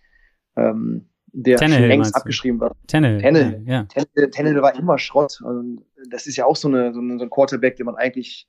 ähm, 0.55 1.08
der 1.33 1.57
Tannehill, 1.57 1.87
längst 1.87 2.15
abgeschrieben 2.15 2.59
war. 2.59 2.75
Tannehill. 2.87 3.21
Tannehill, 3.21 3.63
ja. 3.65 3.83
Tannehill, 3.85 4.29
Tannehill 4.31 4.61
war 4.61 4.75
immer 4.75 4.97
Schrott. 4.97 5.41
Und 5.43 5.83
das 6.09 6.27
ist 6.27 6.35
ja 6.35 6.45
auch 6.45 6.55
so, 6.55 6.67
eine, 6.67 6.93
so, 6.93 6.99
eine, 6.99 7.17
so 7.17 7.25
ein 7.25 7.29
Quarterback, 7.29 7.75
den 7.75 7.85
man 7.85 7.95
eigentlich 7.95 8.47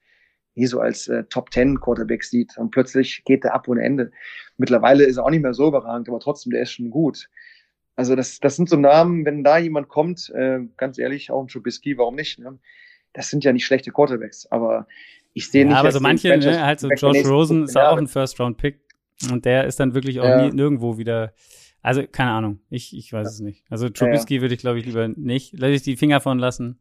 nie 0.54 0.66
so 0.66 0.80
als 0.80 1.08
äh, 1.08 1.24
Top 1.24 1.50
Ten 1.50 1.80
Quarterback 1.80 2.24
sieht. 2.24 2.56
Und 2.58 2.70
plötzlich 2.70 3.22
geht 3.24 3.44
der 3.44 3.54
ab 3.54 3.68
ohne 3.68 3.82
Ende. 3.82 4.10
Mittlerweile 4.56 5.04
ist 5.04 5.16
er 5.16 5.24
auch 5.24 5.30
nicht 5.30 5.42
mehr 5.42 5.54
so 5.54 5.68
überragend, 5.68 6.08
aber 6.08 6.20
trotzdem, 6.20 6.52
der 6.52 6.62
ist 6.62 6.72
schon 6.72 6.90
gut. 6.90 7.28
Also 7.96 8.16
das, 8.16 8.40
das 8.40 8.56
sind 8.56 8.68
so 8.68 8.76
Namen, 8.76 9.24
wenn 9.26 9.44
da 9.44 9.58
jemand 9.58 9.88
kommt, 9.88 10.30
äh, 10.34 10.60
ganz 10.76 10.98
ehrlich, 10.98 11.30
auch 11.30 11.42
ein 11.42 11.48
Trubisky, 11.48 11.98
warum 11.98 12.14
nicht? 12.14 12.38
Ne? 12.38 12.58
Das 13.12 13.28
sind 13.28 13.44
ja 13.44 13.52
nicht 13.52 13.66
schlechte 13.66 13.90
Quarterbacks, 13.90 14.46
aber 14.50 14.86
ich 15.34 15.50
sehe 15.50 15.62
ja, 15.62 15.68
nicht. 15.68 15.76
Aber 15.76 15.92
so 15.92 16.00
manche, 16.00 16.36
ne, 16.36 16.64
halt 16.64 16.80
so 16.80 16.88
Josh 16.88 17.24
Rosen 17.26 17.64
ist 17.64 17.76
auch 17.76 17.98
ein 17.98 18.06
First-Round-Pick 18.06 18.80
und 19.30 19.44
der 19.44 19.64
ist 19.64 19.80
dann 19.80 19.94
wirklich 19.94 20.20
auch 20.20 20.24
ja. 20.24 20.46
nie, 20.46 20.52
nirgendwo 20.52 20.98
wieder. 20.98 21.34
Also, 21.82 22.06
keine 22.06 22.30
Ahnung. 22.32 22.60
Ich, 22.68 22.96
ich 22.96 23.12
weiß 23.12 23.26
ja. 23.26 23.30
es 23.30 23.40
nicht. 23.40 23.64
Also, 23.70 23.88
Trubisky 23.88 24.36
ja, 24.36 24.40
würde 24.42 24.54
ich, 24.54 24.60
glaube 24.60 24.78
ich, 24.78 24.86
lieber 24.86 25.08
nicht. 25.08 25.58
Lass 25.58 25.70
ich 25.70 25.82
die 25.82 25.96
Finger 25.96 26.20
von 26.20 26.38
lassen. 26.38 26.78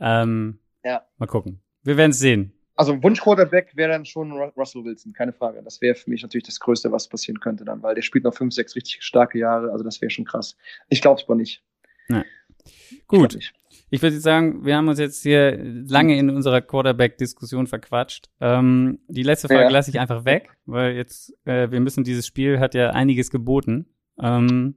Ähm, 0.00 0.58
ja. 0.84 1.02
Mal 1.18 1.26
gucken. 1.26 1.62
Wir 1.82 1.96
werden 1.96 2.10
es 2.10 2.18
sehen. 2.18 2.52
Also, 2.74 3.02
Wunsch-Quarterback 3.02 3.76
wäre 3.76 3.92
dann 3.92 4.04
schon 4.04 4.32
Russell 4.32 4.84
Wilson, 4.84 5.12
keine 5.12 5.32
Frage. 5.32 5.62
Das 5.62 5.80
wäre 5.80 5.94
für 5.94 6.10
mich 6.10 6.22
natürlich 6.22 6.44
das 6.44 6.60
Größte, 6.60 6.92
was 6.92 7.08
passieren 7.08 7.40
könnte 7.40 7.64
dann, 7.64 7.82
weil 7.82 7.94
der 7.94 8.02
spielt 8.02 8.24
noch 8.24 8.34
fünf, 8.34 8.54
sechs 8.54 8.76
richtig 8.76 9.02
starke 9.02 9.38
Jahre. 9.38 9.70
Also, 9.70 9.84
das 9.84 10.00
wäre 10.00 10.10
schon 10.10 10.24
krass. 10.24 10.56
Ich 10.88 11.00
glaube 11.00 11.20
es 11.20 11.26
aber 11.26 11.36
nicht. 11.36 11.62
Ja. 12.08 12.24
Gut. 13.06 13.34
Ich, 13.34 13.52
ich 13.90 14.00
würde 14.00 14.20
sagen, 14.20 14.64
wir 14.64 14.76
haben 14.76 14.88
uns 14.88 14.98
jetzt 14.98 15.22
hier 15.22 15.58
lange 15.86 16.18
in 16.18 16.30
unserer 16.30 16.60
Quarterback-Diskussion 16.62 17.66
verquatscht. 17.66 18.30
Ähm, 18.40 19.00
die 19.08 19.22
letzte 19.22 19.48
Frage 19.48 19.64
ja. 19.64 19.68
lasse 19.68 19.90
ich 19.90 20.00
einfach 20.00 20.24
weg, 20.24 20.50
weil 20.64 20.94
jetzt, 20.94 21.34
äh, 21.44 21.70
wir 21.70 21.80
müssen, 21.80 22.04
dieses 22.04 22.26
Spiel 22.26 22.58
hat 22.58 22.74
ja 22.74 22.90
einiges 22.90 23.30
geboten. 23.30 23.86
Ähm, 24.18 24.76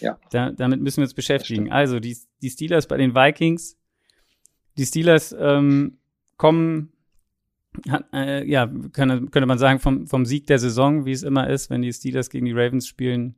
ja. 0.00 0.18
Da, 0.30 0.52
damit 0.52 0.80
müssen 0.80 0.98
wir 0.98 1.04
uns 1.04 1.14
beschäftigen. 1.14 1.70
Also, 1.70 2.00
die, 2.00 2.16
die 2.42 2.50
Steelers 2.50 2.86
bei 2.86 2.96
den 2.96 3.14
Vikings. 3.14 3.78
Die 4.76 4.84
Steelers 4.84 5.34
ähm, 5.38 5.98
kommen, 6.36 6.92
hat, 7.88 8.06
äh, 8.12 8.44
ja, 8.44 8.66
könnte, 8.92 9.26
könnte 9.26 9.46
man 9.46 9.58
sagen, 9.58 9.78
vom, 9.78 10.06
vom 10.06 10.26
Sieg 10.26 10.46
der 10.46 10.58
Saison, 10.58 11.06
wie 11.06 11.12
es 11.12 11.22
immer 11.22 11.48
ist, 11.48 11.70
wenn 11.70 11.82
die 11.82 11.92
Steelers 11.92 12.30
gegen 12.30 12.46
die 12.46 12.52
Ravens 12.52 12.86
spielen. 12.86 13.36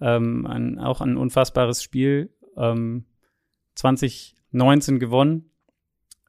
Ähm, 0.00 0.46
ein, 0.46 0.78
auch 0.78 1.00
ein 1.00 1.16
unfassbares 1.16 1.82
Spiel. 1.82 2.30
Ähm, 2.56 3.06
2019 3.76 4.98
gewonnen. 4.98 5.50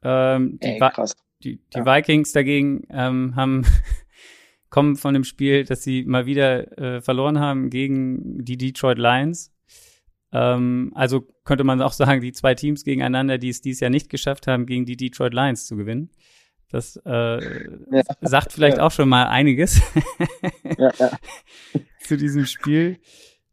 Ähm, 0.02 0.58
die, 0.62 0.66
Ey, 0.66 0.78
krass. 0.78 1.16
die, 1.42 1.60
die 1.74 1.78
ja. 1.78 1.86
Vikings 1.86 2.32
dagegen 2.32 2.86
ähm, 2.90 3.34
haben 3.36 3.66
kommen 4.70 4.96
von 4.96 5.14
dem 5.14 5.24
Spiel, 5.24 5.64
dass 5.64 5.82
sie 5.82 6.04
mal 6.04 6.26
wieder 6.26 6.78
äh, 6.78 7.00
verloren 7.00 7.38
haben 7.38 7.70
gegen 7.70 8.44
die 8.44 8.56
Detroit 8.56 8.98
Lions. 8.98 9.52
Ähm, 10.32 10.92
also 10.94 11.26
könnte 11.44 11.64
man 11.64 11.80
auch 11.80 11.92
sagen, 11.92 12.20
die 12.20 12.32
zwei 12.32 12.54
Teams 12.54 12.84
gegeneinander, 12.84 13.38
die 13.38 13.48
es 13.48 13.60
dieses 13.60 13.80
Jahr 13.80 13.90
nicht 13.90 14.10
geschafft 14.10 14.46
haben, 14.46 14.66
gegen 14.66 14.84
die 14.84 14.96
Detroit 14.96 15.32
Lions 15.32 15.66
zu 15.66 15.76
gewinnen. 15.76 16.10
Das 16.70 17.00
äh, 17.06 17.64
ja. 17.90 18.02
sagt 18.20 18.52
vielleicht 18.52 18.76
ja. 18.76 18.86
auch 18.86 18.90
schon 18.92 19.08
mal 19.08 19.26
einiges 19.28 19.80
ja, 20.78 20.92
zu 22.00 22.18
diesem 22.18 22.44
Spiel. 22.44 22.98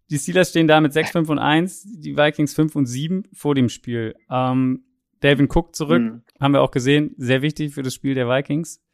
Die 0.10 0.20
Steelers 0.20 0.50
stehen 0.50 0.68
da 0.68 0.82
mit 0.82 0.92
6, 0.92 1.12
5 1.12 1.30
und 1.30 1.40
1, 1.40 2.02
die 2.02 2.18
Vikings 2.18 2.54
5 2.54 2.76
und 2.76 2.86
7 2.86 3.24
vor 3.32 3.56
dem 3.56 3.70
Spiel. 3.70 4.16
Ähm, 4.30 4.84
Delvin 5.24 5.48
Cook 5.50 5.76
zurück, 5.76 6.02
mhm. 6.02 6.24
haben 6.40 6.54
wir 6.54 6.62
auch 6.62 6.72
gesehen, 6.72 7.16
sehr 7.18 7.42
wichtig 7.42 7.74
für 7.74 7.84
das 7.84 7.94
Spiel 7.94 8.16
der 8.16 8.28
Vikings. 8.28 8.85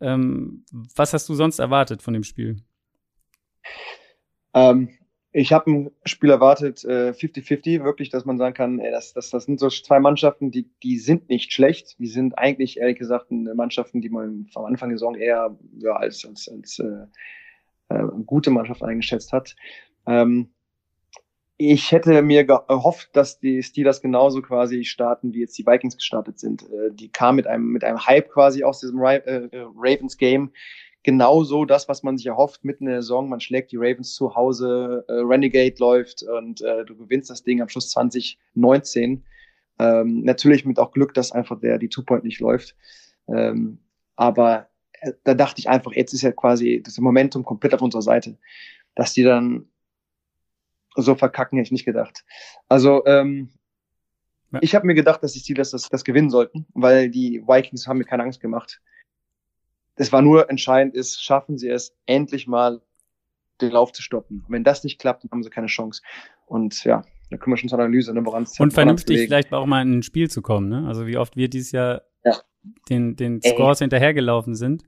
Ähm, 0.00 0.64
was 0.94 1.12
hast 1.12 1.28
du 1.28 1.34
sonst 1.34 1.58
erwartet 1.58 2.02
von 2.02 2.14
dem 2.14 2.24
Spiel? 2.24 2.56
Ähm, 4.54 4.90
ich 5.32 5.52
habe 5.52 5.68
ein 5.68 5.90
Spiel 6.04 6.30
erwartet, 6.30 6.78
50-50, 6.78 7.66
äh, 7.66 7.84
wirklich, 7.84 8.08
dass 8.08 8.24
man 8.24 8.38
sagen 8.38 8.54
kann, 8.54 8.78
ey, 8.78 8.92
das, 8.92 9.12
das, 9.14 9.30
das 9.30 9.44
sind 9.44 9.58
so 9.58 9.68
zwei 9.68 9.98
Mannschaften, 9.98 10.52
die, 10.52 10.70
die 10.84 10.96
sind 10.98 11.28
nicht 11.28 11.52
schlecht. 11.52 11.98
Die 11.98 12.06
sind 12.06 12.38
eigentlich, 12.38 12.78
ehrlich 12.78 12.98
gesagt, 12.98 13.32
Mannschaften, 13.32 14.00
die 14.00 14.10
man 14.10 14.46
am 14.54 14.64
Anfang 14.64 14.90
der 14.90 14.98
Saison 14.98 15.16
eher 15.16 15.58
ja, 15.78 15.96
als, 15.96 16.24
als, 16.24 16.48
als 16.48 16.78
äh, 16.78 17.06
äh, 17.88 18.04
gute 18.24 18.50
Mannschaft 18.50 18.84
eingeschätzt 18.84 19.32
hat. 19.32 19.56
Ähm, 20.06 20.53
ich 21.56 21.92
hätte 21.92 22.20
mir 22.22 22.44
gehofft, 22.44 23.10
dass 23.12 23.38
die 23.38 23.62
Steelers 23.62 24.02
genauso 24.02 24.42
quasi 24.42 24.84
starten, 24.84 25.32
wie 25.32 25.40
jetzt 25.40 25.56
die 25.56 25.66
Vikings 25.66 25.96
gestartet 25.96 26.38
sind. 26.38 26.62
Äh, 26.64 26.90
die 26.92 27.10
kam 27.10 27.36
mit 27.36 27.46
einem, 27.46 27.66
mit 27.66 27.84
einem 27.84 28.04
Hype 28.06 28.30
quasi 28.30 28.64
aus 28.64 28.80
diesem 28.80 29.00
äh, 29.02 29.16
äh, 29.16 29.66
Ravens 29.76 30.16
Game. 30.16 30.50
Genauso 31.04 31.64
das, 31.64 31.88
was 31.88 32.02
man 32.02 32.16
sich 32.16 32.26
erhofft 32.26 32.64
mitten 32.64 32.86
in 32.86 32.92
der 32.92 33.02
Saison. 33.02 33.28
Man 33.28 33.40
schlägt 33.40 33.72
die 33.72 33.76
Ravens 33.76 34.14
zu 34.14 34.34
Hause, 34.34 35.04
Renegade 35.06 35.74
läuft 35.78 36.22
und 36.22 36.62
du 36.62 36.96
gewinnst 36.96 37.28
das 37.28 37.42
Ding 37.42 37.60
am 37.60 37.68
Schluss 37.68 37.90
2019. 37.90 39.22
Ähm, 39.78 40.22
natürlich 40.22 40.64
mit 40.64 40.78
auch 40.78 40.92
Glück, 40.92 41.12
dass 41.12 41.30
einfach 41.30 41.60
der, 41.60 41.76
die 41.76 41.90
Two-Point 41.90 42.24
nicht 42.24 42.40
läuft. 42.40 42.74
Ähm, 43.28 43.80
aber 44.16 44.70
da 45.24 45.34
dachte 45.34 45.58
ich 45.58 45.68
einfach, 45.68 45.92
jetzt 45.92 46.14
ist 46.14 46.22
ja 46.22 46.32
quasi 46.32 46.82
das 46.82 46.96
Momentum 46.96 47.44
komplett 47.44 47.74
auf 47.74 47.82
unserer 47.82 48.00
Seite. 48.00 48.38
Dass 48.94 49.12
die 49.12 49.24
dann 49.24 49.66
so 50.94 51.14
verkacken 51.14 51.58
hätte 51.58 51.66
ich 51.66 51.72
nicht 51.72 51.84
gedacht. 51.84 52.24
Also 52.68 53.04
ähm, 53.06 53.50
ja. 54.52 54.60
ich 54.62 54.74
habe 54.74 54.86
mir 54.86 54.94
gedacht, 54.94 55.22
dass 55.22 55.32
die 55.32 55.40
Steelers 55.40 55.70
das, 55.70 55.88
das 55.88 56.04
gewinnen 56.04 56.30
sollten, 56.30 56.66
weil 56.74 57.10
die 57.10 57.42
Vikings 57.46 57.86
haben 57.86 57.98
mir 57.98 58.04
keine 58.04 58.22
Angst 58.22 58.40
gemacht. 58.40 58.80
Es 59.96 60.12
war 60.12 60.22
nur 60.22 60.50
entscheidend 60.50 60.94
ist, 60.94 61.22
schaffen 61.22 61.56
sie 61.56 61.68
es 61.68 61.96
endlich 62.06 62.46
mal 62.46 62.80
den 63.60 63.70
Lauf 63.70 63.92
zu 63.92 64.02
stoppen. 64.02 64.44
Wenn 64.48 64.64
das 64.64 64.82
nicht 64.82 64.98
klappt, 64.98 65.24
dann 65.24 65.30
haben 65.30 65.42
sie 65.42 65.50
keine 65.50 65.68
Chance. 65.68 66.02
Und 66.46 66.84
ja, 66.84 67.04
da 67.30 67.36
können 67.36 67.54
wir 67.54 67.56
schon 67.56 67.68
zur 67.68 67.78
Analyse, 67.78 68.12
ne, 68.12 68.24
woran 68.24 68.42
es 68.42 68.58
Und 68.58 68.72
vernünftig 68.72 69.20
vielleicht 69.20 69.52
auch 69.52 69.66
mal 69.66 69.82
in 69.82 69.98
ein 69.98 70.02
Spiel 70.02 70.28
zu 70.28 70.42
kommen, 70.42 70.68
ne? 70.68 70.86
Also 70.88 71.06
wie 71.06 71.16
oft 71.16 71.36
wir 71.36 71.48
dieses 71.48 71.70
Jahr 71.70 72.02
ja. 72.24 72.36
den, 72.88 73.14
den 73.14 73.40
Scores 73.40 73.80
Ey. 73.80 73.84
hinterhergelaufen 73.84 74.56
sind. 74.56 74.82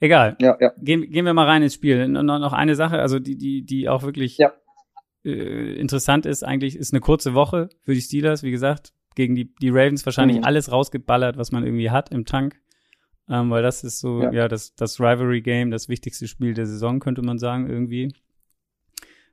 Egal. 0.00 0.36
Ja, 0.40 0.56
ja. 0.60 0.72
Gehen, 0.78 1.10
gehen 1.10 1.24
wir 1.24 1.34
mal 1.34 1.46
rein 1.46 1.62
ins 1.62 1.74
Spiel. 1.74 2.08
Noch, 2.08 2.22
noch 2.22 2.52
eine 2.52 2.74
Sache, 2.74 2.98
also 2.98 3.18
die, 3.18 3.36
die, 3.36 3.62
die 3.62 3.88
auch 3.88 4.02
wirklich 4.02 4.38
ja 4.38 4.52
äh, 5.26 5.74
interessant 5.74 6.24
ist, 6.24 6.44
eigentlich 6.44 6.76
ist 6.76 6.92
eine 6.92 7.00
kurze 7.00 7.34
Woche 7.34 7.68
für 7.82 7.94
die 7.94 8.00
Steelers, 8.00 8.42
wie 8.42 8.50
gesagt, 8.50 8.92
gegen 9.14 9.34
die, 9.34 9.54
die 9.56 9.70
Ravens 9.70 10.06
wahrscheinlich 10.06 10.38
mhm. 10.38 10.44
alles 10.44 10.70
rausgeballert, 10.70 11.36
was 11.36 11.52
man 11.52 11.64
irgendwie 11.64 11.90
hat 11.90 12.10
im 12.12 12.24
Tank. 12.24 12.60
Ähm, 13.28 13.50
weil 13.50 13.62
das 13.62 13.82
ist 13.82 13.98
so, 13.98 14.22
ja, 14.22 14.32
ja 14.32 14.48
das, 14.48 14.76
das 14.76 15.00
Rivalry-Game, 15.00 15.72
das 15.72 15.88
wichtigste 15.88 16.28
Spiel 16.28 16.54
der 16.54 16.66
Saison, 16.66 17.00
könnte 17.00 17.22
man 17.22 17.38
sagen, 17.38 17.68
irgendwie. 17.68 18.14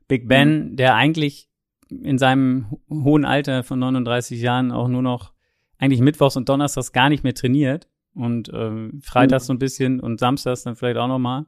Big 0.07 0.27
Ben, 0.27 0.71
mhm. 0.71 0.75
der 0.77 0.95
eigentlich 0.95 1.49
in 1.89 2.17
seinem 2.17 2.77
hohen 2.89 3.23
Alter 3.23 3.63
von 3.63 3.77
39 3.77 4.41
Jahren 4.41 4.71
auch 4.71 4.87
nur 4.87 5.03
noch 5.03 5.33
eigentlich 5.77 6.01
mittwochs 6.01 6.37
und 6.37 6.49
donnerstags 6.49 6.91
gar 6.91 7.09
nicht 7.09 7.23
mehr 7.23 7.35
trainiert 7.35 7.87
und 8.15 8.49
ähm, 8.53 9.01
freitags 9.03 9.45
mhm. 9.45 9.47
so 9.47 9.53
ein 9.53 9.59
bisschen 9.59 9.99
und 9.99 10.19
samstags 10.19 10.63
dann 10.63 10.75
vielleicht 10.75 10.97
auch 10.97 11.07
noch 11.07 11.19
mal. 11.19 11.45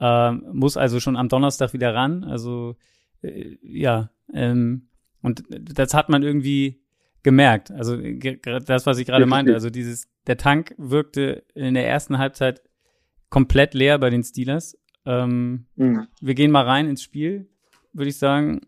Ähm, 0.00 0.44
muss 0.52 0.76
also 0.76 0.98
schon 0.98 1.16
am 1.16 1.28
Donnerstag 1.28 1.72
wieder 1.72 1.94
ran. 1.94 2.24
Also 2.24 2.76
äh, 3.22 3.56
ja, 3.62 4.10
ähm, 4.32 4.88
und 5.22 5.44
das 5.50 5.94
hat 5.94 6.08
man 6.08 6.22
irgendwie 6.22 6.80
gemerkt. 7.22 7.70
Also 7.70 7.96
das, 7.96 8.86
was 8.86 8.98
ich 8.98 9.06
gerade 9.06 9.26
meinte, 9.26 9.54
also 9.54 9.70
dieses, 9.70 10.08
der 10.26 10.36
Tank 10.36 10.74
wirkte 10.78 11.44
in 11.54 11.74
der 11.74 11.86
ersten 11.86 12.18
Halbzeit 12.18 12.62
komplett 13.28 13.74
leer 13.74 13.98
bei 13.98 14.10
den 14.10 14.22
Steelers. 14.22 14.78
Ähm, 15.04 15.66
mhm. 15.76 16.06
Wir 16.20 16.34
gehen 16.34 16.50
mal 16.50 16.64
rein 16.64 16.88
ins 16.88 17.02
Spiel, 17.02 17.48
würde 17.92 18.08
ich 18.08 18.18
sagen. 18.18 18.60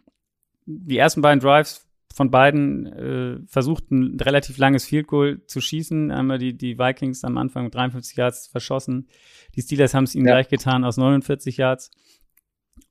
Die 0.66 0.98
ersten 0.98 1.22
beiden 1.22 1.40
Drives 1.40 1.86
von 2.14 2.30
beiden 2.30 2.86
äh, 2.86 3.38
versuchten 3.46 4.16
ein 4.16 4.20
relativ 4.20 4.58
langes 4.58 4.84
Field 4.84 5.06
Goal 5.06 5.42
zu 5.46 5.60
schießen. 5.60 6.10
Einmal 6.10 6.38
die, 6.38 6.56
die 6.56 6.78
Vikings 6.78 7.24
am 7.24 7.38
Anfang 7.38 7.64
mit 7.64 7.74
53 7.74 8.16
Yards 8.16 8.46
verschossen. 8.48 9.08
Die 9.56 9.62
Steelers 9.62 9.94
haben 9.94 10.04
es 10.04 10.14
ihnen 10.14 10.26
ja. 10.26 10.34
gleich 10.34 10.48
getan 10.48 10.84
aus 10.84 10.98
49 10.98 11.56
Yards. 11.56 11.90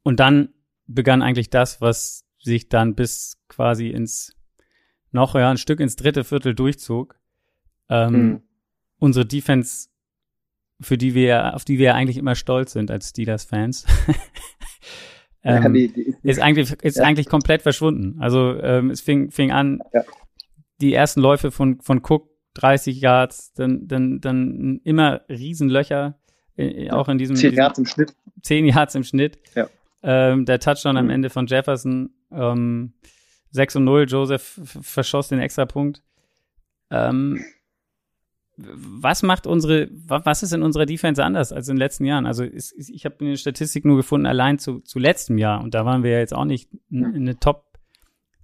Und 0.03 0.19
dann 0.19 0.49
begann 0.93 1.21
eigentlich 1.21 1.49
das, 1.49 1.81
was 1.81 2.25
sich 2.39 2.69
dann 2.69 2.95
bis 2.95 3.37
quasi 3.47 3.87
ins 3.87 4.35
noch 5.11 5.35
ja 5.35 5.49
ein 5.49 5.57
Stück 5.57 5.79
ins 5.79 5.95
dritte 5.95 6.23
Viertel 6.23 6.55
durchzog. 6.55 7.19
Ähm, 7.89 8.13
mhm. 8.13 8.41
Unsere 8.97 9.25
Defense, 9.25 9.89
für 10.79 10.97
die 10.97 11.13
wir, 11.13 11.55
auf 11.55 11.65
die 11.65 11.79
wir 11.79 11.95
eigentlich 11.95 12.17
immer 12.17 12.35
stolz 12.35 12.73
sind 12.73 12.91
als 12.91 13.09
Steelers-Fans, 13.09 13.85
ähm, 15.43 15.63
ja, 15.63 15.69
die, 15.69 15.91
die, 15.91 16.15
ist 16.23 16.39
eigentlich 16.39 16.71
ist 16.81 16.97
ja. 16.97 17.03
eigentlich 17.03 17.27
komplett 17.27 17.61
verschwunden. 17.61 18.21
Also 18.21 18.57
ähm, 18.61 18.89
es 18.89 19.01
fing 19.01 19.31
fing 19.31 19.51
an, 19.51 19.81
ja. 19.93 20.03
die 20.79 20.93
ersten 20.93 21.21
Läufe 21.21 21.51
von 21.51 21.81
von 21.81 22.01
Cook 22.07 22.29
30 22.53 22.99
Yards, 23.01 23.53
dann 23.53 23.87
dann 23.87 24.21
dann 24.21 24.81
immer 24.83 25.21
Riesenlöcher, 25.29 26.19
äh, 26.55 26.89
auch 26.91 27.09
in 27.09 27.17
diesem 27.17 27.35
10 27.35 27.53
Yards 27.53 27.79
im 27.79 27.85
Schnitt. 27.85 28.15
10 28.43 28.65
Yards 28.65 28.95
im 28.95 29.03
Schnitt. 29.03 29.39
Ja. 29.55 29.67
Ähm, 30.03 30.45
der 30.45 30.59
Touchdown 30.59 30.93
mhm. 30.93 30.99
am 30.99 31.09
Ende 31.09 31.29
von 31.29 31.47
Jefferson. 31.47 32.11
Ähm, 32.31 32.93
6 33.51 33.77
und 33.77 33.83
0, 33.83 34.05
Joseph 34.07 34.61
verschoss 34.63 35.27
den 35.27 35.39
Extrapunkt. 35.39 36.01
Ähm, 36.89 37.43
was 38.57 39.23
macht 39.23 39.47
unsere, 39.47 39.89
was 39.91 40.43
ist 40.43 40.53
in 40.53 40.61
unserer 40.61 40.85
Defense 40.85 41.23
anders 41.23 41.51
als 41.51 41.67
in 41.67 41.75
den 41.75 41.79
letzten 41.79 42.05
Jahren? 42.05 42.25
Also 42.25 42.43
ist, 42.43 42.73
ich 42.77 43.05
habe 43.05 43.15
eine 43.19 43.37
Statistik 43.37 43.85
nur 43.85 43.97
gefunden, 43.97 44.25
allein 44.25 44.59
zu, 44.59 44.79
zu 44.79 44.99
letztem 44.99 45.37
Jahr, 45.37 45.61
und 45.63 45.73
da 45.73 45.85
waren 45.85 46.03
wir 46.03 46.11
ja 46.11 46.19
jetzt 46.19 46.33
auch 46.33 46.45
nicht 46.45 46.69
eine 46.91 47.39
Top, 47.39 47.65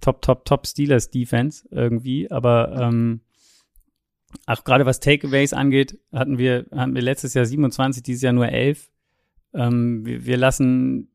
Top, 0.00 0.22
Top, 0.22 0.44
Top 0.44 0.66
Steelers 0.66 1.10
Defense 1.10 1.66
irgendwie, 1.70 2.30
aber 2.30 2.72
ähm, 2.80 3.20
auch 4.46 4.64
gerade 4.64 4.86
was 4.86 5.00
Takeaways 5.00 5.52
angeht, 5.52 5.98
hatten 6.12 6.38
wir, 6.38 6.66
hatten 6.72 6.94
wir 6.94 7.02
letztes 7.02 7.34
Jahr 7.34 7.44
27, 7.44 8.02
dieses 8.02 8.22
Jahr 8.22 8.32
nur 8.32 8.48
11. 8.48 8.90
Ähm, 9.54 10.04
wir, 10.04 10.26
wir 10.26 10.36
lassen 10.36 11.10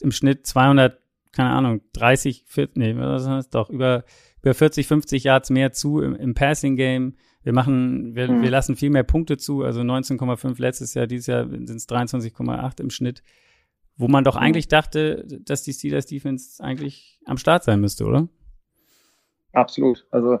im 0.00 0.12
Schnitt 0.12 0.46
200, 0.46 0.98
keine 1.32 1.50
Ahnung, 1.50 1.80
30, 1.92 2.44
40, 2.46 2.76
nee, 2.76 2.96
was 2.96 3.26
heißt 3.26 3.54
doch, 3.54 3.70
über, 3.70 4.04
über 4.42 4.54
40, 4.54 4.86
50 4.86 5.24
Yards 5.24 5.50
mehr 5.50 5.72
zu 5.72 6.00
im, 6.00 6.14
im 6.14 6.34
Passing 6.34 6.76
Game. 6.76 7.16
Wir 7.42 7.52
machen, 7.52 8.14
wir, 8.14 8.30
mhm. 8.30 8.42
wir 8.42 8.50
lassen 8.50 8.76
viel 8.76 8.90
mehr 8.90 9.02
Punkte 9.02 9.36
zu, 9.36 9.62
also 9.62 9.80
19,5 9.80 10.60
letztes 10.60 10.94
Jahr, 10.94 11.06
dieses 11.06 11.26
Jahr 11.26 11.48
sind 11.48 11.70
es 11.70 11.88
23,8 11.88 12.80
im 12.80 12.90
Schnitt, 12.90 13.22
wo 13.96 14.08
man 14.08 14.24
doch 14.24 14.36
mhm. 14.36 14.42
eigentlich 14.42 14.68
dachte, 14.68 15.24
dass 15.26 15.62
die 15.62 15.72
Steelers 15.72 16.06
Defense 16.06 16.62
eigentlich 16.62 17.20
am 17.26 17.36
Start 17.36 17.64
sein 17.64 17.80
müsste, 17.80 18.04
oder? 18.04 18.28
Absolut. 19.52 20.06
Also 20.10 20.38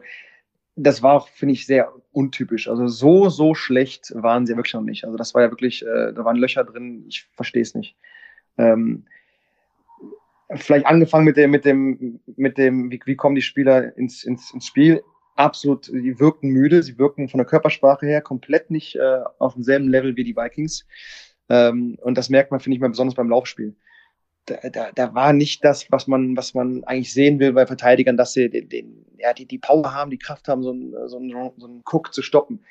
das 0.76 1.02
war 1.02 1.14
auch, 1.14 1.28
finde 1.28 1.52
ich, 1.54 1.66
sehr 1.66 1.92
untypisch. 2.10 2.68
Also 2.68 2.88
so, 2.88 3.28
so 3.28 3.54
schlecht 3.54 4.12
waren 4.14 4.46
sie 4.46 4.56
wirklich 4.56 4.74
noch 4.74 4.82
nicht. 4.82 5.04
Also 5.04 5.16
das 5.16 5.34
war 5.34 5.42
ja 5.42 5.50
wirklich, 5.50 5.82
äh, 5.82 6.12
da 6.12 6.24
waren 6.24 6.36
Löcher 6.36 6.64
drin, 6.64 7.04
ich 7.08 7.28
verstehe 7.32 7.62
es 7.62 7.74
nicht. 7.74 7.96
Ähm, 8.58 9.06
vielleicht 10.54 10.86
angefangen 10.86 11.24
mit 11.24 11.36
dem, 11.36 11.50
mit 11.50 11.64
dem, 11.64 12.20
mit 12.36 12.58
dem, 12.58 12.90
wie, 12.90 13.00
wie 13.04 13.16
kommen 13.16 13.34
die 13.34 13.42
Spieler 13.42 13.96
ins, 13.96 14.24
ins, 14.24 14.52
ins 14.52 14.66
Spiel? 14.66 15.02
Absolut, 15.36 15.88
die 15.88 16.18
wirkten 16.20 16.48
müde, 16.48 16.82
sie 16.82 16.98
wirkten 16.98 17.28
von 17.28 17.38
der 17.38 17.46
Körpersprache 17.46 18.06
her 18.06 18.20
komplett 18.20 18.70
nicht 18.70 18.96
äh, 18.96 19.20
auf 19.38 19.54
demselben 19.54 19.88
Level 19.88 20.16
wie 20.16 20.24
die 20.24 20.36
Vikings. 20.36 20.86
Ähm, 21.48 21.98
und 22.00 22.16
das 22.16 22.30
merkt 22.30 22.50
man, 22.50 22.60
finde 22.60 22.76
ich 22.76 22.80
mal 22.80 22.90
besonders 22.90 23.14
beim 23.14 23.28
Laufspiel 23.28 23.74
da, 24.46 24.56
da, 24.70 24.92
da 24.92 25.14
war 25.14 25.32
nicht 25.32 25.64
das, 25.64 25.90
was 25.90 26.06
man, 26.06 26.36
was 26.36 26.54
man 26.54 26.84
eigentlich 26.84 27.12
sehen 27.12 27.38
will 27.38 27.52
bei 27.52 27.66
Verteidigern, 27.66 28.16
dass 28.16 28.32
sie 28.32 28.50
den, 28.50 28.68
den, 28.68 29.06
ja, 29.18 29.32
die, 29.32 29.46
die 29.46 29.58
Power 29.58 29.94
haben, 29.94 30.10
die 30.10 30.18
Kraft 30.18 30.48
haben, 30.48 30.62
so 30.62 30.70
einen, 30.70 30.92
so 31.08 31.16
einen, 31.16 31.30
so 31.56 31.66
einen 31.66 31.82
Cook 31.84 32.12
zu 32.12 32.22
stoppen. 32.22 32.64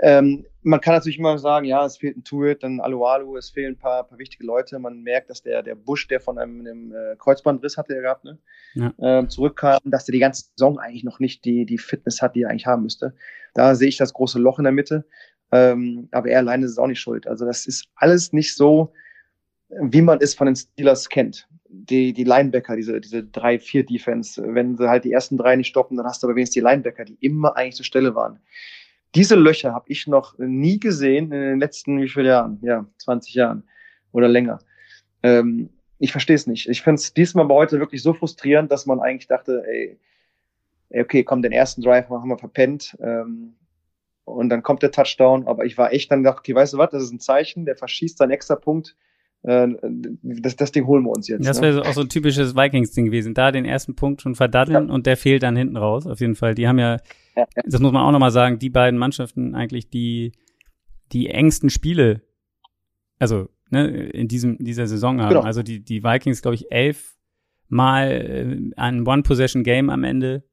Ähm, 0.00 0.46
man 0.62 0.80
kann 0.80 0.94
natürlich 0.94 1.18
immer 1.18 1.38
sagen, 1.38 1.66
ja, 1.66 1.84
es 1.84 1.98
fehlt 1.98 2.16
ein 2.16 2.24
Tuit, 2.24 2.62
dann 2.62 2.80
Alualu, 2.80 3.36
es 3.36 3.50
fehlen 3.50 3.74
ein 3.74 3.78
paar, 3.78 4.04
paar 4.04 4.18
wichtige 4.18 4.44
Leute. 4.44 4.78
Man 4.78 5.02
merkt, 5.02 5.28
dass 5.28 5.42
der, 5.42 5.62
der 5.62 5.74
Busch, 5.74 6.08
der 6.08 6.20
von 6.20 6.38
einem, 6.38 6.60
einem 6.60 6.94
äh, 6.94 7.16
Kreuzbandriss 7.16 7.76
hatte 7.76 7.94
er 7.94 8.02
gehabt, 8.02 8.24
ne? 8.24 8.38
Ja. 8.74 8.94
Ähm, 9.00 9.28
zurückkam, 9.28 9.80
dass 9.84 10.06
der 10.06 10.12
die 10.12 10.18
ganze 10.18 10.46
Saison 10.56 10.78
eigentlich 10.78 11.04
noch 11.04 11.18
nicht 11.18 11.44
die, 11.44 11.66
die 11.66 11.78
Fitness 11.78 12.22
hat, 12.22 12.34
die 12.34 12.42
er 12.42 12.50
eigentlich 12.50 12.66
haben 12.66 12.84
müsste. 12.84 13.14
Da 13.54 13.74
sehe 13.74 13.88
ich 13.88 13.98
das 13.98 14.14
große 14.14 14.38
Loch 14.38 14.58
in 14.58 14.64
der 14.64 14.72
Mitte. 14.72 15.04
Ähm, 15.50 16.08
aber 16.12 16.28
er 16.28 16.38
alleine 16.38 16.64
ist 16.64 16.78
auch 16.78 16.86
nicht 16.86 17.00
schuld. 17.00 17.26
Also 17.26 17.44
das 17.44 17.66
ist 17.66 17.86
alles 17.96 18.32
nicht 18.32 18.56
so, 18.56 18.92
wie 19.68 20.00
man 20.00 20.18
es 20.20 20.34
von 20.34 20.46
den 20.46 20.56
Steelers 20.56 21.08
kennt. 21.08 21.46
Die, 21.68 22.12
die 22.12 22.24
Linebacker, 22.24 22.76
diese, 22.76 23.00
diese 23.00 23.18
3-4-Defense, 23.18 24.42
wenn 24.54 24.76
sie 24.76 24.88
halt 24.88 25.04
die 25.04 25.12
ersten 25.12 25.36
drei 25.36 25.56
nicht 25.56 25.68
stoppen, 25.68 25.96
dann 25.96 26.06
hast 26.06 26.22
du 26.22 26.26
aber 26.26 26.36
wenigstens 26.36 26.54
die 26.54 26.60
Linebacker, 26.60 27.04
die 27.04 27.16
immer 27.20 27.56
eigentlich 27.56 27.76
zur 27.76 27.84
Stelle 27.84 28.14
waren. 28.14 28.40
Diese 29.14 29.34
Löcher 29.34 29.74
habe 29.74 29.84
ich 29.88 30.06
noch 30.06 30.38
nie 30.38 30.80
gesehen 30.80 31.32
in 31.32 31.40
den 31.40 31.60
letzten, 31.60 32.00
wie 32.00 32.08
viele 32.08 32.28
Jahren? 32.28 32.58
Ja, 32.62 32.86
20 32.98 33.34
Jahren 33.34 33.64
oder 34.12 34.28
länger. 34.28 34.58
Ähm, 35.22 35.70
ich 35.98 36.12
verstehe 36.12 36.36
es 36.36 36.46
nicht. 36.46 36.68
Ich 36.68 36.82
finde 36.82 37.00
es 37.00 37.12
diesmal 37.14 37.46
bei 37.46 37.54
heute 37.54 37.78
wirklich 37.78 38.02
so 38.02 38.14
frustrierend, 38.14 38.72
dass 38.72 38.86
man 38.86 39.00
eigentlich 39.00 39.28
dachte, 39.28 39.62
ey, 39.66 39.98
okay, 41.00 41.24
komm, 41.24 41.42
den 41.42 41.52
ersten 41.52 41.82
Drive 41.82 42.08
haben 42.08 42.28
wir 42.28 42.38
verpennt. 42.38 42.96
Ähm, 43.00 43.54
und 44.24 44.48
dann 44.48 44.62
kommt 44.62 44.82
der 44.82 44.90
Touchdown. 44.90 45.46
Aber 45.46 45.64
ich 45.64 45.76
war 45.78 45.92
echt 45.92 46.10
dann 46.10 46.22
gedacht, 46.22 46.38
okay, 46.40 46.54
weißt 46.54 46.74
du 46.74 46.78
was, 46.78 46.90
das 46.90 47.04
ist 47.04 47.12
ein 47.12 47.20
Zeichen, 47.20 47.66
der 47.66 47.76
verschießt 47.76 48.18
seinen 48.18 48.30
extra 48.30 48.56
Punkt 48.56 48.96
äh, 49.42 49.68
das, 50.22 50.56
das 50.56 50.72
Ding 50.72 50.86
holen 50.86 51.04
wir 51.04 51.10
uns 51.10 51.28
jetzt. 51.28 51.46
Das 51.46 51.60
wäre 51.60 51.76
ne? 51.76 51.82
auch 51.82 51.92
so 51.92 52.02
ein 52.02 52.08
typisches 52.08 52.54
Vikings-Ding 52.54 53.06
gewesen. 53.06 53.34
Da 53.34 53.50
den 53.50 53.64
ersten 53.64 53.94
Punkt 53.94 54.22
schon 54.22 54.34
verdaddeln 54.34 54.88
ja. 54.88 54.94
und 54.94 55.06
der 55.06 55.16
fehlt 55.16 55.42
dann 55.42 55.56
hinten 55.56 55.76
raus, 55.76 56.06
auf 56.06 56.20
jeden 56.20 56.36
Fall. 56.36 56.54
Die 56.54 56.68
haben 56.68 56.78
ja, 56.78 56.98
ja, 57.36 57.46
ja. 57.56 57.62
das 57.64 57.80
muss 57.80 57.92
man 57.92 58.02
auch 58.02 58.12
nochmal 58.12 58.30
sagen, 58.30 58.58
die 58.58 58.70
beiden 58.70 58.98
Mannschaften 58.98 59.54
eigentlich 59.54 59.90
die, 59.90 60.32
die 61.12 61.28
engsten 61.28 61.70
Spiele, 61.70 62.22
also 63.18 63.48
ne, 63.70 63.88
in 63.88 64.28
diesem, 64.28 64.58
dieser 64.58 64.86
Saison 64.86 65.20
haben. 65.20 65.30
Genau. 65.30 65.42
Also 65.42 65.62
die, 65.62 65.80
die 65.80 66.04
Vikings, 66.04 66.42
glaube 66.42 66.54
ich, 66.54 66.70
elf 66.70 67.16
Mal 67.68 68.10
äh, 68.10 68.70
ein 68.76 69.06
One-Possession-Game 69.06 69.88
am 69.88 70.04
Ende. 70.04 70.44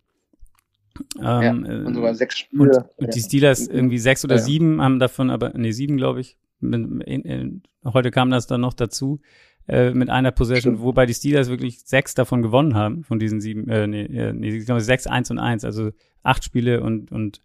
Ähm, 1.17 1.65
ja, 1.65 1.85
und 1.85 1.93
sogar 1.93 2.15
sechs 2.15 2.37
Spiele. 2.37 2.63
Und, 2.63 3.05
und 3.05 3.13
die 3.13 3.19
Steelers 3.19 3.67
irgendwie 3.67 3.97
sechs 3.97 4.23
oder 4.23 4.37
sieben 4.37 4.81
haben 4.81 4.99
davon, 4.99 5.29
aber, 5.29 5.51
nee, 5.57 5.71
sieben, 5.71 5.97
glaube 5.97 6.21
ich, 6.21 6.37
heute 6.61 8.11
kam 8.11 8.29
das 8.29 8.47
dann 8.47 8.61
noch 8.61 8.73
dazu, 8.73 9.21
äh, 9.67 9.91
mit 9.91 10.09
einer 10.09 10.31
Possession, 10.31 10.73
Stimmt. 10.73 10.81
wobei 10.81 11.05
die 11.05 11.13
Steelers 11.13 11.49
wirklich 11.49 11.81
sechs 11.81 12.15
davon 12.15 12.41
gewonnen 12.41 12.75
haben, 12.75 13.03
von 13.03 13.19
diesen 13.19 13.39
sieben, 13.39 13.69
äh, 13.69 13.87
nee, 13.87 14.03
äh, 14.03 14.33
nee 14.33 14.57
ich 14.57 14.65
glaube 14.65 14.81
sechs, 14.81 15.05
eins 15.05 15.29
und 15.29 15.39
eins, 15.39 15.63
also 15.63 15.91
acht 16.23 16.43
Spiele 16.43 16.81
und, 16.81 17.11
und 17.11 17.41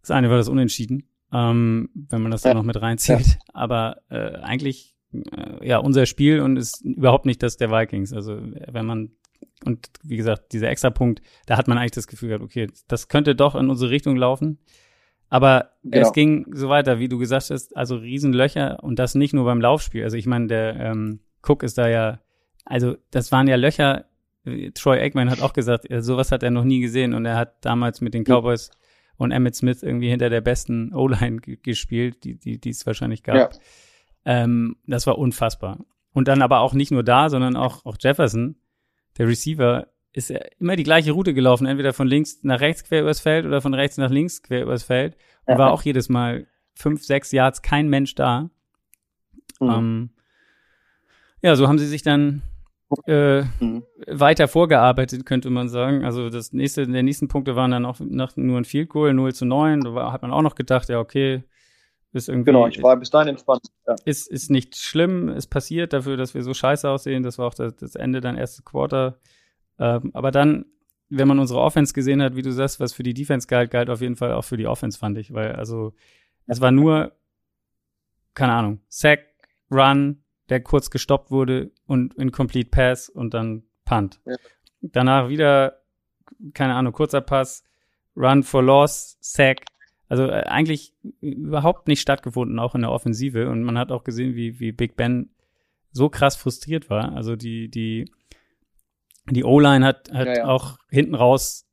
das 0.00 0.10
eine 0.10 0.28
war 0.28 0.36
das 0.36 0.48
Unentschieden, 0.48 1.08
ähm, 1.32 1.88
wenn 1.94 2.22
man 2.22 2.30
das 2.30 2.42
dann 2.42 2.56
noch 2.56 2.64
mit 2.64 2.80
reinzieht. 2.80 3.26
Ja. 3.26 3.34
Aber 3.52 3.98
äh, 4.08 4.36
eigentlich 4.38 4.96
äh, 5.12 5.66
ja 5.66 5.78
unser 5.78 6.06
Spiel 6.06 6.40
und 6.40 6.56
ist 6.56 6.84
überhaupt 6.84 7.26
nicht 7.26 7.42
das 7.42 7.56
der 7.56 7.70
Vikings. 7.70 8.12
Also 8.12 8.38
wenn 8.40 8.86
man 8.86 9.12
und 9.64 9.88
wie 10.02 10.16
gesagt, 10.16 10.52
dieser 10.52 10.68
Extrapunkt, 10.68 11.22
da 11.46 11.56
hat 11.56 11.68
man 11.68 11.78
eigentlich 11.78 11.92
das 11.92 12.06
Gefühl 12.06 12.28
gehabt, 12.28 12.44
okay, 12.44 12.68
das 12.88 13.08
könnte 13.08 13.34
doch 13.34 13.54
in 13.54 13.70
unsere 13.70 13.90
Richtung 13.90 14.16
laufen. 14.16 14.58
Aber 15.28 15.70
genau. 15.82 16.06
es 16.06 16.12
ging 16.12 16.46
so 16.52 16.68
weiter, 16.68 16.98
wie 16.98 17.08
du 17.08 17.18
gesagt 17.18 17.50
hast, 17.50 17.76
also 17.76 17.96
Riesenlöcher 17.96 18.82
und 18.82 18.98
das 18.98 19.14
nicht 19.14 19.34
nur 19.34 19.44
beim 19.44 19.60
Laufspiel. 19.60 20.04
Also 20.04 20.16
ich 20.16 20.26
meine, 20.26 20.46
der 20.46 20.76
ähm, 20.76 21.20
Cook 21.42 21.62
ist 21.62 21.78
da 21.78 21.88
ja, 21.88 22.20
also 22.64 22.96
das 23.10 23.32
waren 23.32 23.48
ja 23.48 23.56
Löcher. 23.56 24.06
Troy 24.74 25.00
Aikman 25.00 25.28
hat 25.28 25.42
auch 25.42 25.52
gesagt, 25.52 25.86
sowas 25.98 26.30
hat 26.30 26.44
er 26.44 26.52
noch 26.52 26.62
nie 26.62 26.78
gesehen 26.80 27.14
und 27.14 27.26
er 27.26 27.36
hat 27.36 27.64
damals 27.64 28.00
mit 28.00 28.14
den 28.14 28.22
Cowboys 28.22 28.70
und 29.16 29.32
Emmett 29.32 29.56
Smith 29.56 29.82
irgendwie 29.82 30.08
hinter 30.08 30.30
der 30.30 30.40
besten 30.40 30.94
O-Line 30.94 31.40
gespielt, 31.40 32.22
die 32.22 32.38
die 32.38 32.60
die 32.60 32.70
es 32.70 32.86
wahrscheinlich 32.86 33.24
gab. 33.24 33.36
Ja. 33.54 33.58
Ähm, 34.24 34.76
das 34.86 35.06
war 35.08 35.18
unfassbar. 35.18 35.84
Und 36.12 36.28
dann 36.28 36.42
aber 36.42 36.60
auch 36.60 36.74
nicht 36.74 36.92
nur 36.92 37.02
da, 37.02 37.28
sondern 37.28 37.56
auch 37.56 37.84
auch 37.84 37.96
Jefferson, 37.98 38.56
der 39.18 39.26
Receiver, 39.26 39.88
ist 40.16 40.30
er 40.30 40.50
immer 40.58 40.76
die 40.76 40.82
gleiche 40.82 41.12
Route 41.12 41.34
gelaufen, 41.34 41.66
entweder 41.66 41.92
von 41.92 42.08
links 42.08 42.38
nach 42.42 42.60
rechts 42.60 42.84
quer 42.84 43.02
übers 43.02 43.20
Feld 43.20 43.44
oder 43.44 43.60
von 43.60 43.74
rechts 43.74 43.98
nach 43.98 44.10
links 44.10 44.42
quer 44.42 44.62
übers 44.62 44.82
Feld. 44.82 45.14
Und 45.44 45.52
ja. 45.52 45.58
war 45.58 45.72
auch 45.72 45.82
jedes 45.82 46.08
Mal 46.08 46.46
fünf, 46.74 47.04
sechs 47.04 47.32
Yards 47.32 47.60
kein 47.60 47.88
Mensch 47.88 48.14
da. 48.14 48.48
Mhm. 49.60 49.70
Ähm, 49.70 50.10
ja, 51.42 51.54
so 51.54 51.68
haben 51.68 51.78
sie 51.78 51.86
sich 51.86 52.02
dann 52.02 52.40
äh, 53.06 53.42
mhm. 53.60 53.82
weiter 54.06 54.48
vorgearbeitet, 54.48 55.26
könnte 55.26 55.50
man 55.50 55.68
sagen. 55.68 56.02
Also 56.02 56.30
das 56.30 56.54
nächste, 56.54 56.86
der 56.86 57.02
nächsten 57.02 57.28
Punkte 57.28 57.54
waren 57.54 57.70
dann 57.70 57.84
auch 57.84 58.00
nach 58.00 58.36
nur 58.36 58.56
ein 58.56 58.64
Field 58.64 58.88
Goal, 58.88 59.12
0 59.12 59.34
zu 59.34 59.44
9. 59.44 59.82
Da 59.82 59.94
war, 59.94 60.12
hat 60.12 60.22
man 60.22 60.32
auch 60.32 60.42
noch 60.42 60.54
gedacht, 60.54 60.88
ja, 60.88 60.98
okay, 60.98 61.44
ist 62.14 62.30
irgendwie. 62.30 62.52
Genau, 62.52 62.66
ich 62.66 62.82
war 62.82 62.96
bis 62.96 63.10
dahin 63.10 63.28
entspannt. 63.28 63.66
Ja. 63.86 63.96
Ist, 64.06 64.28
ist 64.28 64.50
nicht 64.50 64.76
schlimm, 64.76 65.28
ist 65.28 65.48
passiert 65.48 65.92
dafür, 65.92 66.16
dass 66.16 66.32
wir 66.32 66.42
so 66.42 66.54
scheiße 66.54 66.88
aussehen. 66.88 67.22
Das 67.22 67.36
war 67.36 67.48
auch 67.48 67.54
das, 67.54 67.76
das 67.76 67.96
Ende 67.96 68.22
dann 68.22 68.38
erste 68.38 68.62
Quarter. 68.62 69.18
Ähm, 69.78 70.10
aber 70.14 70.30
dann, 70.30 70.66
wenn 71.08 71.28
man 71.28 71.38
unsere 71.38 71.60
Offense 71.60 71.92
gesehen 71.92 72.22
hat, 72.22 72.36
wie 72.36 72.42
du 72.42 72.52
sagst, 72.52 72.80
was 72.80 72.92
für 72.92 73.02
die 73.02 73.14
Defense 73.14 73.46
galt, 73.46 73.70
galt 73.70 73.90
auf 73.90 74.00
jeden 74.00 74.16
Fall 74.16 74.32
auch 74.32 74.44
für 74.44 74.56
die 74.56 74.66
Offense, 74.66 74.98
fand 74.98 75.18
ich. 75.18 75.32
Weil, 75.32 75.52
also, 75.52 75.92
es 76.46 76.60
war 76.60 76.70
nur, 76.70 77.12
keine 78.34 78.52
Ahnung, 78.52 78.80
Sack, 78.88 79.20
Run, 79.70 80.22
der 80.48 80.60
kurz 80.60 80.90
gestoppt 80.90 81.30
wurde 81.30 81.70
und 81.86 82.14
Incomplete 82.14 82.70
Pass 82.70 83.08
und 83.08 83.34
dann 83.34 83.64
Punt. 83.84 84.20
Ja. 84.24 84.36
Danach 84.80 85.28
wieder, 85.28 85.80
keine 86.54 86.74
Ahnung, 86.74 86.92
kurzer 86.92 87.20
Pass, 87.20 87.64
Run 88.16 88.42
for 88.42 88.62
Loss, 88.62 89.18
Sack. 89.20 89.64
Also 90.08 90.26
äh, 90.26 90.44
eigentlich 90.44 90.94
überhaupt 91.20 91.88
nicht 91.88 92.00
stattgefunden, 92.00 92.58
auch 92.58 92.74
in 92.74 92.82
der 92.82 92.92
Offensive. 92.92 93.48
Und 93.48 93.62
man 93.64 93.78
hat 93.78 93.90
auch 93.90 94.04
gesehen, 94.04 94.36
wie, 94.36 94.60
wie 94.60 94.72
Big 94.72 94.96
Ben 94.96 95.30
so 95.92 96.08
krass 96.08 96.36
frustriert 96.36 96.90
war. 96.90 97.12
Also 97.12 97.36
die, 97.36 97.68
die 97.68 98.10
die 99.30 99.44
O-Line 99.44 99.84
hat, 99.84 100.10
hat 100.12 100.28
ja, 100.28 100.36
ja. 100.38 100.44
auch 100.46 100.78
hinten 100.88 101.14
raus 101.14 101.66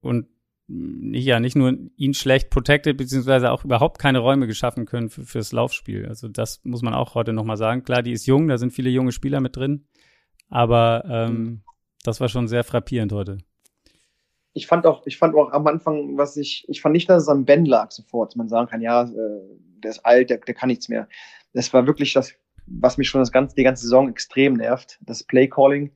und 0.00 0.28
nicht, 0.66 1.26
ja, 1.26 1.40
nicht 1.40 1.56
nur 1.56 1.76
ihn 1.96 2.14
schlecht 2.14 2.48
protected, 2.50 2.96
beziehungsweise 2.96 3.50
auch 3.50 3.64
überhaupt 3.64 3.98
keine 3.98 4.20
Räume 4.20 4.46
geschaffen 4.46 4.86
können 4.86 5.10
für, 5.10 5.24
fürs 5.24 5.52
Laufspiel. 5.52 6.06
Also 6.06 6.28
das 6.28 6.60
muss 6.64 6.80
man 6.80 6.94
auch 6.94 7.14
heute 7.14 7.34
nochmal 7.34 7.58
sagen. 7.58 7.84
Klar, 7.84 8.02
die 8.02 8.12
ist 8.12 8.26
jung, 8.26 8.48
da 8.48 8.56
sind 8.56 8.72
viele 8.72 8.88
junge 8.88 9.12
Spieler 9.12 9.40
mit 9.40 9.56
drin, 9.56 9.86
aber 10.48 11.04
ähm, 11.06 11.32
mhm. 11.32 11.62
das 12.02 12.20
war 12.20 12.28
schon 12.28 12.48
sehr 12.48 12.64
frappierend 12.64 13.12
heute. 13.12 13.38
Ich 14.54 14.66
fand 14.66 14.86
auch, 14.86 15.04
ich 15.04 15.18
fand 15.18 15.34
auch 15.34 15.52
am 15.52 15.66
Anfang, 15.66 16.16
was 16.16 16.36
ich, 16.36 16.64
ich 16.68 16.80
fand 16.80 16.94
nicht, 16.94 17.10
dass 17.10 17.24
es 17.24 17.28
am 17.28 17.44
Ben 17.44 17.66
lag 17.66 17.90
sofort, 17.90 18.36
man 18.36 18.48
sagen 18.48 18.68
kann, 18.68 18.80
ja, 18.80 19.02
äh, 19.02 19.40
der 19.82 19.90
ist 19.90 20.06
alt, 20.06 20.30
der, 20.30 20.38
der 20.38 20.54
kann 20.54 20.68
nichts 20.68 20.88
mehr. 20.88 21.08
Das 21.52 21.72
war 21.74 21.86
wirklich 21.86 22.12
das 22.14 22.34
was 22.66 22.96
mich 22.96 23.08
schon 23.08 23.20
das 23.20 23.32
ganze, 23.32 23.54
die 23.56 23.64
ganze 23.64 23.82
Saison 23.82 24.08
extrem 24.08 24.54
nervt, 24.54 24.98
das 25.02 25.22
Play 25.22 25.48
Calling. 25.48 25.92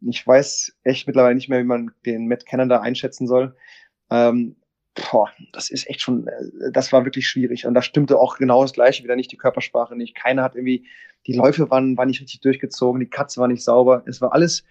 Ich 0.00 0.26
weiß 0.26 0.76
echt 0.84 1.06
mittlerweile 1.06 1.34
nicht 1.34 1.48
mehr, 1.48 1.60
wie 1.60 1.64
man 1.64 1.92
den 2.04 2.28
Matt 2.28 2.46
Canada 2.46 2.80
einschätzen 2.80 3.26
soll. 3.26 3.56
Ähm, 4.10 4.56
boah, 5.10 5.30
das 5.52 5.70
ist 5.70 5.88
echt 5.88 6.00
schon, 6.00 6.26
äh, 6.26 6.70
das 6.72 6.92
war 6.92 7.04
wirklich 7.04 7.28
schwierig. 7.28 7.66
Und 7.66 7.74
da 7.74 7.82
stimmte 7.82 8.18
auch 8.18 8.38
genau 8.38 8.62
das 8.62 8.72
Gleiche 8.72 9.04
wieder 9.04 9.16
nicht, 9.16 9.32
die 9.32 9.36
Körpersprache 9.36 9.96
nicht. 9.96 10.14
Keiner 10.14 10.42
hat 10.42 10.54
irgendwie, 10.56 10.86
die 11.26 11.34
Läufe 11.34 11.70
waren, 11.70 11.96
waren 11.96 12.08
nicht 12.08 12.20
richtig 12.20 12.40
durchgezogen, 12.40 13.00
die 13.00 13.10
Katze 13.10 13.40
war 13.40 13.48
nicht 13.48 13.64
sauber. 13.64 14.02
Es 14.06 14.20
war 14.20 14.32
alles, 14.32 14.64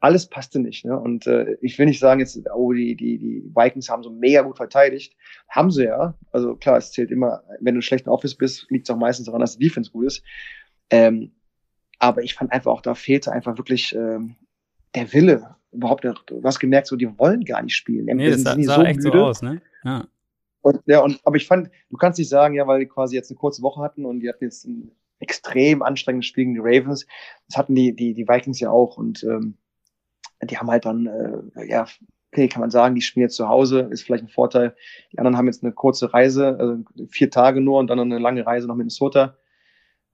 alles 0.00 0.26
passte 0.26 0.58
nicht. 0.58 0.84
Ne? 0.84 0.98
Und 0.98 1.26
äh, 1.26 1.56
ich 1.60 1.78
will 1.78 1.86
nicht 1.86 2.00
sagen, 2.00 2.20
jetzt, 2.20 2.38
oh, 2.54 2.72
die, 2.72 2.96
die, 2.96 3.18
die 3.18 3.44
Vikings 3.54 3.88
haben 3.88 4.02
so 4.02 4.10
mega 4.10 4.42
gut 4.42 4.56
verteidigt. 4.56 5.16
Haben 5.48 5.70
sie 5.70 5.84
ja. 5.84 6.14
Also 6.32 6.56
klar, 6.56 6.76
es 6.76 6.92
zählt 6.92 7.10
immer, 7.10 7.42
wenn 7.60 7.74
du 7.74 7.78
ein 7.78 7.82
schlechter 7.82 8.12
Office 8.12 8.34
bist, 8.34 8.66
liegt 8.70 8.88
es 8.88 8.94
auch 8.94 8.98
meistens 8.98 9.26
daran, 9.26 9.40
dass 9.40 9.56
die 9.56 9.64
Defense 9.64 9.90
gut 9.90 10.06
ist. 10.06 10.22
Ähm, 10.90 11.32
aber 11.98 12.22
ich 12.22 12.34
fand 12.34 12.52
einfach 12.52 12.72
auch, 12.72 12.82
da 12.82 12.94
fehlte 12.94 13.30
einfach 13.30 13.56
wirklich 13.56 13.94
ähm, 13.94 14.34
der 14.94 15.12
Wille. 15.12 15.56
Überhaupt, 15.72 16.04
du 16.04 16.42
hast 16.44 16.58
gemerkt, 16.58 16.86
so, 16.86 16.96
die 16.96 17.18
wollen 17.18 17.44
gar 17.44 17.62
nicht 17.62 17.74
spielen. 17.74 18.04
Nee, 18.04 18.30
das 18.30 18.42
sah, 18.42 18.56
sah 18.60 18.74
so 18.76 18.82
echt 18.82 19.00
müde. 19.00 19.18
so 19.18 19.24
aus, 19.24 19.42
ne? 19.42 19.62
Ja. 19.84 20.06
Und, 20.60 20.80
ja, 20.86 21.00
und, 21.00 21.20
aber 21.24 21.36
ich 21.36 21.46
fand, 21.46 21.70
du 21.90 21.96
kannst 21.96 22.18
nicht 22.18 22.28
sagen, 22.28 22.54
ja, 22.54 22.66
weil 22.66 22.80
die 22.80 22.86
quasi 22.86 23.16
jetzt 23.16 23.30
eine 23.30 23.38
kurze 23.38 23.62
Woche 23.62 23.82
hatten 23.82 24.04
und 24.04 24.20
die 24.20 24.28
hatten 24.28 24.44
jetzt 24.44 24.66
ein 24.66 24.92
extrem 25.18 25.82
anstrengendes 25.82 26.26
Spiel 26.26 26.44
gegen 26.44 26.54
die 26.54 26.60
Ravens. 26.60 27.06
Das 27.48 27.56
hatten 27.56 27.74
die, 27.74 27.94
die, 27.96 28.14
die 28.14 28.28
Vikings 28.28 28.60
ja 28.60 28.70
auch 28.70 28.96
und 28.96 29.24
ähm, 29.24 29.54
die 30.42 30.58
haben 30.58 30.70
halt 30.70 30.84
dann, 30.84 31.06
äh, 31.06 31.68
ja, 31.68 31.86
okay, 32.32 32.48
kann 32.48 32.60
man 32.60 32.70
sagen, 32.70 32.94
die 32.94 33.00
spielen 33.00 33.22
jetzt 33.22 33.36
zu 33.36 33.48
Hause, 33.48 33.88
ist 33.90 34.02
vielleicht 34.02 34.24
ein 34.24 34.28
Vorteil. 34.28 34.74
Die 35.12 35.18
anderen 35.18 35.36
haben 35.36 35.46
jetzt 35.46 35.62
eine 35.62 35.72
kurze 35.72 36.12
Reise, 36.12 36.56
also 36.58 36.78
vier 37.08 37.30
Tage 37.30 37.60
nur 37.60 37.78
und 37.78 37.88
dann 37.88 38.00
eine 38.00 38.18
lange 38.18 38.46
Reise 38.46 38.68
nach 38.68 38.74
Minnesota. 38.74 39.36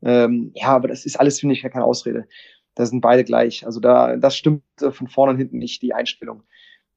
Ähm, 0.02 0.52
ja, 0.54 0.68
aber 0.68 0.88
das 0.88 1.04
ist 1.04 1.18
alles, 1.18 1.40
finde 1.40 1.54
ich, 1.54 1.62
keine 1.62 1.84
Ausrede. 1.84 2.26
Da 2.78 2.86
sind 2.86 3.00
beide 3.00 3.24
gleich. 3.24 3.66
Also 3.66 3.80
da, 3.80 4.16
das 4.16 4.36
stimmt 4.36 4.62
von 4.78 5.08
vorne 5.08 5.32
und 5.32 5.38
hinten 5.38 5.58
nicht, 5.58 5.82
die 5.82 5.94
Einstellung. 5.94 6.44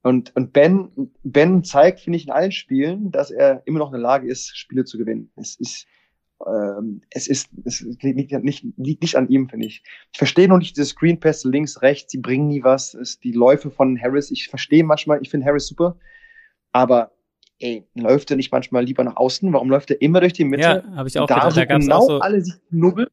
Und, 0.03 0.35
und 0.35 0.53
Ben, 0.53 1.11
Ben 1.23 1.63
zeigt, 1.63 2.01
finde 2.01 2.17
ich, 2.17 2.25
in 2.25 2.31
allen 2.31 2.51
Spielen, 2.51 3.09
dass 3.09 3.31
er 3.31 3.63
immer 3.65 3.79
noch 3.79 3.87
in 3.87 3.93
der 3.93 4.01
Lage 4.01 4.27
ist, 4.27 4.55
Spiele 4.55 4.85
zu 4.85 4.99
gewinnen. 4.99 5.31
Es 5.37 5.55
ist, 5.55 5.87
ähm, 6.45 7.01
es 7.09 7.27
ist, 7.27 7.49
es 7.65 7.81
liegt 7.81 8.31
nicht, 8.43 8.63
liegt 8.77 9.01
nicht 9.01 9.15
an 9.15 9.27
ihm, 9.27 9.49
finde 9.49 9.65
ich. 9.65 9.81
Ich 10.11 10.19
verstehe 10.19 10.47
noch 10.47 10.59
nicht 10.59 10.77
diese 10.77 10.85
Screen 10.85 11.19
Pass 11.19 11.43
links, 11.45 11.81
rechts, 11.81 12.11
die 12.11 12.19
bringen 12.19 12.47
nie 12.47 12.63
was. 12.63 12.93
Es, 12.93 13.19
die 13.19 13.31
Läufe 13.31 13.71
von 13.71 13.99
Harris, 13.99 14.29
ich 14.29 14.49
verstehe 14.49 14.83
manchmal, 14.83 15.19
ich 15.23 15.31
finde 15.31 15.47
Harris 15.47 15.65
super, 15.65 15.97
aber 16.73 17.11
ey, 17.57 17.87
läuft 17.95 18.29
er 18.29 18.37
nicht 18.37 18.51
manchmal 18.51 18.83
lieber 18.83 19.03
nach 19.03 19.15
außen? 19.15 19.51
Warum 19.51 19.71
läuft 19.71 19.89
er 19.89 19.99
immer 19.99 20.19
durch 20.19 20.33
die 20.33 20.45
Mitte? 20.45 20.83
Ja, 20.85 20.95
habe 20.95 21.09
ich 21.09 21.17
auch 21.17 21.25
da 21.25 21.35
gedacht. 21.39 21.57
Da 21.57 21.65
gab's 21.65 21.85
genau 21.85 21.97
auch 21.97 22.07
so 22.07 22.19
alle 22.19 22.41
sich 22.41 22.53
knubbeln. 22.69 23.09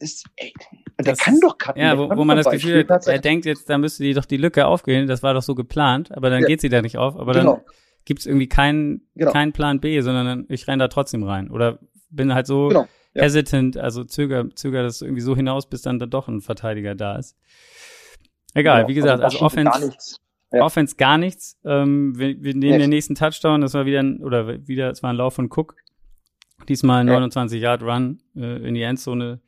Ist, 0.00 0.26
ey, 0.36 0.52
der 0.98 1.12
das, 1.12 1.18
kann 1.18 1.40
doch 1.40 1.58
cutten. 1.58 1.80
Ja, 1.80 1.98
wo, 1.98 2.08
wo 2.16 2.24
man 2.24 2.36
das 2.36 2.50
Gefühl 2.50 2.86
hat, 2.88 3.06
er 3.06 3.18
denkt 3.18 3.46
jetzt, 3.46 3.68
da 3.70 3.78
müsste 3.78 4.02
die 4.02 4.14
doch 4.14 4.24
die 4.24 4.36
Lücke 4.36 4.66
aufgehen, 4.66 5.06
das 5.06 5.22
war 5.22 5.34
doch 5.34 5.42
so 5.42 5.54
geplant, 5.54 6.10
aber 6.12 6.30
dann 6.30 6.42
ja. 6.42 6.46
geht 6.46 6.60
sie 6.60 6.68
da 6.68 6.82
nicht 6.82 6.98
auf, 6.98 7.16
aber 7.16 7.32
genau. 7.32 7.54
dann 7.54 7.64
gibt's 8.04 8.26
irgendwie 8.26 8.48
keinen 8.48 9.02
genau. 9.14 9.32
keinen 9.32 9.52
Plan 9.52 9.80
B, 9.80 10.00
sondern 10.00 10.46
ich 10.48 10.66
renne 10.66 10.84
da 10.84 10.88
trotzdem 10.88 11.22
rein. 11.22 11.50
Oder 11.50 11.78
bin 12.10 12.34
halt 12.34 12.46
so 12.46 12.68
genau. 12.68 12.88
ja. 13.14 13.22
hesitant, 13.22 13.76
also 13.76 14.04
zöger, 14.04 14.48
zöger 14.54 14.82
das 14.82 15.02
irgendwie 15.02 15.20
so 15.20 15.36
hinaus, 15.36 15.68
bis 15.68 15.82
dann 15.82 15.98
da 15.98 16.06
doch 16.06 16.28
ein 16.28 16.40
Verteidiger 16.40 16.94
da 16.94 17.16
ist. 17.16 17.36
Egal, 18.54 18.78
genau. 18.78 18.88
wie 18.88 18.94
gesagt, 18.94 19.22
also, 19.22 19.38
also 19.38 19.46
Offense, 19.46 20.16
ja. 20.52 20.62
Offense 20.62 20.96
gar 20.96 21.18
nichts. 21.18 21.58
Ähm, 21.64 22.18
wir, 22.18 22.42
wir 22.42 22.54
nehmen 22.54 22.78
den 22.78 22.90
nächsten 22.90 23.14
Touchdown, 23.14 23.60
das 23.60 23.74
war 23.74 23.84
wieder 23.86 24.00
ein, 24.00 24.22
oder 24.22 24.66
wieder, 24.66 24.90
es 24.90 25.02
war 25.02 25.10
ein 25.10 25.16
Lauf 25.16 25.34
von 25.34 25.50
Cook. 25.54 25.76
Diesmal 26.68 27.04
29 27.04 27.60
Yard 27.60 27.82
Run 27.82 28.20
äh, 28.34 28.66
in 28.66 28.74
die 28.74 28.82
Endzone. 28.82 29.40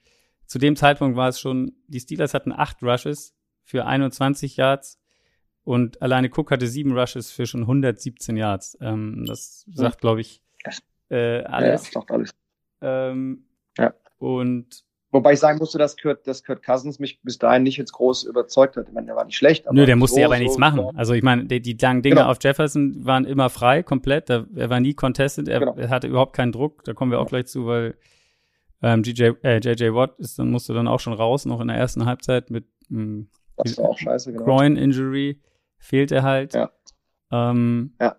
Zu 0.51 0.59
dem 0.59 0.75
Zeitpunkt 0.75 1.17
war 1.17 1.29
es 1.29 1.39
schon, 1.39 1.77
die 1.87 2.01
Steelers 2.01 2.35
hatten 2.35 2.51
acht 2.51 2.83
Rushes 2.83 3.37
für 3.63 3.87
21 3.87 4.57
Yards 4.57 4.99
und 5.63 6.03
alleine 6.03 6.29
Cook 6.29 6.51
hatte 6.51 6.67
sieben 6.67 6.99
Rushes 6.99 7.31
für 7.31 7.47
schon 7.47 7.61
117 7.61 8.37
Yards. 8.37 8.77
Ähm, 8.81 9.27
das 9.29 9.65
sagt, 9.73 10.01
glaube 10.01 10.23
ich, 10.23 10.43
äh, 11.09 11.45
alles. 11.45 11.67
Ja, 11.67 11.71
das 11.71 11.91
sagt 11.93 12.11
alles. 12.11 12.31
Ähm, 12.81 13.45
ja. 13.79 13.95
Und 14.19 14.83
Wobei 15.13 15.35
ich 15.35 15.39
sagen 15.39 15.59
musste, 15.59 15.79
dass 15.79 15.97
Kurt, 15.97 16.27
dass 16.27 16.43
Kurt 16.43 16.65
Cousins 16.65 16.99
mich 16.99 17.23
bis 17.23 17.39
dahin 17.39 17.63
nicht 17.63 17.77
jetzt 17.77 17.93
groß 17.93 18.25
überzeugt 18.25 18.77
hat. 18.77 18.89
Ich 18.89 18.93
meine, 18.93 19.07
der 19.07 19.15
war 19.15 19.25
nicht 19.27 19.37
schlecht. 19.37 19.69
Aber 19.69 19.77
Nö, 19.77 19.87
der 19.87 19.95
musste 19.95 20.19
so, 20.19 20.25
aber 20.25 20.35
so 20.35 20.43
nichts 20.43 20.59
machen. 20.59 20.81
So. 20.81 20.93
Also 20.97 21.15
ich 21.15 21.23
meine, 21.23 21.45
die, 21.45 21.63
die 21.63 21.77
langen 21.81 22.03
Dinge 22.03 22.17
genau. 22.17 22.29
auf 22.29 22.39
Jefferson 22.43 23.05
waren 23.05 23.25
immer 23.25 23.51
frei, 23.51 23.85
komplett. 23.85 24.31
Er, 24.31 24.49
war 24.69 24.81
nie 24.81 24.95
contested, 24.95 25.47
er, 25.47 25.61
genau. 25.61 25.77
er, 25.77 25.91
hatte 25.91 26.09
überhaupt 26.09 26.35
keinen 26.35 26.51
Druck. 26.51 26.83
Da 26.83 26.93
kommen 26.93 27.13
wir 27.13 27.21
auch 27.21 27.29
gleich 27.29 27.47
zu, 27.47 27.67
weil 27.67 27.95
ähm, 28.83 29.03
GJ, 29.03 29.33
äh, 29.43 29.59
JJ 29.59 29.95
Watt 29.95 30.19
ist 30.19 30.39
dann 30.39 30.51
musste 30.51 30.73
dann 30.73 30.89
auch 30.89 31.01
schon 31.01 31.13
raus, 31.13 31.47
noch 31.47 31.61
in 31.61 31.69
der 31.69 31.77
ersten 31.77 32.07
Halbzeit 32.07 32.51
mit 32.51 32.67
das 33.65 33.79
war 33.79 33.91
auch 33.91 33.99
scheiße, 33.99 34.33
genau. 34.33 34.45
Groin 34.45 34.77
Injury 34.77 35.41
fehlt 35.79 36.13
er 36.13 36.23
halt. 36.23 36.55
Ja. 36.55 36.71
Ähm, 37.31 37.95
ja. 38.01 38.17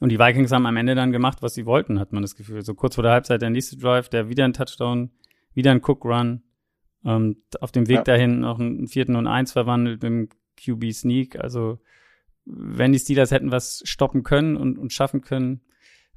Und 0.00 0.10
die 0.10 0.18
Vikings 0.18 0.52
haben 0.52 0.66
am 0.66 0.76
Ende 0.76 0.94
dann 0.94 1.12
gemacht, 1.12 1.38
was 1.40 1.54
sie 1.54 1.66
wollten, 1.66 1.98
hat 1.98 2.12
man 2.12 2.22
das 2.22 2.34
Gefühl. 2.34 2.62
So 2.62 2.74
kurz 2.74 2.94
vor 2.94 3.02
der 3.02 3.12
Halbzeit 3.12 3.42
der 3.42 3.50
nächste 3.50 3.76
Drive, 3.76 4.08
der 4.08 4.28
wieder 4.28 4.44
ein 4.44 4.52
Touchdown, 4.52 5.10
wieder 5.52 5.70
ein 5.70 5.82
Cook 5.82 6.04
Run. 6.04 6.42
Ähm, 7.04 7.42
auf 7.60 7.70
dem 7.70 7.86
Weg 7.86 7.98
ja. 7.98 8.02
dahin 8.02 8.40
noch 8.40 8.58
einen 8.58 8.88
vierten 8.88 9.16
und 9.16 9.26
eins 9.26 9.52
verwandelt 9.52 10.02
mit 10.02 10.10
dem 10.10 10.28
QB 10.56 10.92
Sneak. 10.92 11.38
Also, 11.38 11.78
wenn 12.44 12.92
die 12.92 12.98
Steelers 12.98 13.30
hätten 13.30 13.52
was 13.52 13.82
stoppen 13.84 14.22
können 14.22 14.56
und, 14.56 14.78
und 14.78 14.92
schaffen 14.92 15.20
können, 15.20 15.62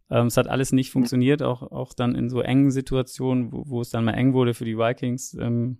ähm, 0.09 0.27
es 0.27 0.37
hat 0.37 0.47
alles 0.47 0.71
nicht 0.71 0.91
funktioniert, 0.91 1.41
auch, 1.41 1.61
auch 1.63 1.93
dann 1.93 2.15
in 2.15 2.29
so 2.29 2.41
engen 2.41 2.71
Situationen, 2.71 3.51
wo, 3.51 3.63
wo 3.67 3.81
es 3.81 3.89
dann 3.89 4.05
mal 4.05 4.13
eng 4.13 4.33
wurde 4.33 4.53
für 4.53 4.65
die 4.65 4.77
Vikings. 4.77 5.33
Ähm, 5.39 5.79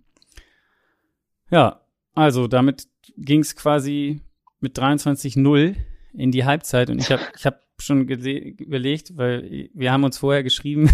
ja, 1.50 1.80
also 2.14 2.46
damit 2.46 2.88
ging 3.16 3.40
es 3.40 3.56
quasi 3.56 4.20
mit 4.60 4.78
23-0 4.78 5.76
in 6.14 6.30
die 6.30 6.44
Halbzeit 6.44 6.90
und 6.90 6.98
ich 6.98 7.10
habe 7.10 7.22
ich 7.36 7.46
hab 7.46 7.62
schon 7.80 8.08
überlegt, 8.08 9.16
weil 9.16 9.70
wir 9.72 9.92
haben 9.92 10.04
uns 10.04 10.18
vorher 10.18 10.42
geschrieben. 10.42 10.90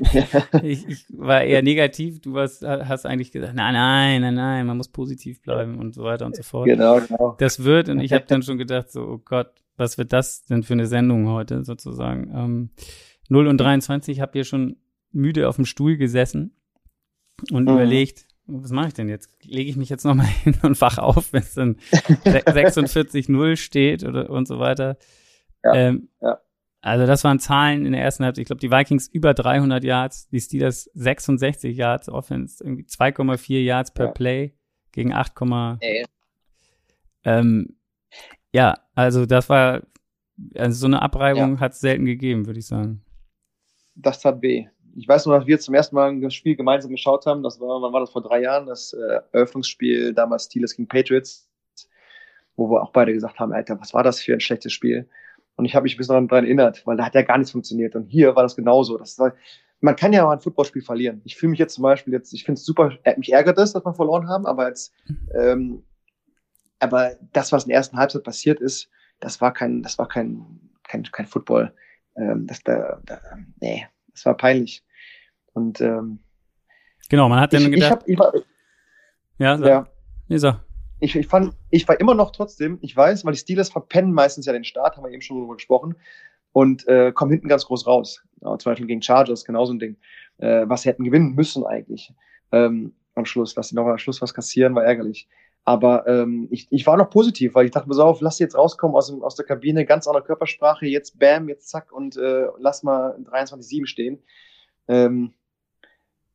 ich, 0.62 0.88
ich, 0.88 1.04
war 1.10 1.42
eher 1.42 1.62
negativ, 1.62 2.20
du 2.20 2.32
warst, 2.32 2.62
hast 2.62 3.04
eigentlich 3.04 3.32
gesagt, 3.32 3.54
nein, 3.54 3.74
nein, 3.74 4.22
nein, 4.22 4.34
nein, 4.34 4.66
man 4.66 4.78
muss 4.78 4.88
positiv 4.88 5.42
bleiben 5.42 5.78
und 5.78 5.94
so 5.94 6.04
weiter 6.04 6.24
und 6.24 6.36
so 6.36 6.42
fort. 6.42 6.66
Genau, 6.66 7.00
genau. 7.00 7.36
Das 7.38 7.64
wird, 7.64 7.90
und 7.90 8.00
ich 8.00 8.12
habe 8.12 8.24
dann 8.26 8.42
schon 8.42 8.56
gedacht, 8.56 8.90
so, 8.90 9.02
oh 9.02 9.18
Gott, 9.18 9.50
was 9.78 9.98
wird 9.98 10.12
das 10.12 10.44
denn 10.44 10.62
für 10.62 10.74
eine 10.74 10.86
Sendung 10.86 11.28
heute 11.28 11.64
sozusagen? 11.64 12.30
Ähm, 12.34 12.70
0 13.28 13.46
und 13.46 13.58
23, 13.58 14.20
habe 14.20 14.32
hier 14.32 14.44
schon 14.44 14.76
müde 15.12 15.48
auf 15.48 15.56
dem 15.56 15.64
Stuhl 15.64 15.96
gesessen 15.96 16.56
und 17.50 17.64
mhm. 17.64 17.70
überlegt, 17.70 18.26
was 18.46 18.70
mache 18.70 18.88
ich 18.88 18.94
denn 18.94 19.08
jetzt? 19.08 19.30
Lege 19.44 19.70
ich 19.70 19.76
mich 19.76 19.88
jetzt 19.88 20.04
nochmal 20.04 20.26
hin 20.44 20.56
und 20.62 20.80
wach 20.80 20.98
auf, 20.98 21.32
wenn 21.32 21.42
es 21.42 21.54
dann 21.54 21.76
46-0 22.24 23.56
steht 23.56 24.04
oder 24.04 24.30
und 24.30 24.48
so 24.48 24.58
weiter. 24.58 24.96
Ja, 25.62 25.74
ähm, 25.74 26.08
ja. 26.20 26.40
Also 26.80 27.06
das 27.06 27.24
waren 27.24 27.40
Zahlen 27.40 27.84
in 27.84 27.92
der 27.92 28.02
ersten 28.02 28.24
Halbzeit. 28.24 28.42
Ich 28.42 28.46
glaube, 28.46 28.60
die 28.60 28.70
Vikings 28.70 29.08
über 29.08 29.34
300 29.34 29.82
Yards, 29.82 30.28
die 30.28 30.40
Steelers 30.40 30.84
66 30.94 31.76
Yards 31.76 32.08
Offense, 32.08 32.62
irgendwie 32.62 32.84
2,4 32.84 33.60
Yards 33.60 33.92
per 33.92 34.06
ja. 34.06 34.12
Play 34.12 34.54
gegen 34.92 35.12
8, 35.12 35.32
ähm, 37.24 37.76
ja, 38.52 38.78
also 38.98 39.26
das 39.26 39.48
war, 39.48 39.82
also 40.56 40.80
so 40.80 40.86
eine 40.86 41.00
Abreibung 41.02 41.54
ja. 41.54 41.60
hat 41.60 41.70
es 41.70 41.78
selten 41.78 42.04
gegeben, 42.04 42.46
würde 42.46 42.58
ich 42.58 42.66
sagen. 42.66 43.00
Das 43.94 44.18
tat 44.18 44.42
weh. 44.42 44.66
Ich 44.96 45.06
weiß 45.06 45.26
nur, 45.26 45.38
dass 45.38 45.46
wir 45.46 45.60
zum 45.60 45.74
ersten 45.74 45.94
Mal 45.94 46.10
ein 46.10 46.30
Spiel 46.32 46.56
gemeinsam 46.56 46.90
geschaut 46.90 47.24
haben. 47.24 47.44
Das 47.44 47.60
war, 47.60 47.80
wann 47.80 47.92
war 47.92 48.00
das 48.00 48.10
vor 48.10 48.22
drei 48.22 48.42
Jahren? 48.42 48.66
Das 48.66 48.92
äh, 48.94 49.20
Eröffnungsspiel 49.30 50.14
damals 50.14 50.46
Steelers 50.46 50.74
gegen 50.74 50.88
Patriots, 50.88 51.48
wo 52.56 52.68
wir 52.68 52.82
auch 52.82 52.90
beide 52.90 53.12
gesagt 53.12 53.38
haben, 53.38 53.52
Alter, 53.52 53.78
was 53.78 53.94
war 53.94 54.02
das 54.02 54.20
für 54.20 54.32
ein 54.32 54.40
schlechtes 54.40 54.72
Spiel? 54.72 55.08
Und 55.54 55.64
ich 55.64 55.76
habe 55.76 55.84
mich 55.84 55.94
ein 55.94 55.98
bisschen 55.98 56.26
daran 56.26 56.44
erinnert, 56.44 56.84
weil 56.84 56.96
da 56.96 57.06
hat 57.06 57.14
ja 57.14 57.22
gar 57.22 57.38
nichts 57.38 57.52
funktioniert. 57.52 57.94
Und 57.94 58.06
hier 58.06 58.34
war 58.34 58.42
das 58.42 58.56
genauso. 58.56 58.98
Das 58.98 59.16
war, 59.20 59.32
man 59.80 59.94
kann 59.94 60.12
ja 60.12 60.24
mal 60.24 60.32
ein 60.32 60.40
Footballspiel 60.40 60.82
verlieren. 60.82 61.20
Ich 61.22 61.36
fühle 61.36 61.50
mich 61.50 61.60
jetzt 61.60 61.74
zum 61.74 61.82
Beispiel 61.82 62.14
jetzt, 62.14 62.32
ich 62.32 62.42
finde 62.42 62.58
es 62.58 62.64
super, 62.64 62.98
äh, 63.04 63.16
mich 63.16 63.32
ärgert 63.32 63.58
es, 63.58 63.74
dass 63.74 63.84
wir 63.84 63.94
verloren 63.94 64.26
haben, 64.26 64.44
aber 64.44 64.66
jetzt, 64.66 64.92
ähm, 65.40 65.84
aber 66.78 67.16
das, 67.32 67.52
was 67.52 67.64
in 67.64 67.68
der 67.68 67.78
ersten 67.78 67.96
Halbzeit 67.96 68.24
passiert 68.24 68.60
ist, 68.60 68.90
das 69.20 69.40
war 69.40 69.52
kein, 69.52 69.82
das 69.82 69.98
war 69.98 70.08
kein, 70.08 70.60
kein, 70.84 71.02
kein 71.04 71.26
Football. 71.26 71.74
Ähm, 72.16 72.46
das 72.46 72.62
da, 72.62 73.00
da, 73.04 73.20
nee, 73.60 73.86
das 74.12 74.24
war 74.26 74.36
peinlich. 74.36 74.84
Und 75.52 75.80
ähm, 75.80 76.20
genau, 77.08 77.28
man 77.28 77.40
hat 77.40 77.52
dann 77.52 77.70
gedacht. 77.70 78.04
Ich 78.06 78.18
hab, 78.18 78.32
ich 78.32 78.36
war, 78.36 78.44
ja, 79.38 79.58
sag. 79.58 79.66
ja. 79.66 79.86
Nee, 80.28 80.38
sag 80.38 80.64
ich, 81.00 81.14
ich 81.14 81.26
fand, 81.26 81.54
ich 81.70 81.86
war 81.86 81.98
immer 82.00 82.14
noch 82.14 82.32
trotzdem, 82.32 82.78
ich 82.80 82.96
weiß, 82.96 83.24
weil 83.24 83.32
die 83.32 83.38
Steelers 83.38 83.70
verpennen 83.70 84.12
meistens 84.12 84.46
ja 84.46 84.52
den 84.52 84.64
Start, 84.64 84.96
haben 84.96 85.04
wir 85.04 85.12
eben 85.12 85.22
schon 85.22 85.38
drüber 85.38 85.54
gesprochen, 85.54 85.94
und 86.52 86.88
äh, 86.88 87.12
kommen 87.12 87.30
hinten 87.30 87.48
ganz 87.48 87.66
groß 87.66 87.86
raus. 87.86 88.24
Ja, 88.40 88.58
zum 88.58 88.72
Beispiel 88.72 88.86
gegen 88.86 89.02
Chargers, 89.02 89.44
genauso 89.44 89.72
ein 89.72 89.78
Ding. 89.78 89.96
Äh, 90.38 90.68
was 90.68 90.82
sie 90.82 90.88
hätten 90.88 91.04
gewinnen 91.04 91.34
müssen 91.34 91.64
eigentlich. 91.64 92.12
Ähm, 92.52 92.94
am 93.14 93.24
Schluss, 93.24 93.54
dass 93.54 93.68
sie 93.68 93.76
noch 93.76 93.86
am 93.86 93.98
Schluss 93.98 94.22
was 94.22 94.34
kassieren, 94.34 94.74
war 94.74 94.84
ärgerlich. 94.84 95.28
Aber 95.68 96.06
ähm, 96.06 96.48
ich, 96.50 96.66
ich 96.70 96.86
war 96.86 96.96
noch 96.96 97.10
positiv, 97.10 97.54
weil 97.54 97.66
ich 97.66 97.72
dachte, 97.72 97.88
pass 97.88 97.98
auf, 97.98 98.22
lass 98.22 98.38
sie 98.38 98.44
jetzt 98.44 98.56
rauskommen 98.56 98.96
aus, 98.96 99.08
dem, 99.08 99.22
aus 99.22 99.36
der 99.36 99.44
Kabine, 99.44 99.84
ganz 99.84 100.06
andere 100.06 100.24
Körpersprache, 100.24 100.86
jetzt 100.86 101.18
bam, 101.18 101.46
jetzt 101.50 101.68
zack 101.68 101.92
und 101.92 102.16
äh, 102.16 102.46
lass 102.58 102.82
mal 102.82 103.18
23-7 103.30 103.86
stehen. 103.86 104.22
Ähm, 104.88 105.34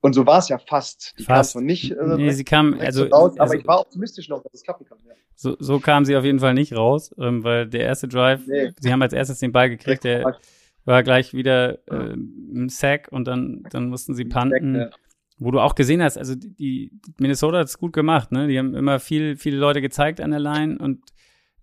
Und 0.02 0.14
so 0.14 0.28
war 0.28 0.38
es 0.38 0.50
ja 0.50 0.60
fast. 0.60 1.16
Die 1.18 1.24
fast. 1.24 1.56
kam 1.56 1.64
nicht. 1.64 1.90
Äh, 1.90 2.16
nee, 2.16 2.30
sie 2.30 2.44
kam, 2.44 2.80
also, 2.80 3.06
raus, 3.06 3.32
aber 3.32 3.42
also, 3.42 3.56
ich 3.56 3.66
war 3.66 3.80
optimistisch 3.80 4.30
noch, 4.30 4.44
dass 4.44 4.54
es 4.54 4.62
klappen 4.62 4.86
kann. 4.86 5.00
Ja. 5.04 5.14
So, 5.34 5.56
so 5.58 5.80
kam 5.80 6.06
sie 6.06 6.16
auf 6.16 6.26
jeden 6.26 6.40
Fall 6.40 6.54
nicht 6.54 6.76
raus, 6.76 7.12
ähm, 7.18 7.44
weil 7.44 7.68
der 7.68 7.82
erste 7.82 8.08
Drive, 8.08 8.42
nee. 8.46 8.72
sie 8.80 8.92
haben 8.92 9.02
als 9.02 9.14
erstes 9.14 9.40
den 9.40 9.52
Ball 9.52 9.68
gekriegt, 9.68 10.04
der 10.04 10.38
war 10.86 11.02
gleich 11.02 11.34
wieder 11.34 11.80
äh, 11.88 12.14
ein 12.14 12.70
Sack 12.70 13.08
und 13.12 13.26
dann, 13.26 13.64
dann 13.72 13.90
mussten 13.90 14.14
sie 14.14 14.26
punten. 14.26 14.76
Sack, 14.76 14.92
ja. 14.92 14.98
Wo 15.40 15.52
du 15.52 15.60
auch 15.60 15.76
gesehen 15.76 16.02
hast, 16.02 16.18
also 16.18 16.36
die, 16.36 16.92
Minnesota 17.20 17.60
hat 17.60 17.68
es 17.68 17.78
gut 17.78 17.94
gemacht, 17.94 18.32
ne? 18.32 18.48
Die 18.48 18.58
haben 18.58 18.76
immer 18.76 19.00
viel, 19.00 19.36
viele 19.36 19.58
Leute 19.58 19.82
gezeigt 19.82 20.22
an 20.22 20.32
der 20.32 20.40
Line 20.40 20.78
und 20.78 21.02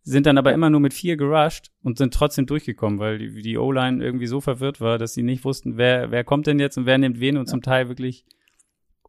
sind 0.02 0.26
dann 0.26 0.38
aber 0.38 0.52
immer 0.52 0.70
nur 0.70 0.80
mit 0.80 0.94
vier 0.94 1.16
gerusht 1.16 1.70
und 1.82 1.98
sind 1.98 2.14
trotzdem 2.14 2.46
durchgekommen, 2.46 2.98
weil 2.98 3.18
die, 3.18 3.42
die 3.42 3.58
O-Line 3.58 4.02
irgendwie 4.02 4.26
so 4.26 4.40
verwirrt 4.40 4.80
war, 4.80 4.98
dass 4.98 5.14
sie 5.14 5.22
nicht 5.22 5.44
wussten, 5.44 5.76
wer, 5.76 6.10
wer 6.10 6.24
kommt 6.24 6.46
denn 6.46 6.58
jetzt 6.58 6.78
und 6.78 6.86
wer 6.86 6.98
nimmt 6.98 7.20
wen 7.20 7.36
und 7.36 7.46
zum 7.46 7.62
Teil 7.62 7.88
wirklich 7.88 8.24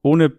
ohne, 0.01 0.33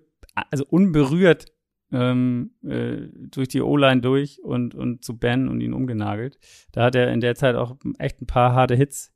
also 0.50 0.64
unberührt 0.68 1.46
ähm, 1.90 2.52
äh, 2.64 3.08
durch 3.30 3.48
die 3.48 3.60
O-Line 3.60 4.00
durch 4.00 4.42
und, 4.42 4.74
und 4.74 5.04
zu 5.04 5.18
Ben 5.18 5.48
und 5.48 5.60
ihn 5.60 5.72
umgenagelt. 5.72 6.38
Da 6.72 6.84
hat 6.84 6.94
er 6.94 7.12
in 7.12 7.20
der 7.20 7.34
Zeit 7.34 7.54
auch 7.54 7.76
echt 7.98 8.20
ein 8.20 8.26
paar 8.26 8.54
harte 8.54 8.74
Hits 8.74 9.12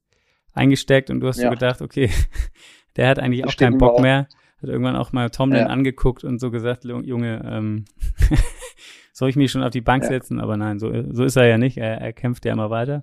eingesteckt 0.53 1.11
und 1.11 1.21
du 1.21 1.29
hast 1.29 1.39
ja. 1.39 1.45
so 1.45 1.51
gedacht, 1.51 1.83
okay, 1.83 2.11
der 2.97 3.09
hat 3.09 3.19
eigentlich 3.19 3.45
auch 3.45 3.57
keinen 3.57 3.79
Bock 3.79 4.01
mehr. 4.01 4.29
Hat 4.63 4.71
irgendwann 4.71 4.97
auch 4.97 5.13
mal 5.13 5.31
Tomlin 5.31 5.61
ja. 5.61 5.67
angeguckt 5.67 6.25
und 6.25 6.39
so 6.39 6.51
gesagt, 6.51 6.85
Junge, 6.85 7.43
ähm, 7.47 7.85
soll 9.13 9.29
ich 9.29 9.37
mich 9.37 9.51
schon 9.51 9.63
auf 9.63 9.71
die 9.71 9.81
Bank 9.81 10.03
ja. 10.05 10.09
setzen? 10.09 10.41
Aber 10.41 10.57
nein, 10.57 10.79
so, 10.79 10.91
so 11.13 11.25
ist 11.25 11.37
er 11.37 11.47
ja 11.47 11.59
nicht. 11.59 11.77
Er, 11.77 12.01
er 12.01 12.13
kämpft 12.13 12.45
ja 12.45 12.53
immer 12.53 12.71
weiter. 12.71 13.03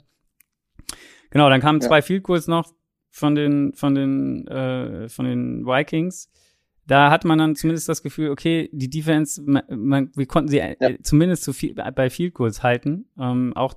Genau, 1.29 1.49
dann 1.49 1.61
kamen 1.61 1.81
zwei 1.81 2.01
Field 2.01 2.23
Goals 2.23 2.47
noch 2.47 2.73
von 3.09 3.35
den, 3.35 3.73
von 3.73 3.95
den, 3.95 4.47
äh, 4.47 5.09
von 5.09 5.25
den 5.25 5.65
Vikings. 5.65 6.29
Da 6.85 7.11
hat 7.11 7.25
man 7.25 7.37
dann 7.37 7.55
zumindest 7.55 7.87
das 7.87 8.03
Gefühl, 8.03 8.29
okay, 8.29 8.69
die 8.73 8.89
Defense, 8.89 9.41
man, 9.43 9.63
man, 9.69 10.11
wir 10.15 10.25
konnten 10.25 10.49
sie 10.49 10.57
ja. 10.57 10.73
äh, 10.79 10.99
zumindest 11.01 11.43
zu 11.43 11.53
viel, 11.53 11.73
bei 11.73 12.09
Field 12.09 12.33
Goals 12.33 12.61
halten. 12.61 13.05
Ähm, 13.17 13.53
auch 13.55 13.75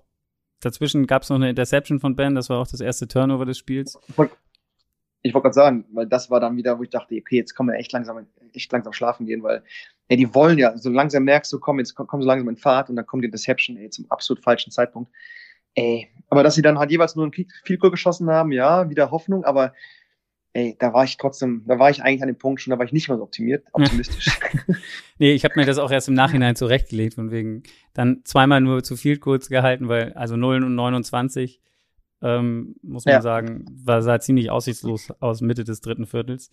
dazwischen 0.60 1.06
gab 1.06 1.22
es 1.22 1.28
noch 1.28 1.36
eine 1.36 1.50
Interception 1.50 2.00
von 2.00 2.16
Ben, 2.16 2.34
das 2.34 2.50
war 2.50 2.58
auch 2.58 2.66
das 2.66 2.80
erste 2.80 3.06
Turnover 3.06 3.44
des 3.44 3.58
Spiels. 3.58 3.98
Ich 5.26 5.34
wollte 5.34 5.44
gerade 5.44 5.54
sagen, 5.54 5.84
weil 5.92 6.06
das 6.06 6.30
war 6.30 6.40
dann 6.40 6.56
wieder, 6.56 6.78
wo 6.78 6.82
ich 6.82 6.90
dachte, 6.90 7.16
okay, 7.16 7.36
jetzt 7.36 7.54
können 7.54 7.68
wir 7.68 7.76
echt 7.76 7.92
langsam, 7.92 8.26
echt 8.52 8.70
langsam 8.72 8.92
schlafen 8.92 9.26
gehen, 9.26 9.42
weil 9.42 9.62
ey, 10.08 10.16
die 10.16 10.34
wollen 10.34 10.58
ja, 10.58 10.76
so 10.76 10.90
langsam 10.90 11.24
merkst 11.24 11.52
du, 11.52 11.58
komm, 11.58 11.78
jetzt 11.78 11.94
komm, 11.94 12.06
komm 12.06 12.22
so 12.22 12.28
langsam 12.28 12.48
in 12.48 12.56
Fahrt 12.56 12.90
und 12.90 12.96
dann 12.96 13.06
kommt 13.06 13.22
die 13.22 13.26
Interception, 13.26 13.76
ey, 13.76 13.90
zum 13.90 14.06
absolut 14.10 14.42
falschen 14.42 14.70
Zeitpunkt. 14.70 15.10
Ey, 15.74 16.08
aber 16.28 16.42
dass 16.42 16.54
sie 16.54 16.62
dann 16.62 16.78
halt 16.78 16.90
jeweils 16.90 17.16
nur 17.16 17.26
ein 17.26 17.32
Field 17.32 17.80
Goal 17.80 17.90
geschossen 17.90 18.30
haben, 18.30 18.52
ja, 18.52 18.88
wieder 18.88 19.10
Hoffnung, 19.10 19.44
aber 19.44 19.74
ey, 20.52 20.74
da 20.78 20.94
war 20.94 21.04
ich 21.04 21.18
trotzdem, 21.18 21.64
da 21.66 21.78
war 21.78 21.90
ich 21.90 22.02
eigentlich 22.02 22.22
an 22.22 22.28
dem 22.28 22.38
Punkt 22.38 22.62
schon, 22.62 22.70
da 22.70 22.78
war 22.78 22.86
ich 22.86 22.92
nicht 22.92 23.08
mehr 23.08 23.18
so 23.18 23.22
optimiert, 23.24 23.66
optimistisch. 23.72 24.38
nee, 25.18 25.32
ich 25.32 25.44
habe 25.44 25.54
mir 25.56 25.66
das 25.66 25.78
auch 25.78 25.90
erst 25.90 26.08
im 26.08 26.14
Nachhinein 26.14 26.56
zurechtgelegt, 26.56 27.14
von 27.14 27.30
wegen 27.30 27.62
dann 27.92 28.22
zweimal 28.24 28.62
nur 28.62 28.82
zu 28.82 28.96
viel 28.96 29.18
kurz 29.18 29.48
gehalten, 29.48 29.88
weil 29.88 30.14
also 30.14 30.36
0 30.36 30.64
und 30.64 30.74
29, 30.74 31.60
ähm, 32.22 32.76
muss 32.82 33.04
man 33.04 33.14
ja. 33.14 33.22
sagen, 33.22 33.64
war 33.84 34.02
sah 34.02 34.18
ziemlich 34.20 34.50
aussichtslos 34.50 35.10
aus 35.20 35.40
Mitte 35.40 35.64
des 35.64 35.80
dritten 35.80 36.06
Viertels. 36.06 36.50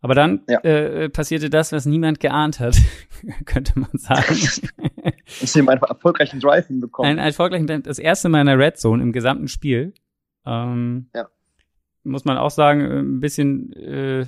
Aber 0.00 0.14
dann 0.14 0.42
ja. 0.48 0.60
äh, 0.60 1.08
passierte 1.08 1.50
das, 1.50 1.72
was 1.72 1.84
niemand 1.84 2.20
geahnt 2.20 2.60
hat, 2.60 2.76
könnte 3.44 3.78
man 3.78 3.90
sagen. 3.94 4.24
Dass 5.40 5.52
sie 5.52 5.60
einen 5.60 5.68
erfolgreichen 5.68 6.40
Drive 6.40 6.68
hinbekommen. 6.68 7.10
Ein 7.10 7.18
erfolgreichen, 7.18 7.82
das 7.82 7.98
erste 7.98 8.28
Mal 8.28 8.40
in 8.40 8.46
der 8.46 8.58
Red 8.58 8.78
Zone 8.78 9.02
im 9.02 9.12
gesamten 9.12 9.48
Spiel. 9.48 9.92
Ähm, 10.46 11.10
ja 11.14 11.28
muss 12.08 12.24
man 12.24 12.38
auch 12.38 12.50
sagen, 12.50 12.80
äh, 12.80 12.98
ein 12.98 13.20
bisschen 13.20 13.72
äh, 13.74 14.26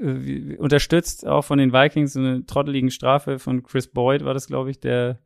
äh, 0.00 0.56
unterstützt, 0.56 1.26
auch 1.26 1.42
von 1.42 1.58
den 1.58 1.72
Vikings, 1.72 2.14
so 2.14 2.20
eine 2.20 2.44
trotteligen 2.46 2.90
Strafe 2.90 3.38
von 3.38 3.62
Chris 3.62 3.88
Boyd 3.88 4.24
war 4.24 4.34
das, 4.34 4.46
glaube 4.46 4.70
ich, 4.70 4.80
der 4.80 5.18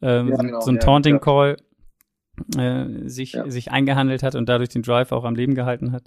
ähm, 0.00 0.28
ja, 0.28 0.36
genau, 0.36 0.60
so 0.60 0.70
ein 0.70 0.80
Taunting 0.80 1.20
Call 1.20 1.56
äh, 2.56 3.08
sich, 3.08 3.32
ja. 3.32 3.48
sich 3.50 3.70
eingehandelt 3.70 4.22
hat 4.22 4.34
und 4.34 4.48
dadurch 4.48 4.70
den 4.70 4.82
Drive 4.82 5.12
auch 5.12 5.24
am 5.24 5.34
Leben 5.34 5.54
gehalten 5.54 5.92
hat. 5.92 6.04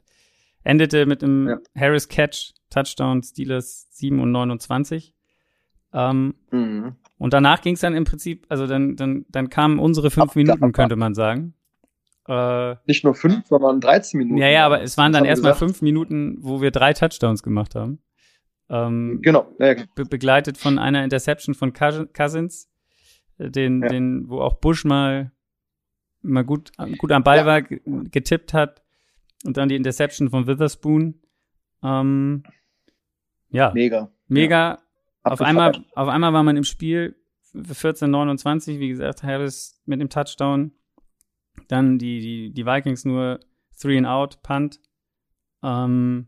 Endete 0.64 1.06
mit 1.06 1.24
einem 1.24 1.48
ja. 1.48 1.58
Harris 1.76 2.10
Catch, 2.10 2.54
Touchdown, 2.70 3.24
Steelers 3.24 3.88
7 3.92 4.20
und 4.20 4.32
29. 4.32 5.14
Ähm, 5.94 6.36
mhm. 6.52 6.96
Und 7.18 7.34
danach 7.34 7.62
ging 7.62 7.74
es 7.74 7.82
dann 7.82 7.96
im 7.96 8.04
Prinzip, 8.04 8.46
also 8.50 8.68
dann, 8.68 8.96
dann, 8.96 9.26
dann 9.30 9.50
kamen 9.50 9.80
unsere 9.80 10.12
fünf 10.12 10.32
ab, 10.32 10.36
Minuten, 10.36 10.64
ab, 10.64 10.70
ab. 10.70 10.74
könnte 10.74 10.96
man 10.96 11.16
sagen. 11.16 11.54
Äh, 12.28 12.76
Nicht 12.86 13.04
nur 13.04 13.16
fünf, 13.16 13.48
sondern 13.48 13.80
13 13.80 14.18
Minuten. 14.18 14.38
Ja, 14.40 14.50
ja, 14.50 14.66
aber 14.66 14.82
es 14.82 14.98
waren 14.98 15.14
dann 15.14 15.26
erstmal 15.26 15.56
fünf 15.56 15.82
Minuten, 15.82 16.38
wo 16.42 16.62
wir 16.62 16.72
drei 16.72 16.94
Touchdowns 16.94 17.42
gemacht 17.42 17.74
haben. 17.74 18.00
Ähm, 18.70 19.20
genau. 19.22 19.48
Ja, 19.60 19.74
ja. 19.74 19.84
Be 19.96 20.06
begleitet 20.06 20.58
von 20.58 20.78
einer 20.78 21.04
Interception 21.04 21.56
von 21.56 21.72
Cousins, 21.74 22.70
äh, 23.38 23.50
den, 23.50 23.82
ja. 23.82 23.88
den, 23.88 24.30
wo 24.30 24.42
auch 24.42 24.56
Bush 24.56 24.84
mal, 24.84 25.32
mal 26.28 26.44
gut, 26.44 26.72
gut 26.98 27.12
am 27.12 27.24
Ball 27.24 27.46
war, 27.46 27.62
getippt 27.62 28.54
hat. 28.54 28.84
Und 29.46 29.58
dann 29.58 29.70
die 29.70 29.76
Interception 29.76 30.30
von 30.30 30.48
Witherspoon. 30.48 31.22
Ähm, 31.84 32.44
ja. 33.50 33.72
Mega. 33.74 34.12
Mega. 34.28 34.80
Auf 35.24 35.42
einmal, 35.42 35.84
auf 35.96 36.08
einmal 36.08 36.34
war 36.34 36.44
man 36.44 36.58
im 36.58 36.64
Spiel 36.64 37.16
14-29, 37.56 38.80
wie 38.80 38.90
gesagt, 38.90 39.24
Harris 39.24 39.82
mit 39.86 40.00
dem 40.00 40.10
Touchdown. 40.10 40.72
Dann 41.68 41.98
die, 41.98 42.20
die, 42.20 42.54
die 42.54 42.66
Vikings 42.66 43.06
nur 43.06 43.40
Three 43.80 43.98
and 43.98 44.08
Out, 44.08 44.42
Punt. 44.44 44.80
Ähm, 45.64 46.28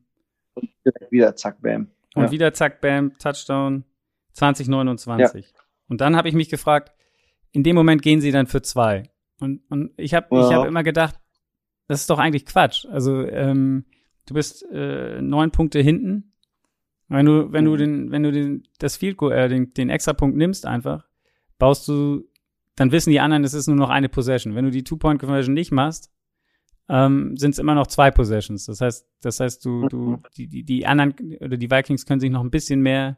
und 0.53 0.69
wieder 1.09 1.35
zack, 1.35 1.62
bam. 1.62 1.91
Und 2.15 2.23
ja. 2.23 2.31
wieder 2.31 2.53
zack, 2.53 2.81
bam, 2.81 3.17
Touchdown 3.17 3.85
2029. 4.33 5.45
Ja. 5.45 5.51
Und 5.88 6.01
dann 6.01 6.15
habe 6.15 6.27
ich 6.27 6.35
mich 6.35 6.49
gefragt, 6.49 6.91
in 7.51 7.63
dem 7.63 7.75
Moment 7.75 8.01
gehen 8.01 8.21
sie 8.21 8.31
dann 8.31 8.47
für 8.47 8.62
zwei. 8.62 9.03
Und, 9.41 9.62
und 9.69 9.91
ich 9.97 10.13
habe 10.13 10.28
ja. 10.32 10.47
ich 10.47 10.54
hab 10.54 10.67
immer 10.67 10.84
gedacht, 10.84 11.15
das 11.88 12.02
ist 12.02 12.10
doch 12.10 12.19
eigentlich 12.19 12.45
Quatsch. 12.45 12.86
Also 12.86 13.21
ähm, 13.23 13.86
du 14.25 14.34
bist 14.34 14.65
äh, 14.71 15.21
neun 15.21 15.52
Punkte 15.52 15.80
hinten. 15.80 16.34
Wenn 17.08 17.25
du, 17.25 17.52
wenn 17.52 17.65
du 17.65 17.71
mhm. 17.71 17.78
den, 17.78 18.12
wenn 18.12 18.23
du 18.23 18.32
den, 18.32 18.63
das 18.78 18.97
Field 18.97 19.17
Goal, 19.17 19.32
äh, 19.32 19.49
den, 19.49 19.73
den 19.73 19.89
Extrapunkt 19.89 20.38
nimmst 20.38 20.65
einfach, 20.65 21.08
baust 21.58 21.88
du 21.88 22.30
dann 22.80 22.93
wissen 22.93 23.10
die 23.10 23.19
anderen, 23.19 23.43
es 23.43 23.54
ist 23.54 23.67
nur 23.67 23.75
noch 23.75 23.89
eine 23.89 24.08
Possession. 24.08 24.56
Wenn 24.56 24.63
du 24.63 24.71
die 24.71 24.86
Two-Point-Conversion 24.86 25.54
nicht 25.54 25.71
machst, 25.73 26.13
ähm, 26.88 27.36
sind 27.36 27.52
es 27.52 27.60
immer 27.60 27.75
noch 27.75 27.88
zwei 27.88 28.10
Possessions. 28.10 28.67
Das 28.67 28.80
heißt, 28.80 29.06
das 29.21 29.41
heißt, 29.41 29.65
du, 29.65 29.89
du, 29.89 30.21
die, 30.38 30.47
die, 30.47 30.63
die 30.63 30.88
anderen 30.88 31.13
oder 31.41 31.58
die 31.58 31.69
Vikings 31.69 32.06
können 32.06 32.21
sich 32.21 32.32
noch 32.32 32.41
ein 32.41 32.52
bisschen 32.52 32.80
mehr 32.80 33.17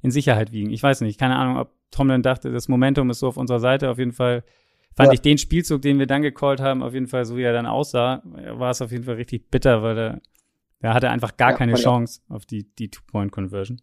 in 0.00 0.12
Sicherheit 0.12 0.52
wiegen. 0.52 0.70
Ich 0.70 0.82
weiß 0.82 1.00
nicht, 1.00 1.18
keine 1.18 1.36
Ahnung, 1.36 1.56
ob 1.56 1.72
Tomlin 1.90 2.22
dachte, 2.22 2.52
das 2.52 2.68
Momentum 2.68 3.10
ist 3.10 3.18
so 3.18 3.26
auf 3.26 3.36
unserer 3.36 3.58
Seite. 3.58 3.90
Auf 3.90 3.98
jeden 3.98 4.12
Fall 4.12 4.44
fand 4.96 5.08
ja. 5.08 5.12
ich 5.12 5.20
den 5.20 5.38
Spielzug, 5.38 5.82
den 5.82 5.98
wir 5.98 6.06
dann 6.06 6.22
gecallt 6.22 6.60
haben, 6.60 6.82
auf 6.82 6.94
jeden 6.94 7.06
Fall, 7.06 7.24
so 7.24 7.36
wie 7.36 7.42
er 7.42 7.52
dann 7.52 7.66
aussah, 7.66 8.22
war 8.24 8.70
es 8.70 8.82
auf 8.82 8.92
jeden 8.92 9.04
Fall 9.04 9.14
richtig 9.14 9.50
bitter, 9.50 9.82
weil 9.82 9.98
er, 9.98 10.20
da 10.80 10.94
hatte 10.94 11.10
einfach 11.10 11.36
gar 11.36 11.50
ja, 11.50 11.56
keine 11.56 11.74
Chance 11.74 12.20
auf 12.28 12.46
die, 12.46 12.64
die 12.74 12.90
Two-Point-Conversion. 12.90 13.80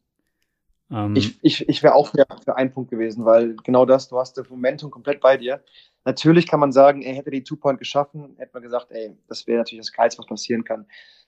Ähm, 0.91 1.15
ich 1.15 1.37
ich, 1.41 1.67
ich 1.67 1.83
wäre 1.83 1.95
auch 1.95 2.07
für, 2.07 2.25
für 2.43 2.55
einen 2.55 2.71
Punkt 2.71 2.89
gewesen, 2.91 3.25
weil 3.25 3.55
genau 3.63 3.85
das, 3.85 4.09
du 4.09 4.17
hast 4.17 4.37
das 4.37 4.49
Momentum 4.49 4.91
komplett 4.91 5.21
bei 5.21 5.37
dir. 5.37 5.63
Natürlich 6.05 6.47
kann 6.47 6.59
man 6.59 6.71
sagen, 6.71 7.01
er 7.01 7.15
hätte 7.15 7.31
die 7.31 7.43
Two-Point 7.43 7.79
geschaffen, 7.79 8.35
hätte 8.37 8.51
man 8.53 8.63
gesagt, 8.63 8.87
ey, 8.91 9.11
das 9.27 9.45
wäre 9.45 9.59
natürlich 9.59 9.85
das 9.85 9.91
Geilste, 9.91 10.19
was 10.19 10.27
passieren 10.27 10.63
kann. 10.63 10.85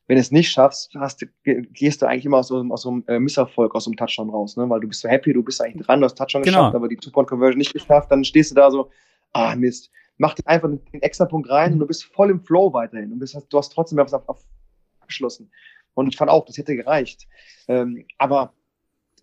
Wenn 0.07 0.15
du 0.15 0.21
es 0.21 0.31
nicht 0.31 0.49
schaffst, 0.49 0.95
hast, 0.95 1.23
gehst 1.43 2.01
du 2.01 2.07
eigentlich 2.07 2.25
immer 2.25 2.37
aus 2.37 2.47
so, 2.47 2.65
aus 2.71 2.81
so 2.81 2.89
einem 2.89 3.03
äh, 3.07 3.19
Misserfolg, 3.19 3.75
aus 3.75 3.83
so 3.83 3.91
einem 3.91 3.97
Touchdown 3.97 4.29
raus, 4.29 4.57
ne? 4.57 4.67
weil 4.69 4.79
du 4.79 4.87
bist 4.87 5.01
so 5.01 5.09
happy, 5.09 5.33
du 5.33 5.43
bist 5.43 5.61
eigentlich 5.61 5.85
dran, 5.85 5.99
du 5.99 6.05
hast 6.05 6.17
Touchdown 6.17 6.41
genau. 6.41 6.57
geschafft, 6.59 6.75
aber 6.75 6.87
die 6.87 6.95
Two-Point-Conversion 6.95 7.57
nicht 7.57 7.73
geschafft, 7.73 8.09
dann 8.11 8.23
stehst 8.23 8.51
du 8.51 8.55
da 8.55 8.71
so, 8.71 8.89
ah 9.33 9.55
Mist, 9.55 9.91
mach 10.17 10.35
dir 10.35 10.45
einfach 10.47 10.69
den 10.69 11.01
extra 11.01 11.25
Punkt 11.25 11.49
rein 11.49 11.73
und 11.73 11.79
du 11.79 11.87
bist 11.87 12.03
voll 12.03 12.29
im 12.29 12.41
Flow 12.41 12.73
weiterhin 12.73 13.11
und 13.11 13.19
du 13.19 13.57
hast 13.57 13.69
trotzdem 13.69 13.97
was 13.97 14.13
abgeschlossen. 14.13 15.51
Und 15.93 16.07
ich 16.07 16.17
fand 16.17 16.31
auch, 16.31 16.45
das 16.45 16.57
hätte 16.57 16.75
gereicht. 16.75 17.27
Ähm, 17.67 18.05
aber 18.17 18.53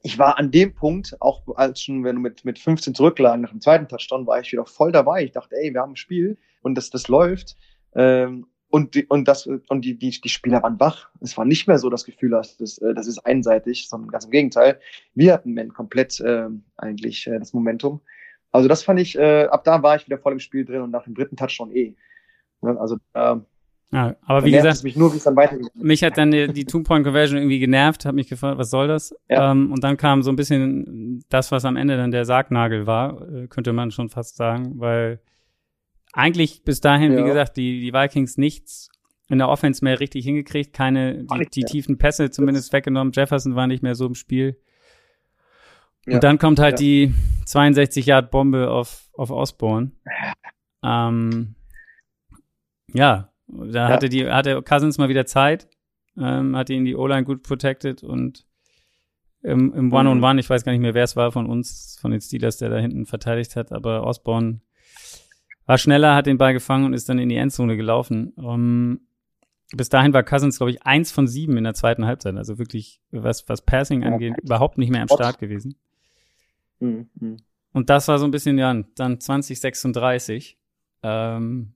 ich 0.02 0.18
war 0.18 0.38
an 0.38 0.50
dem 0.50 0.74
Punkt, 0.74 1.16
auch 1.20 1.42
als 1.56 1.82
schon, 1.82 2.04
wenn 2.04 2.16
du 2.16 2.22
mit, 2.22 2.44
mit 2.44 2.58
15 2.58 2.94
zurücklagen 2.94 3.42
nach 3.42 3.50
dem 3.50 3.60
zweiten 3.60 3.88
Touchdown, 3.88 4.26
war 4.26 4.40
ich 4.40 4.52
wieder 4.52 4.66
voll 4.66 4.92
dabei. 4.92 5.24
Ich 5.24 5.32
dachte, 5.32 5.56
ey, 5.56 5.72
wir 5.72 5.80
haben 5.80 5.92
ein 5.92 5.96
Spiel 5.96 6.38
und 6.62 6.76
das, 6.76 6.90
das 6.90 7.08
läuft. 7.08 7.56
Ähm, 7.94 8.46
und 8.68 8.94
die, 8.94 9.06
und 9.06 9.26
das 9.26 9.46
und 9.46 9.84
die, 9.84 9.96
die, 9.96 10.20
die 10.20 10.28
Spieler 10.28 10.62
waren 10.62 10.78
wach. 10.80 11.08
Es 11.20 11.36
war 11.36 11.44
nicht 11.44 11.66
mehr 11.66 11.78
so 11.78 11.88
das 11.88 12.04
Gefühl, 12.04 12.30
dass 12.30 12.56
das, 12.56 12.78
äh, 12.78 12.94
das 12.94 13.06
ist 13.06 13.18
einseitig, 13.20 13.88
sondern 13.88 14.10
ganz 14.10 14.26
im 14.26 14.30
Gegenteil. 14.30 14.80
Wir 15.14 15.32
hatten 15.32 15.72
komplett 15.72 16.20
äh, 16.20 16.48
eigentlich 16.76 17.26
äh, 17.26 17.38
das 17.38 17.52
Momentum. 17.52 18.00
Also 18.52 18.68
das 18.68 18.82
fand 18.82 19.00
ich, 19.00 19.18
äh, 19.18 19.44
ab 19.44 19.64
da 19.64 19.82
war 19.82 19.96
ich 19.96 20.06
wieder 20.06 20.18
voll 20.18 20.32
im 20.32 20.38
Spiel 20.38 20.64
drin 20.64 20.82
und 20.82 20.90
nach 20.90 21.04
dem 21.04 21.14
dritten 21.14 21.36
Touchdown 21.36 21.70
eh. 21.72 21.94
Ne, 22.62 22.78
also 22.80 22.96
äh, 23.14 23.36
ja, 23.92 24.16
aber 24.22 24.44
wie 24.44 24.50
gesagt, 24.50 24.82
mich, 24.82 24.96
nur, 24.96 25.12
mich 25.74 26.02
hat 26.02 26.18
dann 26.18 26.32
die, 26.32 26.48
die 26.52 26.64
Two-Point-Conversion 26.64 27.38
irgendwie 27.38 27.60
genervt, 27.60 28.04
hat 28.04 28.16
mich 28.16 28.28
gefragt, 28.28 28.58
was 28.58 28.70
soll 28.70 28.88
das? 28.88 29.14
Ja. 29.28 29.52
Ähm, 29.52 29.70
und 29.72 29.84
dann 29.84 29.96
kam 29.96 30.22
so 30.22 30.30
ein 30.30 30.36
bisschen 30.36 31.24
das, 31.28 31.52
was 31.52 31.64
am 31.64 31.76
Ende 31.76 31.96
dann 31.96 32.10
der 32.10 32.24
Sargnagel 32.24 32.86
war, 32.86 33.22
äh, 33.30 33.46
könnte 33.46 33.72
man 33.72 33.92
schon 33.92 34.08
fast 34.08 34.36
sagen, 34.36 34.72
weil 34.80 35.20
eigentlich 36.12 36.64
bis 36.64 36.80
dahin, 36.80 37.12
ja. 37.12 37.18
wie 37.18 37.28
gesagt, 37.28 37.56
die, 37.56 37.80
die 37.80 37.92
Vikings 37.92 38.38
nichts 38.38 38.90
in 39.28 39.38
der 39.38 39.48
Offense 39.48 39.84
mehr 39.84 40.00
richtig 40.00 40.24
hingekriegt, 40.24 40.72
keine, 40.72 41.24
die, 41.24 41.46
die 41.52 41.64
tiefen 41.64 41.98
Pässe 41.98 42.30
zumindest 42.30 42.72
weggenommen. 42.72 43.12
Jefferson 43.14 43.54
war 43.54 43.66
nicht 43.66 43.82
mehr 43.82 43.94
so 43.94 44.06
im 44.06 44.14
Spiel. 44.14 44.58
Und 46.06 46.12
ja. 46.12 46.18
dann 46.20 46.38
kommt 46.38 46.58
halt 46.58 46.80
ja. 46.80 46.86
die 46.86 47.14
62 47.46 48.06
Yard 48.06 48.30
Bombe 48.30 48.70
auf, 48.70 49.10
auf 49.14 49.30
Osborne. 49.30 49.90
Ähm, 50.82 51.56
ja, 52.92 53.32
da 53.48 53.88
hatte 53.88 54.08
die, 54.08 54.28
hatte 54.28 54.62
Cousins 54.62 54.98
mal 54.98 55.08
wieder 55.08 55.26
Zeit, 55.26 55.68
ähm, 56.16 56.56
hatte 56.56 56.74
ihn 56.74 56.84
die 56.84 56.96
O-Line 56.96 57.24
gut 57.24 57.42
protected 57.42 58.02
und 58.02 58.46
im, 59.42 59.72
im 59.74 59.92
One-on-One, 59.92 60.20
-on 60.20 60.34
-One, 60.34 60.40
ich 60.40 60.50
weiß 60.50 60.64
gar 60.64 60.72
nicht 60.72 60.80
mehr, 60.80 60.94
wer 60.94 61.04
es 61.04 61.16
war 61.16 61.30
von 61.30 61.46
uns, 61.46 61.98
von 62.00 62.10
den 62.10 62.20
Steelers, 62.20 62.56
der 62.56 62.68
da 62.68 62.78
hinten 62.78 63.06
verteidigt 63.06 63.54
hat, 63.54 63.72
aber 63.72 64.04
Osborne 64.04 64.60
war 65.66 65.78
schneller, 65.78 66.14
hat 66.14 66.26
den 66.26 66.38
Ball 66.38 66.52
gefangen 66.52 66.86
und 66.86 66.94
ist 66.94 67.08
dann 67.08 67.18
in 67.18 67.28
die 67.28 67.36
Endzone 67.36 67.76
gelaufen. 67.76 68.32
Um, 68.36 68.44
ähm, 68.46 69.00
bis 69.72 69.88
dahin 69.88 70.12
war 70.12 70.22
Cousins, 70.22 70.58
glaube 70.58 70.70
ich, 70.70 70.84
eins 70.84 71.10
von 71.10 71.26
sieben 71.26 71.56
in 71.56 71.64
der 71.64 71.74
zweiten 71.74 72.06
Halbzeit. 72.06 72.36
Also 72.36 72.56
wirklich, 72.58 73.00
was, 73.10 73.48
was 73.48 73.62
Passing 73.62 74.04
angeht, 74.04 74.34
überhaupt 74.40 74.78
nicht 74.78 74.90
mehr 74.90 75.02
am 75.02 75.08
Start 75.08 75.40
gewesen. 75.40 75.74
Mhm. 76.80 77.08
mhm. 77.14 77.36
Und 77.72 77.90
das 77.90 78.08
war 78.08 78.18
so 78.18 78.24
ein 78.24 78.30
bisschen, 78.30 78.56
ja, 78.56 78.74
dann 78.94 79.20
2036. 79.20 80.58
Ähm, 81.02 81.74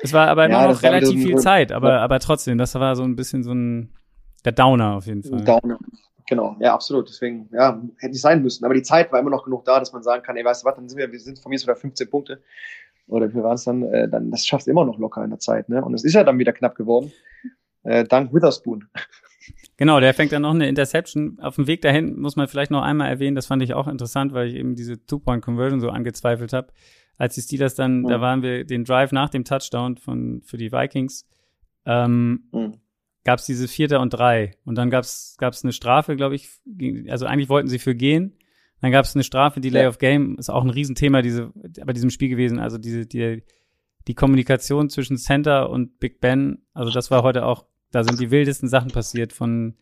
es 0.00 0.12
war 0.12 0.28
aber 0.28 0.46
immer 0.46 0.62
ja, 0.62 0.68
noch 0.68 0.82
relativ 0.82 1.20
viel 1.20 1.36
Zeit, 1.38 1.72
aber, 1.72 2.00
aber 2.00 2.20
trotzdem, 2.20 2.56
das 2.56 2.74
war 2.76 2.94
so 2.94 3.02
ein 3.02 3.16
bisschen 3.16 3.42
so 3.42 3.52
ein, 3.52 3.92
der 4.44 4.52
Downer 4.52 4.94
auf 4.94 5.06
jeden 5.06 5.24
Fall. 5.24 5.42
Downer. 5.42 5.78
Genau, 6.28 6.56
ja, 6.60 6.74
absolut. 6.74 7.08
Deswegen, 7.08 7.48
ja, 7.52 7.82
hätte 7.98 8.14
ich 8.14 8.20
sein 8.20 8.42
müssen. 8.42 8.64
Aber 8.64 8.74
die 8.74 8.82
Zeit 8.82 9.10
war 9.10 9.18
immer 9.18 9.30
noch 9.30 9.44
genug 9.44 9.64
da, 9.64 9.80
dass 9.80 9.92
man 9.92 10.02
sagen 10.02 10.22
kann, 10.22 10.36
ey, 10.36 10.44
weißt 10.44 10.62
du 10.62 10.66
was, 10.66 10.76
dann 10.76 10.88
sind 10.88 10.98
wir, 10.98 11.10
wir 11.10 11.18
sind 11.18 11.38
von 11.38 11.50
mir 11.50 11.58
sogar 11.58 11.74
15 11.74 12.08
Punkte. 12.10 12.42
Oder 13.06 13.32
wie 13.32 13.42
war 13.42 13.54
es 13.54 13.64
dann? 13.64 13.82
Äh, 13.82 14.08
dann, 14.08 14.30
das 14.30 14.46
schaffst 14.46 14.66
du 14.66 14.70
immer 14.70 14.84
noch 14.84 14.98
locker 14.98 15.24
in 15.24 15.30
der 15.30 15.38
Zeit, 15.38 15.70
ne? 15.70 15.82
Und 15.82 15.94
es 15.94 16.04
ist 16.04 16.12
ja 16.12 16.24
dann 16.24 16.38
wieder 16.38 16.52
knapp 16.52 16.74
geworden. 16.74 17.10
Äh, 17.88 18.04
dank 18.04 18.32
Witherspoon. 18.32 18.88
Genau, 19.76 20.00
der 20.00 20.12
fängt 20.12 20.32
dann 20.32 20.42
noch 20.42 20.54
eine 20.54 20.68
Interception. 20.68 21.38
Auf 21.40 21.54
dem 21.54 21.66
Weg 21.66 21.82
dahin 21.82 22.18
muss 22.18 22.36
man 22.36 22.48
vielleicht 22.48 22.70
noch 22.70 22.82
einmal 22.82 23.08
erwähnen, 23.08 23.36
das 23.36 23.46
fand 23.46 23.62
ich 23.62 23.74
auch 23.74 23.86
interessant, 23.86 24.32
weil 24.32 24.48
ich 24.48 24.54
eben 24.56 24.74
diese 24.74 25.04
Two-Point-Conversion 25.06 25.80
so 25.80 25.90
angezweifelt 25.90 26.52
habe. 26.52 26.72
Als 27.16 27.36
die 27.36 27.42
Steelers 27.42 27.74
dann, 27.74 28.00
mhm. 28.00 28.08
da 28.08 28.20
waren 28.20 28.42
wir 28.42 28.64
den 28.64 28.84
Drive 28.84 29.12
nach 29.12 29.30
dem 29.30 29.44
Touchdown 29.44 29.96
von, 29.96 30.42
für 30.44 30.56
die 30.56 30.72
Vikings, 30.72 31.28
ähm, 31.86 32.48
mhm 32.52 32.74
gab 33.28 33.40
es 33.40 33.44
diese 33.44 33.68
Vierter 33.68 34.00
und 34.00 34.14
Drei. 34.14 34.56
Und 34.64 34.76
dann 34.76 34.88
gab 34.88 35.04
es 35.04 35.36
eine 35.62 35.74
Strafe, 35.74 36.16
glaube 36.16 36.34
ich. 36.34 36.48
Also 37.08 37.26
eigentlich 37.26 37.50
wollten 37.50 37.68
sie 37.68 37.78
für 37.78 37.94
gehen. 37.94 38.38
Dann 38.80 38.90
gab 38.90 39.04
es 39.04 39.14
eine 39.14 39.22
Strafe, 39.22 39.60
Delay 39.60 39.82
ja. 39.82 39.88
of 39.90 39.98
Game. 39.98 40.36
Ist 40.38 40.48
auch 40.48 40.64
ein 40.64 40.70
Riesenthema 40.70 41.20
diese, 41.20 41.52
bei 41.84 41.92
diesem 41.92 42.08
Spiel 42.08 42.30
gewesen. 42.30 42.58
Also 42.58 42.78
diese, 42.78 43.04
die, 43.04 43.42
die 44.06 44.14
Kommunikation 44.14 44.88
zwischen 44.88 45.18
Center 45.18 45.68
und 45.68 45.98
Big 45.98 46.22
Ben. 46.22 46.62
Also 46.72 46.90
das 46.90 47.10
war 47.10 47.22
heute 47.22 47.44
auch, 47.44 47.66
da 47.90 48.04
sind 48.04 48.20
die 48.20 48.30
wildesten 48.30 48.68
Sachen 48.68 48.90
passiert 48.90 49.32
von 49.32 49.76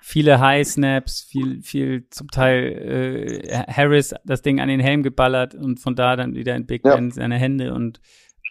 viele 0.00 0.40
High 0.40 0.66
Snaps, 0.66 1.22
viel, 1.22 1.62
viel 1.62 2.08
zum 2.10 2.28
Teil 2.28 3.42
äh, 3.44 3.64
Harris 3.66 4.14
das 4.24 4.42
Ding 4.42 4.60
an 4.60 4.68
den 4.68 4.80
Helm 4.80 5.02
geballert 5.02 5.54
und 5.54 5.80
von 5.80 5.96
da 5.96 6.16
dann 6.16 6.34
wieder 6.34 6.54
in 6.54 6.66
Big 6.66 6.84
ja. 6.84 6.94
Ben 6.94 7.10
seine 7.10 7.36
Hände 7.36 7.74
und 7.74 8.00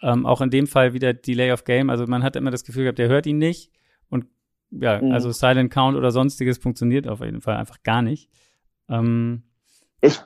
ähm, 0.02 0.26
auch 0.26 0.40
in 0.40 0.50
dem 0.50 0.66
Fall 0.66 0.92
wieder 0.92 1.14
Delay 1.14 1.52
of 1.52 1.64
Game. 1.64 1.88
Also 1.88 2.06
man 2.06 2.22
hat 2.22 2.36
immer 2.36 2.50
das 2.50 2.64
Gefühl 2.64 2.84
gehabt, 2.84 2.98
der 2.98 3.08
hört 3.08 3.26
ihn 3.26 3.38
nicht 3.38 3.70
ja, 4.70 5.00
mhm. 5.00 5.12
also 5.12 5.32
Silent 5.32 5.72
Count 5.72 5.96
oder 5.96 6.10
sonstiges 6.10 6.58
funktioniert 6.58 7.08
auf 7.08 7.20
jeden 7.20 7.40
Fall 7.40 7.56
einfach 7.56 7.82
gar 7.82 8.02
nicht. 8.02 8.30
Ähm, 8.88 9.44
ich, 10.00 10.20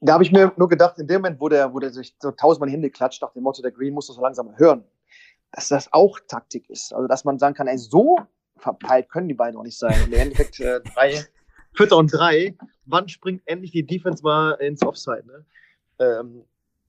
da 0.00 0.14
habe 0.14 0.24
ich 0.24 0.32
mir 0.32 0.52
nur 0.56 0.68
gedacht, 0.68 0.98
in 0.98 1.06
dem 1.06 1.22
Moment, 1.22 1.40
wo 1.40 1.48
der, 1.48 1.72
wo 1.72 1.78
der 1.78 1.90
sich 1.90 2.16
so 2.18 2.30
tausendmal 2.30 2.70
Hände 2.70 2.90
klatscht, 2.90 3.22
nach 3.22 3.32
dem 3.32 3.42
Motto, 3.42 3.62
der 3.62 3.72
Green 3.72 3.94
muss 3.94 4.06
das 4.06 4.16
so 4.16 4.22
langsam 4.22 4.56
hören, 4.56 4.84
dass 5.52 5.68
das 5.68 5.92
auch 5.92 6.18
Taktik 6.28 6.68
ist. 6.70 6.94
Also, 6.94 7.08
dass 7.08 7.24
man 7.24 7.38
sagen 7.38 7.54
kann, 7.54 7.66
ey, 7.66 7.78
so 7.78 8.18
verpeilt 8.56 9.08
können 9.08 9.28
die 9.28 9.34
beiden 9.34 9.58
auch 9.58 9.64
nicht 9.64 9.78
sein. 9.78 10.00
Und 10.04 10.12
im 10.12 10.20
Endeffekt 10.20 10.60
äh, 10.60 10.80
drei, 10.94 11.24
Vierter 11.72 11.96
und 11.96 12.12
drei, 12.12 12.56
wann 12.86 13.08
springt 13.08 13.42
endlich 13.46 13.72
die 13.72 13.86
Defense 13.86 14.22
mal 14.22 14.52
ins 14.52 14.82
Offside? 14.82 15.24
Ne? 15.26 15.44
Ähm, 15.98 16.44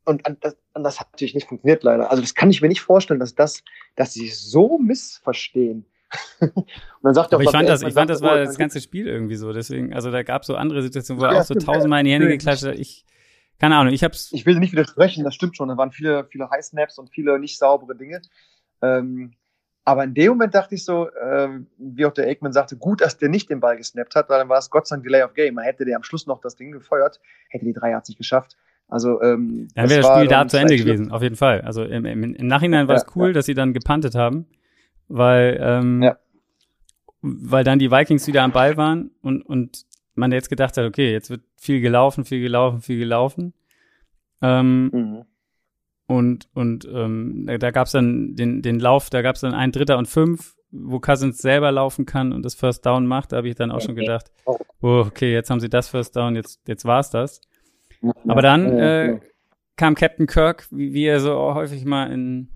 und, 0.06 0.28
und, 0.28 0.44
das, 0.44 0.58
und 0.74 0.84
das 0.84 1.00
hat 1.00 1.12
natürlich 1.12 1.36
nicht 1.36 1.48
funktioniert 1.48 1.84
leider. 1.84 2.10
Also 2.10 2.22
das 2.22 2.34
kann 2.34 2.50
ich 2.50 2.62
mir 2.62 2.68
nicht 2.68 2.82
vorstellen, 2.82 3.20
dass 3.20 3.36
das, 3.36 3.64
dass 3.96 4.14
sie 4.14 4.30
so 4.30 4.78
missverstehen, 4.78 5.86
und 6.42 6.66
dann 7.04 7.14
sagt 7.14 7.34
Aber 7.34 7.44
ich 7.44 7.50
fand 7.50 7.70
das, 7.70 7.82
ich 7.84 7.94
fand 7.94 8.10
das 8.10 8.22
war 8.22 8.38
das 8.38 8.58
ganze 8.58 8.82
Spiel 8.82 9.08
irgendwie 9.08 9.36
so. 9.36 9.54
Deswegen, 9.54 9.94
also 9.94 10.12
da 10.12 10.24
gab 10.24 10.42
es 10.42 10.48
so 10.48 10.56
andere 10.56 10.82
Situationen, 10.82 11.22
wo 11.22 11.26
er 11.26 11.34
ja, 11.34 11.40
auch 11.40 11.46
so 11.46 11.54
tausendmal 11.56 12.00
in 12.02 12.06
die 12.06 12.12
Hände 12.12 12.28
geklatscht 12.28 12.66
hat. 12.66 12.78
Ich, 12.78 13.06
keine 13.60 13.78
Ahnung, 13.78 13.94
ich 13.94 14.04
hab's. 14.04 14.30
Ich 14.34 14.46
will 14.46 14.60
nicht 14.60 14.72
widersprechen, 14.72 15.24
das 15.24 15.36
stimmt 15.36 15.56
schon. 15.56 15.70
Da 15.70 15.78
waren 15.78 15.92
viele, 15.92 16.26
viele 16.30 16.50
High 16.50 16.64
Snaps 16.64 16.98
und 16.98 17.10
viele 17.12 17.40
nicht 17.40 17.58
saubere 17.58 17.96
Dinge. 17.96 18.22
Ähm, 18.82 19.34
aber 19.84 20.04
in 20.04 20.14
dem 20.14 20.30
Moment 20.30 20.54
dachte 20.54 20.76
ich 20.76 20.86
so, 20.86 21.10
äh, 21.10 21.50
wie 21.78 22.06
auch 22.06 22.14
der 22.14 22.28
Aikman 22.28 22.54
sagte, 22.54 22.78
gut, 22.78 23.02
dass 23.02 23.18
der 23.18 23.30
nicht 23.30 23.50
den 23.50 23.60
Ball 23.60 23.78
gesnappt 23.78 24.16
hat, 24.16 24.30
weil 24.30 24.40
dann 24.40 24.50
war 24.50 24.60
es 24.60 24.70
Gott 24.70 24.88
sei 24.88 24.96
Dank 24.96 25.06
Delay 25.06 25.24
of 25.24 25.34
Game. 25.34 25.56
Man 25.56 25.66
hätte 25.66 25.86
der 25.86 25.96
am 25.96 26.04
Schluss 26.04 26.28
noch 26.28 26.40
das 26.40 26.56
Ding 26.56 26.72
gefeuert, 26.72 27.20
hätte 27.50 27.66
die 27.66 27.74
drei 27.74 27.94
hat 27.94 28.06
sich 28.06 28.18
geschafft. 28.18 28.58
Also 28.88 29.22
ähm, 29.22 29.70
dann 29.74 29.90
wäre 29.90 30.02
das 30.02 30.12
Spiel 30.12 30.28
da 30.28 30.48
zu 30.48 30.58
Ende 30.58 30.76
gewesen, 30.76 31.12
auf 31.12 31.22
jeden 31.22 31.38
Fall. 31.38 31.62
Also 31.62 31.84
im, 31.84 32.06
im, 32.06 32.36
im 32.36 32.48
Nachhinein 32.48 32.88
war 32.88 32.96
es 32.96 33.06
cool, 33.16 33.28
ja. 33.28 33.34
dass 33.34 33.46
sie 33.46 33.54
dann 33.54 33.74
gepantet 33.74 34.16
haben 34.16 34.48
weil, 35.12 35.60
ähm, 35.62 36.02
ja. 36.02 36.18
weil 37.22 37.64
dann 37.64 37.80
die 37.80 37.92
Vikings 37.92 38.28
wieder 38.28 38.44
am 38.44 38.52
Ball 38.52 38.78
waren 38.78 39.12
und, 39.22 39.42
und 39.42 39.86
man 40.16 40.32
jetzt 40.32 40.50
gedacht 40.50 40.78
hat, 40.78 40.86
okay, 40.86 41.12
jetzt 41.12 41.30
wird 41.30 41.42
viel 41.58 41.82
gelaufen, 41.82 42.26
viel 42.26 42.42
gelaufen, 42.42 42.82
viel 42.82 43.00
gelaufen. 43.00 43.54
Ähm, 44.42 44.90
mhm. 44.92 45.26
Und, 46.12 46.50
und 46.54 46.86
ähm, 46.94 47.50
da 47.60 47.72
gab 47.72 47.86
es 47.86 47.94
dann 47.94 48.36
den, 48.36 48.62
den 48.62 48.80
Lauf, 48.80 49.10
da 49.10 49.22
gab 49.22 49.36
es 49.36 49.42
dann 49.42 49.54
ein 49.54 49.72
Dritter 49.72 49.98
und 49.98 50.08
fünf, 50.08 50.56
wo 50.70 51.00
Cousins 51.00 51.38
selber 51.38 51.72
laufen 51.72 52.06
kann 52.06 52.34
und 52.34 52.44
das 52.44 52.54
First 52.54 52.86
Down 52.86 53.08
macht. 53.08 53.32
Da 53.32 53.38
habe 53.38 53.48
ich 53.48 53.56
dann 53.56 53.72
auch 53.72 53.80
schon 53.80 53.96
gedacht, 53.96 54.30
oh, 54.46 55.06
okay, 55.08 55.32
jetzt 55.32 55.50
haben 55.50 55.62
sie 55.62 55.70
das 55.70 55.88
First 55.88 56.18
Down, 56.18 56.36
jetzt, 56.36 56.68
jetzt 56.68 56.84
war's 56.84 57.12
das. 57.12 57.40
Aber 58.28 58.42
dann 58.42 58.78
äh, 58.78 59.20
kam 59.78 59.96
Captain 59.96 60.28
Kirk, 60.28 60.68
wie, 60.70 60.94
wie 60.94 61.06
er 61.06 61.22
so 61.22 61.54
häufig 61.54 61.86
mal 61.86 62.12
in 62.12 62.50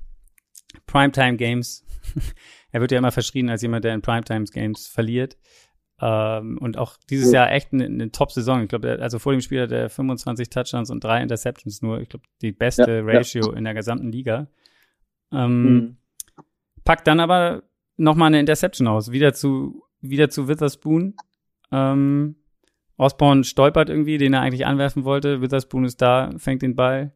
Primetime 0.86 1.38
Games 1.38 1.86
er 2.72 2.82
wird 2.82 2.92
ja 2.92 2.98
immer 2.98 3.12
verschrien 3.12 3.50
als 3.50 3.62
jemand, 3.62 3.86
der 3.86 3.94
in 3.94 4.02
Primetime 4.02 4.46
Games 4.46 4.88
verliert. 4.88 5.38
Ähm, 6.02 6.58
und 6.58 6.78
auch 6.78 6.98
dieses 7.10 7.32
ja. 7.32 7.44
Jahr 7.44 7.54
echt 7.54 7.72
eine, 7.72 7.86
eine 7.86 8.12
Top-Saison. 8.12 8.64
Ich 8.64 8.70
glaube, 8.70 9.00
also 9.00 9.20
vor 9.20 9.32
dem 9.32 9.42
Spiel 9.42 9.62
hat 9.62 9.72
er 9.72 9.90
25 9.90 10.50
Touchdowns 10.50 10.90
und 10.90 11.04
drei 11.04 11.22
Interceptions 11.22 11.82
nur. 11.82 12.02
Ich 12.02 12.10
glaube, 12.10 12.26
die 12.42 12.52
beste 12.52 12.92
ja, 12.92 13.02
Ratio 13.04 13.52
ja. 13.52 13.58
in 13.58 13.64
der 13.64 13.74
gesamten 13.74 14.12
Liga. 14.12 14.48
Ähm, 15.32 15.64
mhm. 15.64 15.98
Packt 16.84 17.08
dann 17.08 17.20
aber 17.20 17.64
nochmal 17.98 18.28
eine 18.28 18.40
Interception 18.40 18.88
aus. 18.88 19.12
Wieder 19.12 19.34
zu, 19.34 19.84
wieder 20.02 20.30
zu 20.30 20.48
Witherspoon. 20.48 21.16
Ähm, 21.72 22.36
Osborne 22.98 23.44
stolpert 23.44 23.90
irgendwie, 23.90 24.18
den 24.18 24.34
er 24.34 24.42
eigentlich 24.42 24.66
anwerfen 24.66 25.04
wollte. 25.06 25.42
Witherspoon 25.42 25.86
ist 25.86 26.02
da, 26.02 26.32
fängt 26.38 26.62
den 26.62 26.76
Ball. 26.76 27.14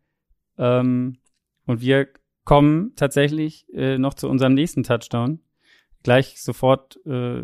Ähm, 0.58 1.18
und 1.66 1.82
wir 1.82 2.08
kommen 2.46 2.94
tatsächlich 2.96 3.66
äh, 3.74 3.98
noch 3.98 4.14
zu 4.14 4.28
unserem 4.30 4.54
nächsten 4.54 4.84
Touchdown. 4.84 5.40
Gleich 6.04 6.42
sofort, 6.42 7.00
äh, 7.06 7.42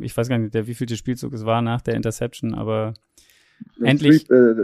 ich 0.00 0.16
weiß 0.16 0.28
gar 0.28 0.38
nicht, 0.38 0.54
der 0.54 0.66
wievielte 0.66 0.96
Spielzug 0.96 1.32
es 1.32 1.44
war 1.44 1.62
nach 1.62 1.82
der 1.82 1.94
Interception, 1.94 2.54
aber 2.54 2.94
das 3.78 3.88
endlich. 3.88 4.30
Äh, 4.30 4.54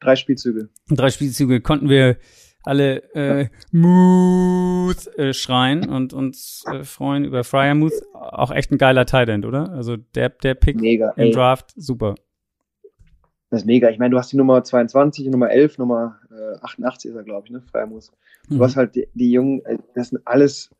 drei 0.00 0.16
Spielzüge. 0.16 0.70
Drei 0.88 1.10
Spielzüge 1.10 1.60
konnten 1.60 1.88
wir 1.88 2.16
alle 2.62 3.02
äh, 3.14 3.48
Muth 3.72 5.06
äh, 5.16 5.32
schreien 5.32 5.88
und 5.88 6.12
uns 6.12 6.64
äh, 6.70 6.84
freuen 6.84 7.24
über 7.24 7.44
Fryermuth. 7.44 7.92
Auch 8.12 8.50
echt 8.50 8.70
ein 8.70 8.78
geiler 8.78 9.06
Tight 9.06 9.28
End, 9.28 9.46
oder? 9.46 9.70
Also 9.70 9.96
der, 9.96 10.28
der 10.30 10.54
Pick 10.54 10.80
mega, 10.80 11.10
im 11.16 11.26
ey. 11.26 11.30
Draft, 11.30 11.72
super. 11.76 12.14
Das 13.50 13.62
ist 13.62 13.66
mega. 13.66 13.90
Ich 13.90 13.98
meine, 13.98 14.10
du 14.10 14.18
hast 14.18 14.32
die 14.32 14.36
Nummer 14.36 14.62
22, 14.62 15.26
Nummer 15.28 15.50
11, 15.50 15.78
Nummer 15.78 16.18
äh, 16.30 16.58
88 16.62 17.10
ist 17.10 17.16
er, 17.16 17.24
glaube 17.24 17.46
ich, 17.46 17.52
ne? 17.52 17.62
Fryermuth. 17.62 18.10
Du 18.48 18.56
mhm. 18.56 18.62
hast 18.62 18.76
halt 18.76 18.94
die, 18.94 19.08
die 19.14 19.32
Jungen, 19.32 19.64
äh, 19.64 19.78
das 19.94 20.10
sind 20.10 20.20
alles, 20.26 20.70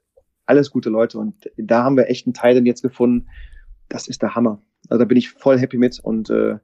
alles 0.50 0.70
gute 0.70 0.90
Leute 0.90 1.18
und 1.18 1.50
da 1.56 1.84
haben 1.84 1.96
wir 1.96 2.10
echt 2.10 2.26
einen 2.26 2.34
Teil 2.34 2.66
jetzt 2.66 2.82
gefunden. 2.82 3.28
Das 3.88 4.08
ist 4.08 4.20
der 4.20 4.34
Hammer. 4.34 4.60
Also 4.88 4.98
da 4.98 5.04
bin 5.04 5.16
ich 5.16 5.30
voll 5.30 5.58
happy 5.58 5.78
mit 5.78 6.00
und 6.00 6.28
äh, 6.28 6.58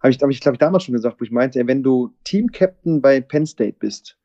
habe 0.00 0.10
ich, 0.10 0.18
hab 0.22 0.30
ich 0.30 0.40
glaube 0.40 0.54
ich, 0.54 0.60
damals 0.60 0.84
schon 0.84 0.94
gesagt, 0.94 1.20
wo 1.20 1.24
ich 1.24 1.32
meinte, 1.32 1.66
wenn 1.66 1.82
du 1.82 2.14
Team-Captain 2.24 3.02
bei 3.02 3.20
Penn 3.20 3.46
State 3.46 3.76
bist, 3.80 4.16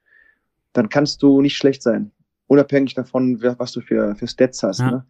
dann 0.74 0.90
kannst 0.90 1.24
du 1.24 1.42
nicht 1.42 1.58
schlecht 1.58 1.82
sein. 1.82 2.12
Unabhängig 2.48 2.94
davon, 2.94 3.42
was 3.42 3.72
du 3.72 3.82
für, 3.82 4.16
für 4.16 4.28
Stats 4.28 4.62
hast. 4.62 4.80
Ja. 4.80 4.92
Ne? 4.92 5.06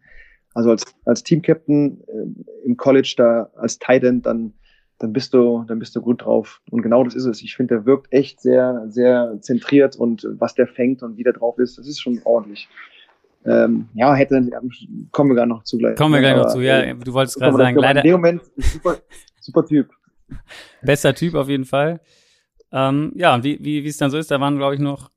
Also 0.54 0.70
als, 0.70 0.84
als 1.04 1.22
Team-Captain 1.22 2.00
äh, 2.08 2.66
im 2.66 2.78
College 2.78 3.14
da 3.18 3.50
als 3.56 3.78
Tight 3.78 4.04
End, 4.04 4.24
dann 4.24 4.54
dann 4.98 5.12
bist 5.12 5.34
du, 5.34 5.64
dann 5.68 5.78
bist 5.78 5.94
du 5.94 6.00
gut 6.00 6.24
drauf. 6.24 6.60
Und 6.70 6.82
genau 6.82 7.04
das 7.04 7.14
ist 7.14 7.26
es. 7.26 7.42
Ich 7.42 7.54
finde, 7.54 7.76
der 7.76 7.86
wirkt 7.86 8.12
echt 8.12 8.40
sehr, 8.40 8.86
sehr 8.88 9.38
zentriert 9.40 9.96
und 9.96 10.26
was 10.38 10.54
der 10.54 10.66
fängt 10.66 11.02
und 11.02 11.16
wie 11.16 11.22
der 11.22 11.34
drauf 11.34 11.58
ist, 11.58 11.78
das 11.78 11.86
ist 11.86 12.00
schon 12.00 12.20
ordentlich. 12.24 12.68
Ähm, 13.46 13.88
ja, 13.94 14.14
hätte, 14.14 14.48
kommen 15.12 15.30
wir 15.30 15.36
gar 15.36 15.46
noch 15.46 15.62
zu 15.62 15.78
gleich. 15.78 15.96
Kommen 15.96 16.14
wir 16.14 16.20
gleich 16.20 16.36
noch 16.36 16.52
zu, 16.52 16.60
ja. 16.60 16.94
Du 16.94 17.12
wolltest 17.12 17.38
gerade 17.38 17.56
sagen, 17.56 17.76
leider. 17.78 18.00
In 18.00 18.10
dem 18.10 18.12
Moment, 18.12 18.42
super, 18.56 18.96
super 19.40 19.64
Typ. 19.64 19.90
Bester 20.82 21.14
Typ 21.14 21.34
auf 21.34 21.48
jeden 21.48 21.64
Fall. 21.64 22.00
Ähm, 22.72 23.12
ja, 23.14 23.42
wie, 23.44 23.58
wie, 23.60 23.84
wie 23.84 23.88
es 23.88 23.96
dann 23.96 24.10
so 24.10 24.18
ist, 24.18 24.30
da 24.30 24.40
waren, 24.40 24.56
glaube 24.56 24.74
ich, 24.74 24.80
noch 24.80 25.10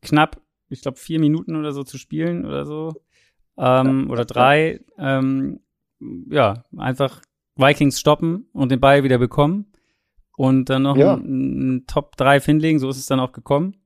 knapp 0.00 0.40
ich 0.70 0.82
glaube, 0.82 0.98
vier 0.98 1.20
Minuten 1.20 1.56
oder 1.56 1.72
so 1.72 1.82
zu 1.82 1.98
spielen 1.98 2.46
oder 2.46 2.64
so. 2.64 3.02
Ähm, 3.58 4.06
ja, 4.06 4.12
oder 4.12 4.24
drei. 4.24 4.80
Ähm, 4.96 5.60
ja, 6.30 6.64
einfach 6.76 7.20
Vikings 7.56 8.00
stoppen 8.00 8.48
und 8.52 8.70
den 8.70 8.80
Ball 8.80 9.04
wieder 9.04 9.18
bekommen. 9.18 9.72
Und 10.36 10.70
dann 10.70 10.82
noch 10.82 10.96
ja. 10.96 11.14
ein, 11.14 11.76
ein 11.76 11.86
Top 11.86 12.16
3 12.16 12.40
hinlegen, 12.40 12.78
so 12.78 12.88
ist 12.88 12.96
es 12.96 13.06
dann 13.06 13.20
auch 13.20 13.32
gekommen. 13.32 13.76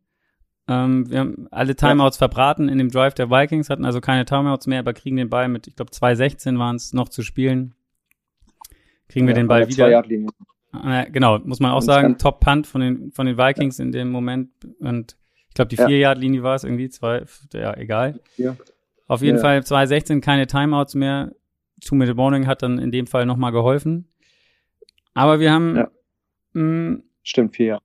Ähm, 0.66 1.10
wir 1.10 1.20
haben 1.20 1.46
alle 1.50 1.76
Timeouts 1.76 2.16
ja. 2.16 2.28
verbraten 2.28 2.68
in 2.68 2.78
dem 2.78 2.90
Drive 2.90 3.14
der 3.14 3.30
Vikings, 3.30 3.68
hatten 3.68 3.84
also 3.84 4.00
keine 4.00 4.24
Timeouts 4.24 4.66
mehr, 4.66 4.78
aber 4.78 4.94
kriegen 4.94 5.16
den 5.16 5.28
Ball 5.28 5.48
mit, 5.48 5.66
ich 5.66 5.76
glaube, 5.76 5.92
2,16 5.92 6.58
waren 6.58 6.76
es 6.76 6.92
noch 6.92 7.08
zu 7.08 7.22
spielen. 7.22 7.74
Kriegen 9.08 9.26
wir 9.26 9.34
den 9.34 9.46
Ball 9.46 9.68
wieder. 9.68 10.02
Äh, 10.82 11.10
genau, 11.10 11.38
muss 11.40 11.60
man 11.60 11.70
auch 11.72 11.82
sagen, 11.82 12.18
Top 12.18 12.40
Punt 12.40 12.66
von 12.66 12.80
den, 12.80 13.12
von 13.12 13.26
den 13.26 13.36
Vikings 13.36 13.78
in 13.78 13.92
dem 13.92 14.10
Moment. 14.10 14.50
Und 14.80 15.16
ich 15.48 15.54
glaube, 15.54 15.68
die 15.68 15.78
4-Yard-Linie 15.78 16.42
war 16.42 16.54
es 16.54 16.64
irgendwie, 16.64 16.88
zwei, 16.88 17.24
ja, 17.52 17.76
egal. 17.76 18.20
Ja. 18.36 18.56
Auf 19.06 19.22
jeden 19.22 19.36
ja. 19.36 19.42
Fall 19.42 19.58
2,16, 19.58 20.20
keine 20.20 20.46
Timeouts 20.46 20.94
mehr. 20.94 21.32
Two 21.84 21.94
Minute 21.94 22.16
Warning 22.16 22.46
hat 22.46 22.62
dann 22.62 22.78
in 22.78 22.90
dem 22.90 23.06
Fall 23.06 23.26
nochmal 23.26 23.52
geholfen. 23.52 24.08
Aber 25.12 25.38
wir 25.38 25.52
haben 25.52 25.76
ja. 25.76 25.90
mh, 26.54 27.02
Stimmt, 27.22 27.56
vier, 27.56 27.66
ja. 27.66 27.80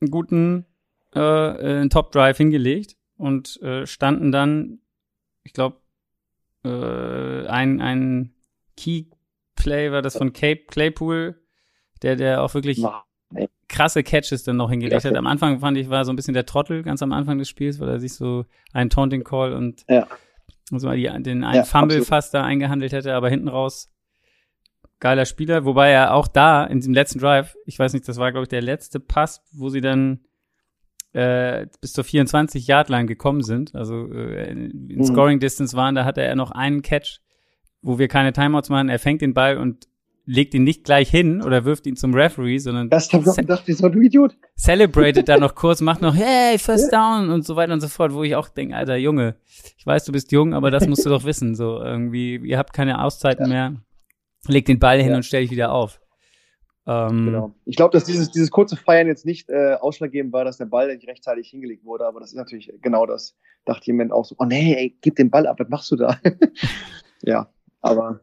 einen 0.00 0.10
guten 0.10 0.66
äh, 1.14 1.20
äh, 1.20 1.80
einen 1.80 1.90
Top 1.90 2.12
Drive 2.12 2.36
hingelegt 2.36 2.96
und 3.16 3.60
äh, 3.62 3.86
standen 3.86 4.32
dann, 4.32 4.80
ich 5.42 5.52
glaube, 5.52 5.80
äh, 6.64 7.46
ein, 7.46 7.80
ein 7.80 8.34
Key 8.76 9.06
Play 9.54 9.90
war 9.90 10.02
das 10.02 10.16
von 10.16 10.32
Cape 10.32 10.64
Claypool, 10.68 11.40
der, 12.02 12.16
der 12.16 12.42
auch 12.42 12.54
wirklich 12.54 12.82
krasse 13.68 14.02
Catches 14.02 14.44
dann 14.44 14.56
noch 14.56 14.70
hingelegt 14.70 15.04
hat. 15.04 15.16
Am 15.16 15.26
Anfang 15.26 15.60
fand 15.60 15.76
ich, 15.76 15.90
war 15.90 16.04
so 16.04 16.12
ein 16.12 16.16
bisschen 16.16 16.34
der 16.34 16.46
Trottel 16.46 16.82
ganz 16.82 17.02
am 17.02 17.12
Anfang 17.12 17.38
des 17.38 17.48
Spiels, 17.48 17.80
weil 17.80 17.88
er 17.88 18.00
sich 18.00 18.14
so 18.14 18.46
einen 18.72 18.90
Taunting 18.90 19.24
Call 19.24 19.52
und 19.52 19.84
ja. 19.88 20.06
so 20.70 20.90
die, 20.92 21.04
den 21.04 21.44
einen 21.44 21.56
ja, 21.56 21.64
Fumble 21.64 21.96
absolut. 21.96 22.06
fast 22.06 22.34
da 22.34 22.44
eingehandelt 22.44 22.92
hätte, 22.92 23.14
aber 23.14 23.28
hinten 23.28 23.48
raus 23.48 23.90
geiler 25.00 25.26
Spieler, 25.26 25.64
wobei 25.64 25.90
er 25.90 26.14
auch 26.14 26.26
da 26.26 26.64
in 26.64 26.78
diesem 26.78 26.94
letzten 26.94 27.20
Drive, 27.20 27.56
ich 27.66 27.78
weiß 27.78 27.92
nicht, 27.92 28.08
das 28.08 28.16
war 28.16 28.32
glaube 28.32 28.44
ich 28.44 28.48
der 28.48 28.62
letzte 28.62 29.00
Pass, 29.00 29.42
wo 29.52 29.68
sie 29.68 29.80
dann 29.80 30.24
äh, 31.18 31.66
bis 31.80 31.94
zur 31.94 32.04
24 32.04 32.68
Yard 32.68 32.88
Line 32.90 33.06
gekommen 33.06 33.42
sind, 33.42 33.74
also 33.74 34.06
äh, 34.12 34.52
in 34.52 34.86
mhm. 34.98 35.02
Scoring 35.02 35.40
Distance 35.40 35.76
waren, 35.76 35.96
da 35.96 36.04
hatte 36.04 36.22
er 36.22 36.36
noch 36.36 36.52
einen 36.52 36.80
Catch, 36.80 37.18
wo 37.82 37.98
wir 37.98 38.06
keine 38.06 38.32
Timeouts 38.32 38.68
machen. 38.68 38.88
Er 38.88 39.00
fängt 39.00 39.20
den 39.20 39.34
Ball 39.34 39.58
und 39.58 39.88
legt 40.26 40.54
ihn 40.54 40.62
nicht 40.62 40.84
gleich 40.84 41.10
hin 41.10 41.42
oder 41.42 41.64
wirft 41.64 41.88
ihn 41.88 41.96
zum 41.96 42.14
Referee, 42.14 42.58
sondern 42.58 42.88
das 42.88 43.12
hab 43.12 43.26
ich 43.26 43.34
gedacht, 43.34 43.66
wie 43.66 43.72
so 43.72 43.88
du 43.88 44.00
Idiot. 44.00 44.36
Celebrated 44.56 45.28
da 45.28 45.38
noch 45.38 45.56
kurz, 45.56 45.80
macht 45.80 46.02
noch 46.02 46.14
hey 46.16 46.56
First 46.56 46.92
Down 46.92 47.30
und 47.30 47.44
so 47.44 47.56
weiter 47.56 47.72
und 47.72 47.80
so 47.80 47.88
fort, 47.88 48.12
wo 48.12 48.22
ich 48.22 48.36
auch 48.36 48.48
denke, 48.48 48.76
alter 48.76 48.96
Junge, 48.96 49.34
ich 49.76 49.86
weiß, 49.86 50.04
du 50.04 50.12
bist 50.12 50.30
jung, 50.30 50.54
aber 50.54 50.70
das 50.70 50.86
musst 50.86 51.04
du 51.04 51.10
doch 51.10 51.24
wissen, 51.24 51.56
so 51.56 51.82
irgendwie, 51.82 52.36
ihr 52.36 52.58
habt 52.58 52.72
keine 52.72 53.02
Auszeiten 53.02 53.50
ja. 53.50 53.70
mehr, 53.70 53.80
leg 54.46 54.66
den 54.66 54.78
Ball 54.78 55.00
hin 55.00 55.10
ja. 55.10 55.16
und 55.16 55.24
stell 55.24 55.42
dich 55.42 55.50
wieder 55.50 55.72
auf. 55.72 56.00
Ähm, 56.88 57.26
genau. 57.26 57.54
Ich 57.66 57.76
glaube, 57.76 57.92
dass 57.92 58.04
dieses, 58.04 58.30
dieses 58.30 58.50
kurze 58.50 58.74
Feiern 58.74 59.08
jetzt 59.08 59.26
nicht 59.26 59.50
äh, 59.50 59.74
ausschlaggebend 59.74 60.32
war, 60.32 60.46
dass 60.46 60.56
der 60.56 60.64
Ball 60.64 60.88
nicht 60.88 61.06
rechtzeitig 61.06 61.50
hingelegt 61.50 61.84
wurde, 61.84 62.06
aber 62.06 62.18
das 62.18 62.30
ist 62.30 62.36
natürlich 62.36 62.72
genau 62.80 63.04
das. 63.04 63.36
Dachte 63.66 63.84
jemand 63.86 64.10
auch 64.10 64.24
so, 64.24 64.34
oh 64.38 64.46
nee, 64.46 64.74
ey, 64.74 64.96
gib 65.02 65.16
den 65.16 65.30
Ball 65.30 65.46
ab, 65.46 65.60
was 65.60 65.68
machst 65.68 65.90
du 65.90 65.96
da? 65.96 66.18
ja, 67.22 67.50
aber 67.82 68.20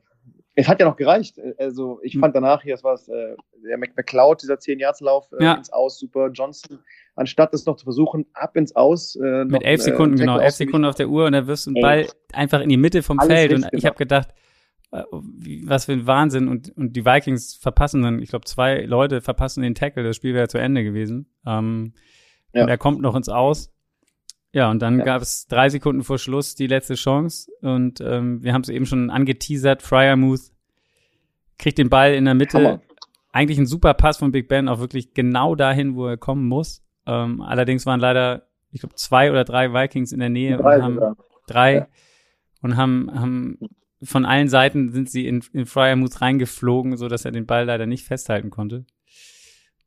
es 0.56 0.68
hat 0.68 0.80
ja 0.80 0.88
noch 0.88 0.96
gereicht. 0.96 1.40
Also 1.60 2.00
ich 2.02 2.18
fand 2.18 2.36
danach 2.36 2.64
hier, 2.64 2.74
das 2.74 2.84
war 2.84 2.96
äh, 2.96 3.36
der 3.64 3.78
McLeod, 3.78 4.42
dieser 4.42 4.56
10-Jahres-Lauf 4.56 5.28
äh, 5.40 5.44
ja. 5.44 5.54
ins 5.54 5.72
Aus, 5.72 6.00
super. 6.00 6.32
Johnson, 6.34 6.80
anstatt 7.16 7.54
das 7.54 7.68
noch 7.68 7.76
zu 7.76 7.84
versuchen, 7.84 8.26
ab 8.34 8.58
ins 8.58 8.76
Aus. 8.76 9.16
Äh, 9.16 9.46
Mit 9.46 9.64
elf 9.64 9.84
Sekunden, 9.84 10.16
genau, 10.16 10.40
elf 10.40 10.56
Sekunden 10.56 10.86
auf 10.86 10.96
der 10.96 11.10
Uhr 11.10 11.26
und 11.26 11.34
dann 11.34 11.46
wirst 11.46 11.68
du 11.68 11.70
einen 11.70 11.82
Ball 11.82 12.08
einfach 12.34 12.62
in 12.62 12.70
die 12.70 12.78
Mitte 12.78 13.04
vom 13.04 13.20
Feld. 13.20 13.54
Und 13.54 13.68
ich 13.74 13.86
habe 13.86 13.98
gedacht, 13.98 14.30
äh, 14.30 14.45
was 15.12 15.86
für 15.86 15.94
ein 15.94 16.08
Wahnsinn. 16.08 16.48
Und, 16.48 16.76
und 16.78 16.96
die 16.96 17.06
Vikings 17.06 17.56
verpassen 17.56 18.02
dann, 18.02 18.22
ich 18.22 18.30
glaube, 18.30 18.46
zwei 18.46 18.82
Leute 18.84 19.22
verpassen 19.22 19.64
den 19.64 19.76
Tackle. 19.76 20.04
Das 20.04 20.16
Spiel 20.16 20.34
wäre 20.34 20.48
zu 20.48 20.58
Ende 20.58 20.84
gewesen. 20.84 21.28
Ähm, 21.46 21.94
ja. 22.54 22.64
Und 22.64 22.70
er 22.70 22.78
kommt 22.78 23.02
noch 23.02 23.16
ins 23.16 23.30
Aus. 23.30 23.72
Ja, 24.54 24.72
und 24.72 24.82
dann 24.82 25.00
ja. 25.00 25.06
gab 25.06 25.22
es 25.22 25.48
drei 25.48 25.68
Sekunden 25.68 26.04
vor 26.04 26.18
Schluss 26.18 26.56
die 26.56 26.68
letzte 26.68 26.96
Chance. 26.96 27.52
Und 27.62 28.00
ähm, 28.00 28.42
wir 28.42 28.54
haben 28.54 28.62
es 28.62 28.70
eben 28.70 28.86
schon 28.86 29.10
angeteasert. 29.10 29.82
Fryermuth 29.82 30.52
kriegt 31.58 31.78
den 31.78 31.90
Ball 31.90 32.14
in 32.14 32.26
der 32.26 32.36
Mitte. 32.36 32.58
Hammer. 32.58 32.82
Eigentlich 33.34 33.58
ein 33.58 33.66
super 33.66 33.94
Pass 33.94 34.18
von 34.18 34.32
Big 34.32 34.48
Ben, 34.48 34.70
auch 34.70 34.80
wirklich 34.80 35.14
genau 35.14 35.56
dahin, 35.56 35.96
wo 35.96 36.08
er 36.08 36.16
kommen 36.16 36.48
muss. 36.48 36.86
Ähm, 37.06 37.42
allerdings 37.42 37.86
waren 37.86 38.00
leider, 38.00 38.48
ich 38.72 38.80
glaube, 38.80 38.96
zwei 38.96 39.30
oder 39.30 39.44
drei 39.44 39.74
Vikings 39.74 40.14
in 40.14 40.20
der 40.20 40.30
Nähe 40.30 40.56
drei, 40.56 40.78
und 40.78 40.84
haben 40.84 41.00
ja. 41.02 41.16
drei 41.48 41.76
ja. 41.76 41.88
und 42.62 42.78
haben, 42.78 43.12
haben 43.14 43.60
von 44.04 44.26
allen 44.26 44.48
Seiten 44.48 44.92
sind 44.92 45.10
sie 45.10 45.28
in, 45.28 45.44
in 45.54 45.66
Fryermuth 45.66 46.22
reingeflogen, 46.22 46.98
so 46.98 47.08
dass 47.08 47.26
er 47.26 47.32
den 47.32 47.46
Ball 47.46 47.66
leider 47.66 47.86
nicht 47.86 48.06
festhalten 48.06 48.50
konnte. 48.50 48.86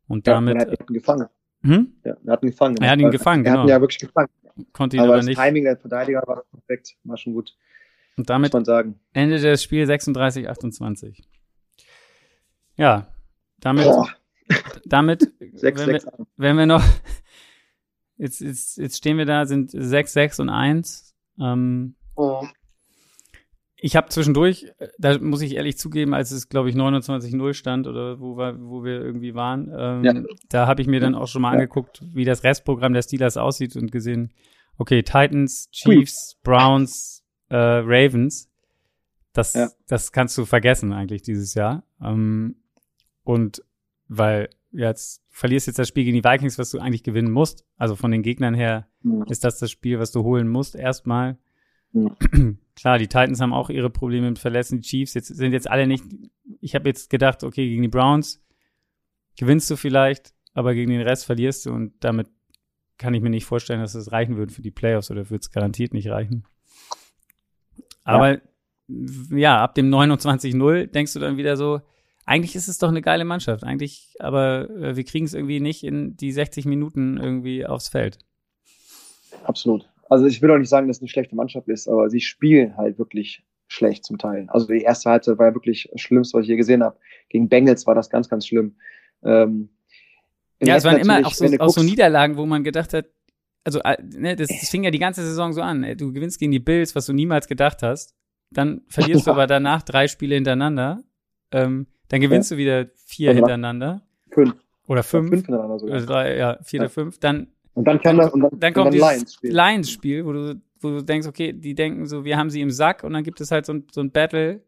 Und 0.06 0.26
damit. 0.26 0.56
Ja, 0.56 0.62
er 0.62 0.72
hat 0.72 0.80
ihn 0.80 0.94
gefangen. 0.94 1.28
Hm? 1.62 1.92
Ja, 2.04 2.16
er 2.24 2.32
hat 2.32 2.42
ihn 2.42 2.50
gefangen. 2.50 2.76
Er 2.80 2.90
hat 2.90 2.98
ihn 2.98 3.10
gefangen, 3.10 3.44
er 3.44 3.50
genau. 3.50 3.56
Er 3.56 3.62
hat 3.62 3.66
ihn 3.66 3.70
ja 3.70 3.80
wirklich 3.80 3.98
gefangen. 3.98 4.28
Konnte 4.72 4.96
ihn 4.96 5.00
aber, 5.00 5.08
aber 5.10 5.16
das 5.18 5.26
nicht. 5.26 5.38
Timing 5.38 5.64
der 5.64 5.76
Verteidiger 5.76 6.22
war 6.26 6.44
perfekt, 6.50 6.96
war 7.04 7.16
schon 7.16 7.34
gut. 7.34 7.54
Und 8.16 8.28
damit 8.30 8.52
Ende 9.12 9.38
des 9.38 9.62
Spiels 9.62 9.86
36, 9.86 10.48
28. 10.48 11.22
Ja, 12.76 13.06
damit, 13.60 13.84
Boah. 13.84 14.08
damit, 14.84 15.32
6, 15.38 15.62
wenn, 15.86 15.92
6, 15.92 16.06
wir, 16.06 16.26
wenn 16.36 16.56
wir 16.56 16.66
noch, 16.66 16.82
jetzt, 18.16 18.40
jetzt, 18.40 18.78
jetzt 18.78 18.96
stehen 18.96 19.18
wir 19.18 19.26
da, 19.26 19.46
sind 19.46 19.70
6, 19.70 20.12
6 20.12 20.40
und 20.40 20.48
1. 20.48 21.14
Ähm, 21.40 21.94
oh. 22.16 22.44
Ich 23.80 23.94
habe 23.94 24.08
zwischendurch, 24.08 24.66
da 24.98 25.18
muss 25.18 25.40
ich 25.40 25.54
ehrlich 25.54 25.78
zugeben, 25.78 26.12
als 26.12 26.32
es, 26.32 26.48
glaube 26.48 26.68
ich, 26.68 26.74
29-0 26.74 27.54
stand 27.54 27.86
oder 27.86 28.18
wo, 28.18 28.36
wir, 28.36 28.56
wo 28.60 28.82
wir 28.82 29.00
irgendwie 29.00 29.34
waren, 29.34 29.72
ähm, 29.76 30.04
ja. 30.04 30.14
da 30.48 30.66
habe 30.66 30.82
ich 30.82 30.88
mir 30.88 30.98
dann 30.98 31.14
auch 31.14 31.28
schon 31.28 31.42
mal 31.42 31.50
ja. 31.50 31.54
angeguckt, 31.54 32.02
wie 32.12 32.24
das 32.24 32.42
Restprogramm 32.42 32.92
der 32.92 33.02
Steelers 33.02 33.36
aussieht 33.36 33.76
und 33.76 33.92
gesehen, 33.92 34.32
okay, 34.78 35.02
Titans, 35.02 35.70
Chiefs, 35.70 36.36
Browns, 36.42 37.24
äh, 37.50 37.56
Ravens, 37.56 38.50
das, 39.32 39.54
ja. 39.54 39.68
das 39.86 40.10
kannst 40.10 40.36
du 40.38 40.44
vergessen 40.44 40.92
eigentlich 40.92 41.22
dieses 41.22 41.54
Jahr. 41.54 41.84
Ähm, 42.02 42.56
und 43.22 43.62
weil 44.08 44.48
jetzt 44.72 45.22
verlierst 45.30 45.66
jetzt 45.66 45.78
das 45.78 45.88
Spiel 45.88 46.04
gegen 46.04 46.16
die 46.16 46.24
Vikings, 46.24 46.58
was 46.58 46.70
du 46.70 46.78
eigentlich 46.78 47.02
gewinnen 47.02 47.30
musst. 47.30 47.64
Also 47.76 47.94
von 47.94 48.10
den 48.10 48.22
Gegnern 48.22 48.54
her 48.54 48.88
mhm. 49.02 49.24
ist 49.28 49.44
das 49.44 49.58
das 49.58 49.70
Spiel, 49.70 49.98
was 49.98 50.10
du 50.12 50.22
holen 50.22 50.48
musst 50.48 50.74
erstmal. 50.74 51.38
Mhm. 51.92 52.58
Klar, 52.76 52.98
die 52.98 53.08
Titans 53.08 53.40
haben 53.40 53.52
auch 53.52 53.70
ihre 53.70 53.90
Probleme 53.90 54.28
mit 54.28 54.38
Verletzen. 54.38 54.80
Die 54.80 54.86
Chiefs 54.86 55.14
jetzt, 55.14 55.28
sind 55.28 55.52
jetzt 55.52 55.68
alle 55.68 55.86
nicht. 55.86 56.04
Ich 56.60 56.74
habe 56.74 56.88
jetzt 56.88 57.10
gedacht, 57.10 57.42
okay, 57.42 57.68
gegen 57.68 57.82
die 57.82 57.88
Browns 57.88 58.40
gewinnst 59.36 59.70
du 59.70 59.76
vielleicht, 59.76 60.32
aber 60.54 60.74
gegen 60.74 60.90
den 60.90 61.00
Rest 61.00 61.24
verlierst 61.24 61.66
du 61.66 61.72
und 61.72 61.92
damit 62.00 62.28
kann 62.98 63.14
ich 63.14 63.22
mir 63.22 63.30
nicht 63.30 63.44
vorstellen, 63.44 63.80
dass 63.80 63.94
es 63.94 64.12
reichen 64.12 64.36
würde 64.36 64.52
für 64.52 64.62
die 64.62 64.70
Playoffs 64.70 65.10
oder 65.10 65.30
wird 65.30 65.42
es 65.42 65.50
garantiert 65.50 65.94
nicht 65.94 66.08
reichen. 66.08 66.44
Aber 68.02 68.34
ja, 68.34 68.40
ja 69.30 69.62
ab 69.62 69.74
dem 69.74 69.92
29-0 69.92 70.86
denkst 70.86 71.12
du 71.12 71.20
dann 71.20 71.36
wieder 71.36 71.56
so, 71.56 71.80
eigentlich 72.26 72.56
ist 72.56 72.68
es 72.68 72.78
doch 72.78 72.88
eine 72.88 73.00
geile 73.00 73.24
Mannschaft. 73.24 73.64
Eigentlich, 73.64 74.14
aber 74.18 74.68
äh, 74.70 74.96
wir 74.96 75.04
kriegen 75.04 75.24
es 75.24 75.34
irgendwie 75.34 75.60
nicht 75.60 75.84
in 75.84 76.16
die 76.16 76.32
60 76.32 76.66
Minuten 76.66 77.16
irgendwie 77.16 77.64
aufs 77.64 77.88
Feld. 77.88 78.18
Absolut. 79.44 79.88
Also 80.08 80.26
ich 80.26 80.40
will 80.42 80.50
auch 80.50 80.58
nicht 80.58 80.68
sagen, 80.68 80.88
dass 80.88 80.98
es 80.98 81.02
eine 81.02 81.08
schlechte 81.08 81.36
Mannschaft 81.36 81.68
ist, 81.68 81.88
aber 81.88 82.08
sie 82.10 82.20
spielen 82.20 82.76
halt 82.76 82.98
wirklich 82.98 83.44
schlecht 83.68 84.04
zum 84.04 84.18
Teil. 84.18 84.46
Also 84.48 84.66
die 84.66 84.80
erste 84.80 85.10
Halbzeit 85.10 85.38
war 85.38 85.48
ja 85.48 85.54
wirklich 85.54 85.88
das 85.92 86.00
Schlimmste, 86.00 86.38
was 86.38 86.44
ich 86.44 86.48
je 86.48 86.56
gesehen 86.56 86.82
habe. 86.82 86.96
Gegen 87.28 87.48
Bengals 87.48 87.86
war 87.86 87.94
das 87.94 88.08
ganz, 88.08 88.28
ganz 88.28 88.46
schlimm. 88.46 88.76
Ähm, 89.22 89.68
ja, 90.60 90.76
es 90.76 90.84
waren 90.84 90.96
immer 90.96 91.24
auch 91.26 91.32
so, 91.32 91.44
auch 91.58 91.68
so 91.68 91.82
Niederlagen, 91.82 92.36
wo 92.36 92.46
man 92.46 92.64
gedacht 92.64 92.94
hat, 92.94 93.06
also 93.64 93.80
äh, 93.80 93.96
ne, 94.02 94.34
das, 94.34 94.48
das 94.48 94.70
fing 94.70 94.84
ja 94.84 94.90
die 94.90 94.98
ganze 94.98 95.22
Saison 95.24 95.52
so 95.52 95.60
an. 95.60 95.86
Du 95.96 96.12
gewinnst 96.12 96.38
gegen 96.38 96.52
die 96.52 96.58
Bills, 96.58 96.96
was 96.96 97.06
du 97.06 97.12
niemals 97.12 97.46
gedacht 97.46 97.82
hast. 97.82 98.14
Dann 98.50 98.80
verlierst 98.88 99.26
du 99.26 99.30
aber 99.30 99.46
danach 99.46 99.82
drei 99.82 100.08
Spiele 100.08 100.34
hintereinander. 100.36 101.02
Ähm, 101.52 101.86
dann 102.08 102.20
gewinnst 102.20 102.50
ja. 102.50 102.56
du 102.56 102.58
wieder 102.58 102.86
vier 102.96 103.34
hintereinander. 103.34 104.02
Fünf. 104.30 104.54
Oder 104.86 105.02
fünf. 105.02 105.28
fünf 105.28 105.44
hintereinander 105.44 105.78
sogar. 105.78 105.94
Also 105.94 106.06
drei, 106.06 106.36
ja, 106.38 106.58
vier 106.62 106.78
ja. 106.78 106.84
oder 106.84 106.90
fünf. 106.90 107.18
Dann 107.18 107.48
und 107.78 107.84
dann 107.84 108.00
kann 108.00 108.16
das, 108.16 108.32
und 108.32 108.40
dann, 108.40 108.50
dann 108.58 108.74
kommt 108.74 108.92
dieses 108.92 109.38
Lions-Spiel, 109.40 110.26
wo 110.26 110.32
du, 110.32 110.60
wo 110.80 110.88
du 110.88 111.04
denkst, 111.04 111.28
okay, 111.28 111.52
die 111.52 111.76
denken 111.76 112.06
so, 112.06 112.24
wir 112.24 112.36
haben 112.36 112.50
sie 112.50 112.60
im 112.60 112.72
Sack 112.72 113.04
und 113.04 113.12
dann 113.12 113.22
gibt 113.22 113.40
es 113.40 113.52
halt 113.52 113.66
so 113.66 113.74
ein, 113.74 113.86
so 113.92 114.00
ein 114.00 114.10
Battle 114.10 114.62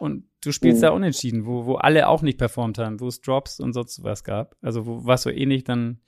und 0.00 0.24
du 0.44 0.52
spielst 0.52 0.82
mhm. 0.82 0.86
da 0.86 0.90
unentschieden, 0.90 1.46
wo, 1.46 1.64
wo 1.64 1.76
alle 1.76 2.08
auch 2.08 2.20
nicht 2.20 2.36
performt 2.36 2.76
haben, 2.76 3.00
wo 3.00 3.08
es 3.08 3.22
Drops 3.22 3.58
und 3.58 3.72
sonst 3.72 4.04
was 4.04 4.22
gab. 4.22 4.54
Also 4.60 4.84
wo 4.84 5.06
was 5.06 5.22
so 5.22 5.30
ähnlich 5.30 5.64
dann. 5.64 5.98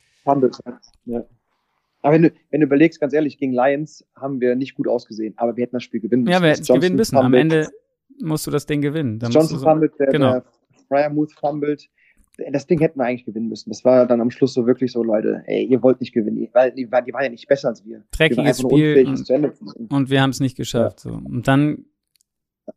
Ja. 1.06 1.24
Aber 2.02 2.12
wenn 2.12 2.22
du, 2.24 2.32
wenn 2.50 2.60
du 2.60 2.66
überlegst, 2.66 3.00
ganz 3.00 3.14
ehrlich, 3.14 3.38
gegen 3.38 3.54
Lions 3.54 4.04
haben 4.14 4.42
wir 4.42 4.54
nicht 4.54 4.74
gut 4.74 4.86
ausgesehen, 4.86 5.32
aber 5.38 5.56
wir 5.56 5.62
hätten 5.62 5.76
das 5.76 5.82
Spiel 5.82 6.00
gewinnen 6.00 6.24
müssen. 6.24 6.34
Ja, 6.34 6.42
wir 6.42 6.50
hätten 6.50 6.60
es 6.60 6.68
gewinnen 6.68 6.96
müssen. 6.96 7.16
Am 7.16 7.32
Ende 7.32 7.70
musst 8.20 8.46
du 8.46 8.50
das 8.50 8.66
Ding 8.66 8.82
gewinnen. 8.82 9.18
Dann 9.18 9.32
Johnson 9.32 9.60
so, 9.60 9.64
fummelt, 9.64 9.98
der, 9.98 10.08
genau. 10.08 10.32
der 10.32 10.44
Fryermuth 10.88 11.32
fummelt. 11.32 11.88
Das 12.50 12.66
Ding 12.66 12.80
hätten 12.80 12.98
wir 12.98 13.04
eigentlich 13.04 13.24
gewinnen 13.24 13.48
müssen. 13.48 13.70
Das 13.70 13.84
war 13.84 14.06
dann 14.06 14.20
am 14.20 14.30
Schluss 14.30 14.54
so 14.54 14.66
wirklich 14.66 14.92
so, 14.92 15.02
Leute, 15.02 15.42
ey, 15.46 15.64
ihr 15.64 15.82
wollt 15.82 16.00
nicht 16.00 16.12
gewinnen, 16.12 16.48
weil 16.52 16.72
die, 16.72 16.86
die 16.86 16.90
waren 16.90 17.22
ja 17.22 17.28
nicht 17.28 17.46
besser 17.46 17.68
als 17.68 17.84
wir. 17.84 18.02
Dreckiges 18.10 18.60
Spiel 18.60 19.06
und, 19.06 19.92
und, 19.92 20.10
wir 20.10 20.20
haben 20.20 20.30
es 20.30 20.40
nicht 20.40 20.56
geschafft. 20.56 21.04
Ja. 21.04 21.12
So. 21.12 21.16
Und 21.16 21.46
dann, 21.46 21.84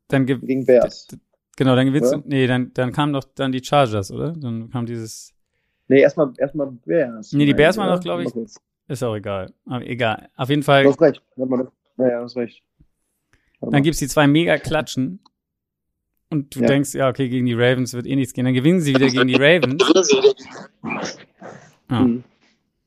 dann 0.07 0.25
gegen 0.25 0.65
Bears. 0.65 1.07
Genau, 1.55 1.75
dann 1.75 1.87
gewinnst 1.87 2.11
ja? 2.11 2.19
du, 2.19 2.27
nee, 2.27 2.45
dann, 2.45 2.71
dann 2.73 2.91
kamen 2.91 3.13
doch 3.13 3.23
dann 3.23 3.51
die 3.51 3.63
Chargers, 3.63 4.11
oder? 4.11 4.33
Dann 4.33 4.69
kam 4.69 4.85
dieses. 4.85 5.33
Nee, 5.87 6.01
erstmal, 6.01 6.31
erstmal 6.37 6.71
Bears. 6.85 7.33
Nee, 7.33 7.45
die 7.45 7.53
Bears 7.55 7.77
waren 7.77 7.89
doch, 7.89 8.03
glaube 8.03 8.23
ich, 8.23 8.31
ist 8.87 9.03
auch 9.03 9.15
egal. 9.15 9.51
Aber 9.65 9.85
egal. 9.85 10.29
Auf 10.35 10.49
jeden 10.49 10.63
Fall. 10.63 10.83
Du 10.83 10.89
hast 10.89 11.01
recht. 11.01 11.23
Ja, 11.35 11.45
ja, 12.07 12.17
du 12.19 12.23
hast 12.23 12.37
recht. 12.37 12.61
Dann 13.59 13.81
gibt's 13.81 13.99
die 13.99 14.07
zwei 14.07 14.27
Mega-Klatschen 14.27 15.19
und 16.29 16.55
du 16.55 16.61
ja. 16.61 16.67
denkst, 16.67 16.93
ja, 16.93 17.09
okay, 17.09 17.29
gegen 17.29 17.45
die 17.45 17.53
Ravens 17.53 17.93
wird 17.93 18.05
eh 18.05 18.15
nichts 18.15 18.33
gehen. 18.33 18.45
Dann 18.45 18.53
gewinnen 18.53 18.81
sie 18.81 18.93
wieder 18.93 19.07
gegen 19.07 19.27
die 19.27 19.35
Ravens. 19.35 19.83
Ja. 21.89 22.01
Mhm. 22.01 22.25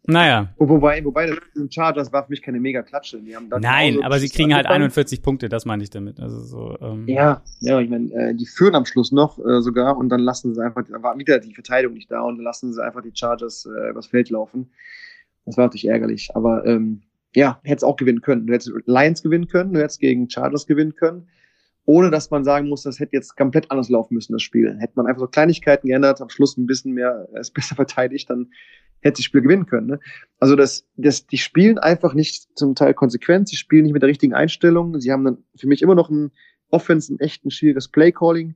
Naja. 0.07 0.53
Wobei, 0.59 1.05
wobei 1.05 1.27
das 1.27 1.39
Chargers 1.71 2.13
war 2.13 2.25
für 2.25 2.31
mich 2.31 2.43
keine 2.43 2.61
mega 2.61 2.83
Klatsche. 2.83 3.19
Nein, 3.61 4.03
aber 4.03 4.19
sie 4.19 4.29
kriegen 4.29 4.55
halt 4.55 4.67
41 4.67 5.23
Punkte, 5.23 5.49
das 5.49 5.65
meine 5.65 5.83
ich 5.83 5.91
damit. 5.91 6.21
Also 6.21 6.41
so, 6.41 6.79
ähm, 6.81 7.07
ja, 7.07 7.43
ja, 7.61 7.81
ich 7.81 7.89
meine, 7.89 8.13
äh, 8.13 8.35
die 8.35 8.45
führen 8.45 8.75
am 8.75 8.85
Schluss 8.85 9.13
noch 9.13 9.39
äh, 9.39 9.63
sogar 9.63 9.97
und 9.97 10.11
dann 10.11 10.21
lassen 10.21 10.55
sie 10.55 10.63
einfach, 10.63 10.85
da 10.87 11.03
war 11.03 11.17
wieder 11.19 11.39
die 11.39 11.55
Verteidigung 11.55 11.95
nicht 11.95 12.11
da 12.11 12.21
und 12.21 12.37
dann 12.37 12.45
lassen 12.45 12.73
sie 12.73 12.85
einfach 12.85 13.03
die 13.03 13.13
Chargers 13.15 13.67
äh, 13.67 13.91
übers 13.91 14.09
Feld 14.09 14.31
laufen. 14.31 14.71
Das 15.45 15.57
war 15.57 15.65
natürlich 15.65 15.89
ärgerlich, 15.89 16.31
aber 16.35 16.67
ähm, 16.67 17.03
ja, 17.35 17.61
hättest 17.63 17.85
auch 17.85 17.97
gewinnen 17.97 18.21
können. 18.21 18.47
Du 18.47 18.53
hättest 18.53 18.73
Lions 18.87 19.23
gewinnen 19.23 19.49
können, 19.49 19.73
du 19.73 19.81
hättest 19.81 20.01
gegen 20.01 20.29
Chargers 20.29 20.67
gewinnen 20.67 20.95
können 20.95 21.29
ohne 21.91 22.13
dass 22.13 22.31
man 22.31 22.45
sagen 22.45 22.69
muss, 22.69 22.85
das 22.85 23.01
hätte 23.01 23.17
jetzt 23.17 23.37
komplett 23.37 23.69
anders 23.73 23.89
laufen 23.89 24.15
müssen, 24.15 24.33
das 24.33 24.43
Spiel. 24.43 24.77
Hätte 24.79 24.93
man 24.95 25.07
einfach 25.07 25.23
so 25.23 25.27
Kleinigkeiten 25.27 25.89
geändert, 25.89 26.21
am 26.21 26.29
Schluss 26.29 26.57
ein 26.57 26.67
bisschen 26.67 26.93
mehr, 26.93 27.29
es 27.35 27.51
besser 27.53 27.75
verteidigt, 27.75 28.31
dann 28.31 28.53
hätte 29.01 29.17
das 29.17 29.25
Spiel 29.25 29.41
gewinnen 29.41 29.67
können. 29.67 29.89
Ne? 29.89 30.01
Also 30.39 30.55
das, 30.55 30.87
das, 30.97 31.27
die 31.27 31.39
spielen 31.39 31.79
einfach 31.79 32.15
nicht 32.15 32.57
zum 32.57 32.77
Teil 32.77 32.95
konsequent, 32.95 33.49
sie 33.49 33.57
spielen 33.57 33.83
nicht 33.83 33.93
mit 33.93 34.03
der 34.03 34.09
richtigen 34.09 34.35
Einstellung, 34.35 35.01
sie 35.01 35.11
haben 35.11 35.25
dann 35.25 35.39
für 35.57 35.67
mich 35.67 35.83
immer 35.83 35.97
noch 35.97 36.11
ein 36.11 36.31
Offense, 36.71 37.13
ein 37.13 37.19
echt 37.19 37.45
ein 37.45 37.51
schwieriges 37.51 37.89
Playcalling 37.89 38.55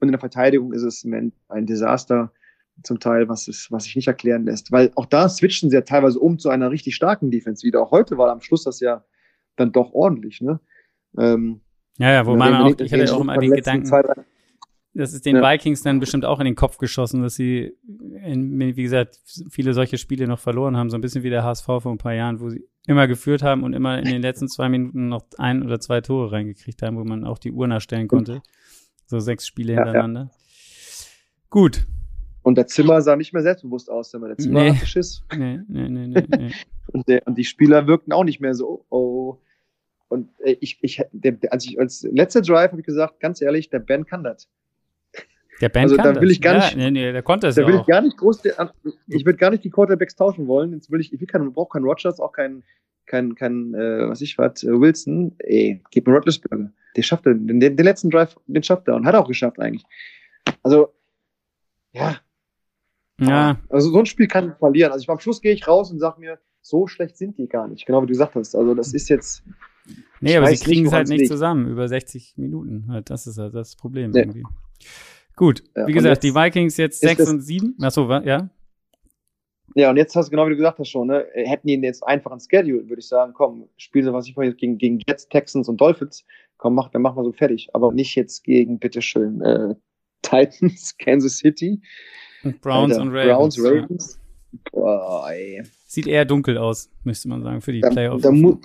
und 0.00 0.08
in 0.08 0.12
der 0.12 0.20
Verteidigung 0.20 0.74
ist 0.74 0.82
es 0.82 1.02
ein 1.04 1.32
Desaster 1.66 2.30
zum 2.82 3.00
Teil, 3.00 3.26
was, 3.30 3.48
es, 3.48 3.68
was 3.70 3.84
sich 3.84 3.96
nicht 3.96 4.08
erklären 4.08 4.44
lässt. 4.44 4.70
Weil 4.70 4.92
auch 4.96 5.06
da 5.06 5.30
switchen 5.30 5.70
sie 5.70 5.76
ja 5.76 5.80
teilweise 5.80 6.18
um 6.18 6.38
zu 6.38 6.50
einer 6.50 6.70
richtig 6.70 6.94
starken 6.94 7.30
Defense 7.30 7.66
wieder. 7.66 7.80
Auch 7.80 7.90
heute 7.90 8.18
war 8.18 8.30
am 8.30 8.42
Schluss 8.42 8.64
das 8.64 8.80
ja 8.80 9.02
dann 9.56 9.72
doch 9.72 9.94
ordentlich. 9.94 10.42
Ne? 10.42 10.60
Ähm, 11.16 11.62
ja, 11.98 12.12
ja, 12.12 12.26
wo 12.26 12.36
man 12.36 12.54
auch, 12.54 12.78
ich 12.78 12.92
hatte 12.92 13.14
auch 13.14 13.20
immer 13.20 13.38
den 13.38 13.52
Gedanken, 13.52 13.90
das 14.96 15.12
ist 15.12 15.26
den 15.26 15.36
ja. 15.36 15.42
Vikings 15.42 15.82
dann 15.82 16.00
bestimmt 16.00 16.24
auch 16.24 16.38
in 16.40 16.46
den 16.46 16.54
Kopf 16.54 16.78
geschossen, 16.78 17.22
dass 17.22 17.34
sie, 17.34 17.74
in, 18.24 18.58
wie 18.58 18.82
gesagt, 18.82 19.20
viele 19.50 19.74
solche 19.74 19.98
Spiele 19.98 20.26
noch 20.26 20.38
verloren 20.38 20.76
haben, 20.76 20.88
so 20.88 20.96
ein 20.96 21.02
bisschen 21.02 21.22
wie 21.22 21.28
der 21.28 21.44
HSV 21.44 21.66
vor 21.66 21.88
ein 21.88 21.98
paar 21.98 22.14
Jahren, 22.14 22.40
wo 22.40 22.48
sie 22.48 22.66
immer 22.86 23.06
geführt 23.06 23.42
haben 23.42 23.62
und 23.62 23.74
immer 23.74 23.98
in 23.98 24.06
den 24.06 24.22
letzten 24.22 24.48
zwei 24.48 24.70
Minuten 24.70 25.08
noch 25.08 25.24
ein 25.36 25.62
oder 25.62 25.80
zwei 25.80 26.00
Tore 26.00 26.32
reingekriegt 26.32 26.80
haben, 26.80 26.96
wo 26.96 27.04
man 27.04 27.24
auch 27.24 27.38
die 27.38 27.52
Uhr 27.52 27.66
nachstellen 27.66 28.08
konnte. 28.08 28.42
So 29.06 29.20
sechs 29.20 29.46
Spiele 29.46 29.74
ja, 29.74 29.84
hintereinander. 29.84 30.30
Ja. 30.30 30.36
Gut. 31.50 31.86
Und 32.42 32.56
der 32.56 32.66
Zimmer 32.66 33.02
sah 33.02 33.16
nicht 33.16 33.32
mehr 33.32 33.42
selbstbewusst 33.42 33.90
aus, 33.90 34.14
aber 34.14 34.28
der 34.28 34.38
Zimmer 34.38 34.62
nee. 34.62 34.72
hatte 34.72 34.86
Schiss. 34.86 35.24
Nee, 35.36 35.60
nee, 35.68 35.88
nee, 35.88 36.06
nee. 36.06 36.26
nee. 36.38 36.52
und, 36.92 37.06
der, 37.08 37.26
und 37.26 37.36
die 37.36 37.44
Spieler 37.44 37.86
wirkten 37.86 38.12
auch 38.12 38.24
nicht 38.24 38.40
mehr 38.40 38.54
so, 38.54 38.86
oh, 38.88 39.40
und 40.08 40.28
äh, 40.40 40.56
ich, 40.60 40.78
ich, 40.82 41.02
der, 41.12 41.36
als 41.50 41.64
ich 41.66 41.78
als 41.78 42.02
letzter 42.10 42.42
Drive 42.42 42.70
habe 42.70 42.80
ich 42.80 42.86
gesagt, 42.86 43.20
ganz 43.20 43.40
ehrlich, 43.40 43.70
der 43.70 43.80
Ben 43.80 44.06
kann 44.06 44.24
das. 44.24 44.48
Der 45.60 45.68
Ben 45.68 45.84
also, 45.84 45.96
kann 45.96 46.14
da 46.14 46.20
will 46.20 46.30
ich 46.30 46.40
gar 46.40 46.54
das. 46.54 46.74
nicht, 46.74 46.84
ja, 46.84 46.90
nee, 46.90 47.06
nee, 47.06 47.12
der 47.12 47.22
konnte 47.22 47.46
es 47.46 47.54
da 47.54 47.62
ja 47.62 47.68
will 47.68 47.76
auch. 47.76 47.80
ich 47.82 47.86
gar 47.86 48.02
nicht 48.02 48.16
groß, 48.16 48.42
ich 49.08 49.24
würde 49.24 49.38
gar 49.38 49.50
nicht 49.50 49.64
die 49.64 49.70
Quarterbacks 49.70 50.14
tauschen 50.14 50.46
wollen. 50.46 50.72
Jetzt 50.72 50.90
will 50.90 51.00
ich, 51.00 51.12
ich 51.12 51.20
will 51.20 51.26
keinen, 51.26 51.52
brauche 51.52 51.70
keinen 51.72 51.84
Rogers, 51.84 52.20
auch 52.20 52.32
keinen, 52.32 52.62
kein, 53.06 53.34
kein, 53.34 53.74
äh, 53.74 54.08
was 54.08 54.20
ich 54.20 54.36
was, 54.38 54.62
äh, 54.62 54.68
Wilson. 54.68 55.34
Ey, 55.38 55.82
gib 55.90 56.06
mir 56.06 56.14
Rodlisberger. 56.14 56.70
Der 56.94 57.02
schafft 57.02 57.26
den, 57.26 57.46
den, 57.46 57.60
den 57.60 57.76
letzten 57.76 58.10
Drive, 58.10 58.36
den 58.46 58.62
schafft 58.62 58.88
er 58.88 58.96
und 58.96 59.06
hat 59.06 59.14
auch 59.14 59.28
geschafft 59.28 59.58
eigentlich. 59.58 59.84
Also, 60.62 60.92
ja. 61.92 62.20
Ja. 63.18 63.58
Also 63.70 63.90
so 63.90 63.98
ein 63.98 64.06
Spiel 64.06 64.28
kann 64.28 64.56
verlieren. 64.58 64.92
Also 64.92 65.02
ich, 65.02 65.08
am 65.08 65.18
Schluss 65.18 65.40
gehe 65.40 65.52
ich 65.52 65.66
raus 65.66 65.90
und 65.90 65.98
sage 65.98 66.20
mir, 66.20 66.38
so 66.60 66.86
schlecht 66.86 67.16
sind 67.16 67.38
die 67.38 67.48
gar 67.48 67.68
nicht. 67.68 67.86
Genau 67.86 68.02
wie 68.02 68.06
du 68.06 68.12
gesagt 68.12 68.34
hast. 68.34 68.54
Also 68.54 68.74
das 68.74 68.92
ist 68.92 69.08
jetzt, 69.08 69.42
Nee, 70.20 70.30
ich 70.30 70.36
aber 70.38 70.46
sie 70.54 70.64
kriegen 70.64 70.86
es 70.86 70.92
halt 70.92 71.08
nicht 71.08 71.20
liegt. 71.20 71.30
zusammen 71.30 71.68
über 71.68 71.88
60 71.88 72.34
Minuten. 72.36 72.86
Halt, 72.88 73.10
das 73.10 73.26
ist 73.26 73.38
halt 73.38 73.54
das 73.54 73.76
Problem 73.76 74.10
nee. 74.10 74.20
irgendwie. 74.20 74.44
Gut, 75.36 75.62
ja, 75.76 75.86
wie 75.86 75.92
gesagt, 75.92 76.22
die 76.22 76.34
Vikings 76.34 76.76
jetzt 76.78 77.00
6 77.00 77.28
und 77.28 77.40
7. 77.42 77.76
Achso, 77.82 78.10
ja? 78.10 78.48
Ja, 79.74 79.90
und 79.90 79.98
jetzt 79.98 80.16
hast 80.16 80.28
du 80.28 80.30
genau 80.30 80.46
wie 80.46 80.50
du 80.50 80.56
gesagt 80.56 80.78
hast 80.78 80.88
schon, 80.88 81.08
ne, 81.08 81.26
hätten 81.34 81.66
die 81.66 81.74
jetzt 81.74 82.02
einfach 82.02 82.32
ein 82.32 82.40
Schedule, 82.40 82.88
würde 82.88 83.00
ich 83.00 83.08
sagen, 83.08 83.34
komm, 83.34 83.68
spiel 83.76 84.02
so 84.04 84.12
was 84.14 84.26
ich 84.26 84.32
vorhin 84.32 84.56
gegen, 84.56 84.78
gegen 84.78 85.00
Jets, 85.06 85.28
Texans 85.28 85.68
und 85.68 85.78
Dolphins, 85.78 86.24
komm, 86.56 86.74
mach, 86.74 86.88
dann 86.88 87.02
machen 87.02 87.18
wir 87.18 87.24
so 87.24 87.32
fertig. 87.32 87.68
Aber 87.74 87.92
nicht 87.92 88.14
jetzt 88.14 88.44
gegen, 88.44 88.78
bitteschön, 88.78 89.42
äh, 89.42 89.74
Titans, 90.22 90.96
Kansas 90.98 91.38
City. 91.38 91.82
Und 92.42 92.60
Browns 92.62 92.94
Alter, 92.94 93.02
und 93.02 93.08
Ravens. 93.14 93.56
Browns, 93.56 93.64
Ravens. 93.64 94.20
Ja. 94.52 94.58
Boah, 94.72 95.30
ey. 95.30 95.62
Sieht 95.86 96.06
eher 96.06 96.24
dunkel 96.24 96.56
aus, 96.56 96.90
müsste 97.04 97.28
man 97.28 97.42
sagen, 97.42 97.60
für 97.60 97.72
die 97.72 97.80
da, 97.80 97.90
Playoffs. 97.90 98.22
Da, 98.22 98.30
mu 98.30 98.58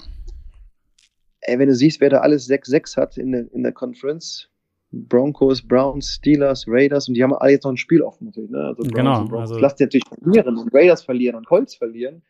ey, 1.42 1.60
wenn 1.60 1.68
du 1.68 1.76
siehst, 1.76 2.02
wer 2.02 2.10
da 2.10 2.20
alles 2.20 2.50
6-6 2.50 2.98
hat 2.98 3.18
in 3.18 3.32
der, 3.32 3.54
in 3.54 3.64
der 3.64 3.72
Conference, 3.72 4.50
Broncos, 4.92 5.66
Browns, 5.66 6.08
Steelers, 6.16 6.66
Raiders 6.68 7.08
und 7.08 7.16
die 7.16 7.24
haben 7.24 7.34
alle 7.34 7.54
jetzt 7.54 7.64
noch 7.64 7.72
ein 7.72 7.78
Spiel 7.78 8.02
offen 8.02 8.26
natürlich. 8.26 8.52
Ne? 8.52 8.60
Also 8.60 8.84
genau. 8.84 9.26
Also 9.38 9.58
Lass 9.58 9.76
die 9.76 9.84
natürlich 9.84 10.08
verlieren 10.08 10.58
und 10.58 10.74
Raiders 10.74 11.04
verlieren 11.04 11.36
und 11.36 11.46
Colts 11.46 11.76
verlieren. 11.76 12.24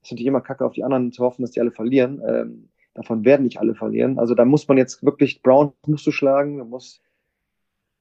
Das 0.00 0.08
ist 0.08 0.12
natürlich 0.12 0.28
immer 0.28 0.40
kacke 0.40 0.64
auf 0.64 0.72
die 0.72 0.84
anderen 0.84 1.12
zu 1.12 1.22
hoffen, 1.24 1.42
dass 1.42 1.50
die 1.50 1.60
alle 1.60 1.72
verlieren. 1.72 2.22
Ähm, 2.26 2.68
davon 2.94 3.24
werden 3.24 3.42
nicht 3.42 3.58
alle 3.58 3.74
verlieren. 3.74 4.18
Also 4.18 4.34
da 4.34 4.44
muss 4.44 4.68
man 4.68 4.78
jetzt 4.78 5.04
wirklich, 5.04 5.42
Browns 5.42 5.72
musst 5.86 6.06
du 6.06 6.12
schlagen, 6.12 6.58
du 6.58 6.64
musst, 6.64 7.02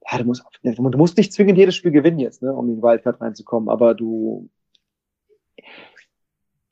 ja, 0.10 0.18
du 0.18 0.26
musst, 0.26 0.44
du 0.64 0.98
musst 0.98 1.18
nicht 1.18 1.34
zwingend 1.34 1.58
jedes 1.58 1.76
Spiel 1.76 1.92
gewinnen 1.92 2.20
jetzt, 2.20 2.42
ne, 2.42 2.54
um 2.54 2.70
in 2.70 2.76
die 2.78 2.82
Wildcard 2.82 3.20
reinzukommen, 3.20 3.70
aber 3.70 3.96
du, 3.96 4.50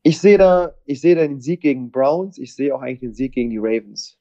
ich 0.08 0.20
sehe 0.20 0.38
da, 0.38 0.74
ich 0.86 1.02
sehe 1.02 1.16
da 1.16 1.28
den 1.28 1.42
Sieg 1.42 1.60
gegen 1.60 1.92
Browns, 1.92 2.38
ich 2.38 2.56
sehe 2.56 2.74
auch 2.74 2.82
eigentlich 2.82 3.02
den 3.02 3.14
Sieg 3.14 3.34
gegen 3.34 3.50
die 3.50 3.58
Ravens. 3.58 4.18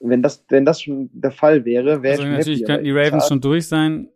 Wenn 0.00 0.22
das, 0.22 0.42
wenn 0.48 0.64
das 0.64 0.80
schon 0.80 1.10
der 1.12 1.32
Fall 1.32 1.66
wäre, 1.66 2.02
wäre 2.02 2.18
also 2.18 2.24
ich 2.24 2.30
natürlich 2.30 2.64
könnten 2.64 2.84
die 2.84 2.92
Ravens 2.92 3.28
schon 3.28 3.42
durch 3.42 3.66
sein. 3.66 4.08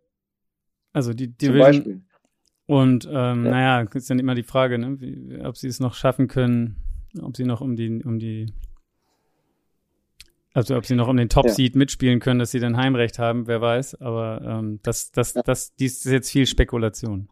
Also 0.94 1.12
die 1.12 1.28
die 1.28 1.48
Division. 1.48 2.06
Und 2.66 3.04
ähm, 3.06 3.44
ja. 3.44 3.50
naja, 3.50 3.88
ist 3.92 4.08
dann 4.08 4.18
immer 4.18 4.34
die 4.34 4.42
Frage, 4.42 4.78
ne, 4.78 4.98
wie, 5.00 5.38
ob 5.42 5.58
sie 5.58 5.68
es 5.68 5.80
noch 5.80 5.94
schaffen 5.94 6.28
können, 6.28 6.76
ob 7.20 7.36
sie 7.36 7.44
noch 7.44 7.60
um 7.60 7.76
die, 7.76 8.02
um 8.02 8.18
die, 8.18 8.46
also 10.54 10.76
ob 10.76 10.86
sie 10.86 10.94
noch 10.94 11.08
um 11.08 11.16
den 11.18 11.28
Top-Seed 11.28 11.74
ja. 11.74 11.78
mitspielen 11.78 12.20
können, 12.20 12.38
dass 12.38 12.52
sie 12.52 12.60
dann 12.60 12.78
Heimrecht 12.78 13.18
haben, 13.18 13.48
wer 13.48 13.60
weiß. 13.60 14.00
Aber 14.00 14.40
ähm, 14.46 14.80
das, 14.82 15.10
das, 15.10 15.34
ja. 15.34 15.42
das, 15.42 15.74
dies 15.74 16.06
ist 16.06 16.12
jetzt 16.12 16.30
viel 16.30 16.46
Spekulation. 16.46 17.28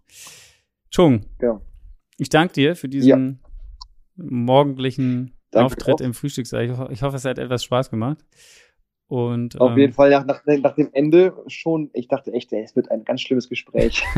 Chung. 0.90 1.24
Ja. 1.40 1.62
Ich 2.20 2.28
danke 2.28 2.52
dir 2.52 2.76
für 2.76 2.90
diesen 2.90 3.08
ja. 3.08 4.22
morgendlichen 4.22 5.32
danke 5.50 5.66
Auftritt 5.66 5.94
auch. 5.94 6.00
im 6.04 6.12
Frühstückssaal. 6.12 6.64
Ich, 6.64 6.70
ich, 6.90 7.02
hoffe, 7.02 7.16
es 7.16 7.24
hat 7.24 7.38
etwas 7.38 7.64
Spaß 7.64 7.88
gemacht. 7.88 8.18
Und, 9.06 9.58
Auf 9.58 9.72
ähm, 9.72 9.78
jeden 9.78 9.92
Fall 9.94 10.10
nach, 10.10 10.26
nach, 10.26 10.44
nach, 10.44 10.74
dem 10.74 10.90
Ende 10.92 11.32
schon, 11.46 11.88
ich 11.94 12.08
dachte 12.08 12.32
echt, 12.34 12.52
es 12.52 12.76
wird 12.76 12.90
ein 12.90 13.04
ganz 13.04 13.22
schlimmes 13.22 13.48
Gespräch. 13.48 14.04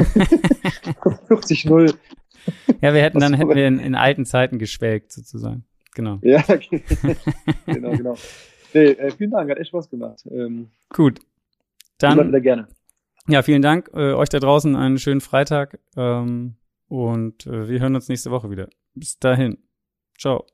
50-0. 1.29 1.95
Ja, 2.81 2.93
wir 2.93 3.01
hätten 3.03 3.21
dann 3.21 3.35
hätten 3.35 3.55
wir 3.55 3.69
in, 3.69 3.79
in, 3.79 3.95
alten 3.95 4.27
Zeiten 4.27 4.59
geschwelgt, 4.59 5.13
sozusagen. 5.13 5.65
Genau. 5.95 6.19
Ja, 6.23 6.41
okay. 6.49 6.83
genau, 7.67 7.93
genau. 7.93 8.17
Nee, 8.75 8.87
äh, 8.87 9.13
vielen 9.13 9.31
Dank, 9.31 9.49
hat 9.49 9.59
echt 9.59 9.69
Spaß 9.69 9.89
gemacht. 9.91 10.27
Ähm, 10.29 10.73
Gut. 10.89 11.21
Dann. 11.99 12.19
Wieder 12.27 12.41
gerne. 12.41 12.67
Ja, 13.29 13.43
vielen 13.43 13.63
Dank. 13.63 13.91
Äh, 13.95 14.15
euch 14.15 14.29
da 14.29 14.41
draußen 14.41 14.75
einen 14.75 14.99
schönen 14.99 15.21
Freitag. 15.21 15.79
Ähm, 15.97 16.57
und 16.93 17.47
äh, 17.47 17.71
wir 17.71 17.81
hören 17.81 17.95
uns 17.95 18.09
nächste 18.09 18.31
Woche 18.31 18.51
wieder. 18.51 18.69
Bis 18.93 19.19
dahin. 19.19 19.57
Ciao. 20.19 20.45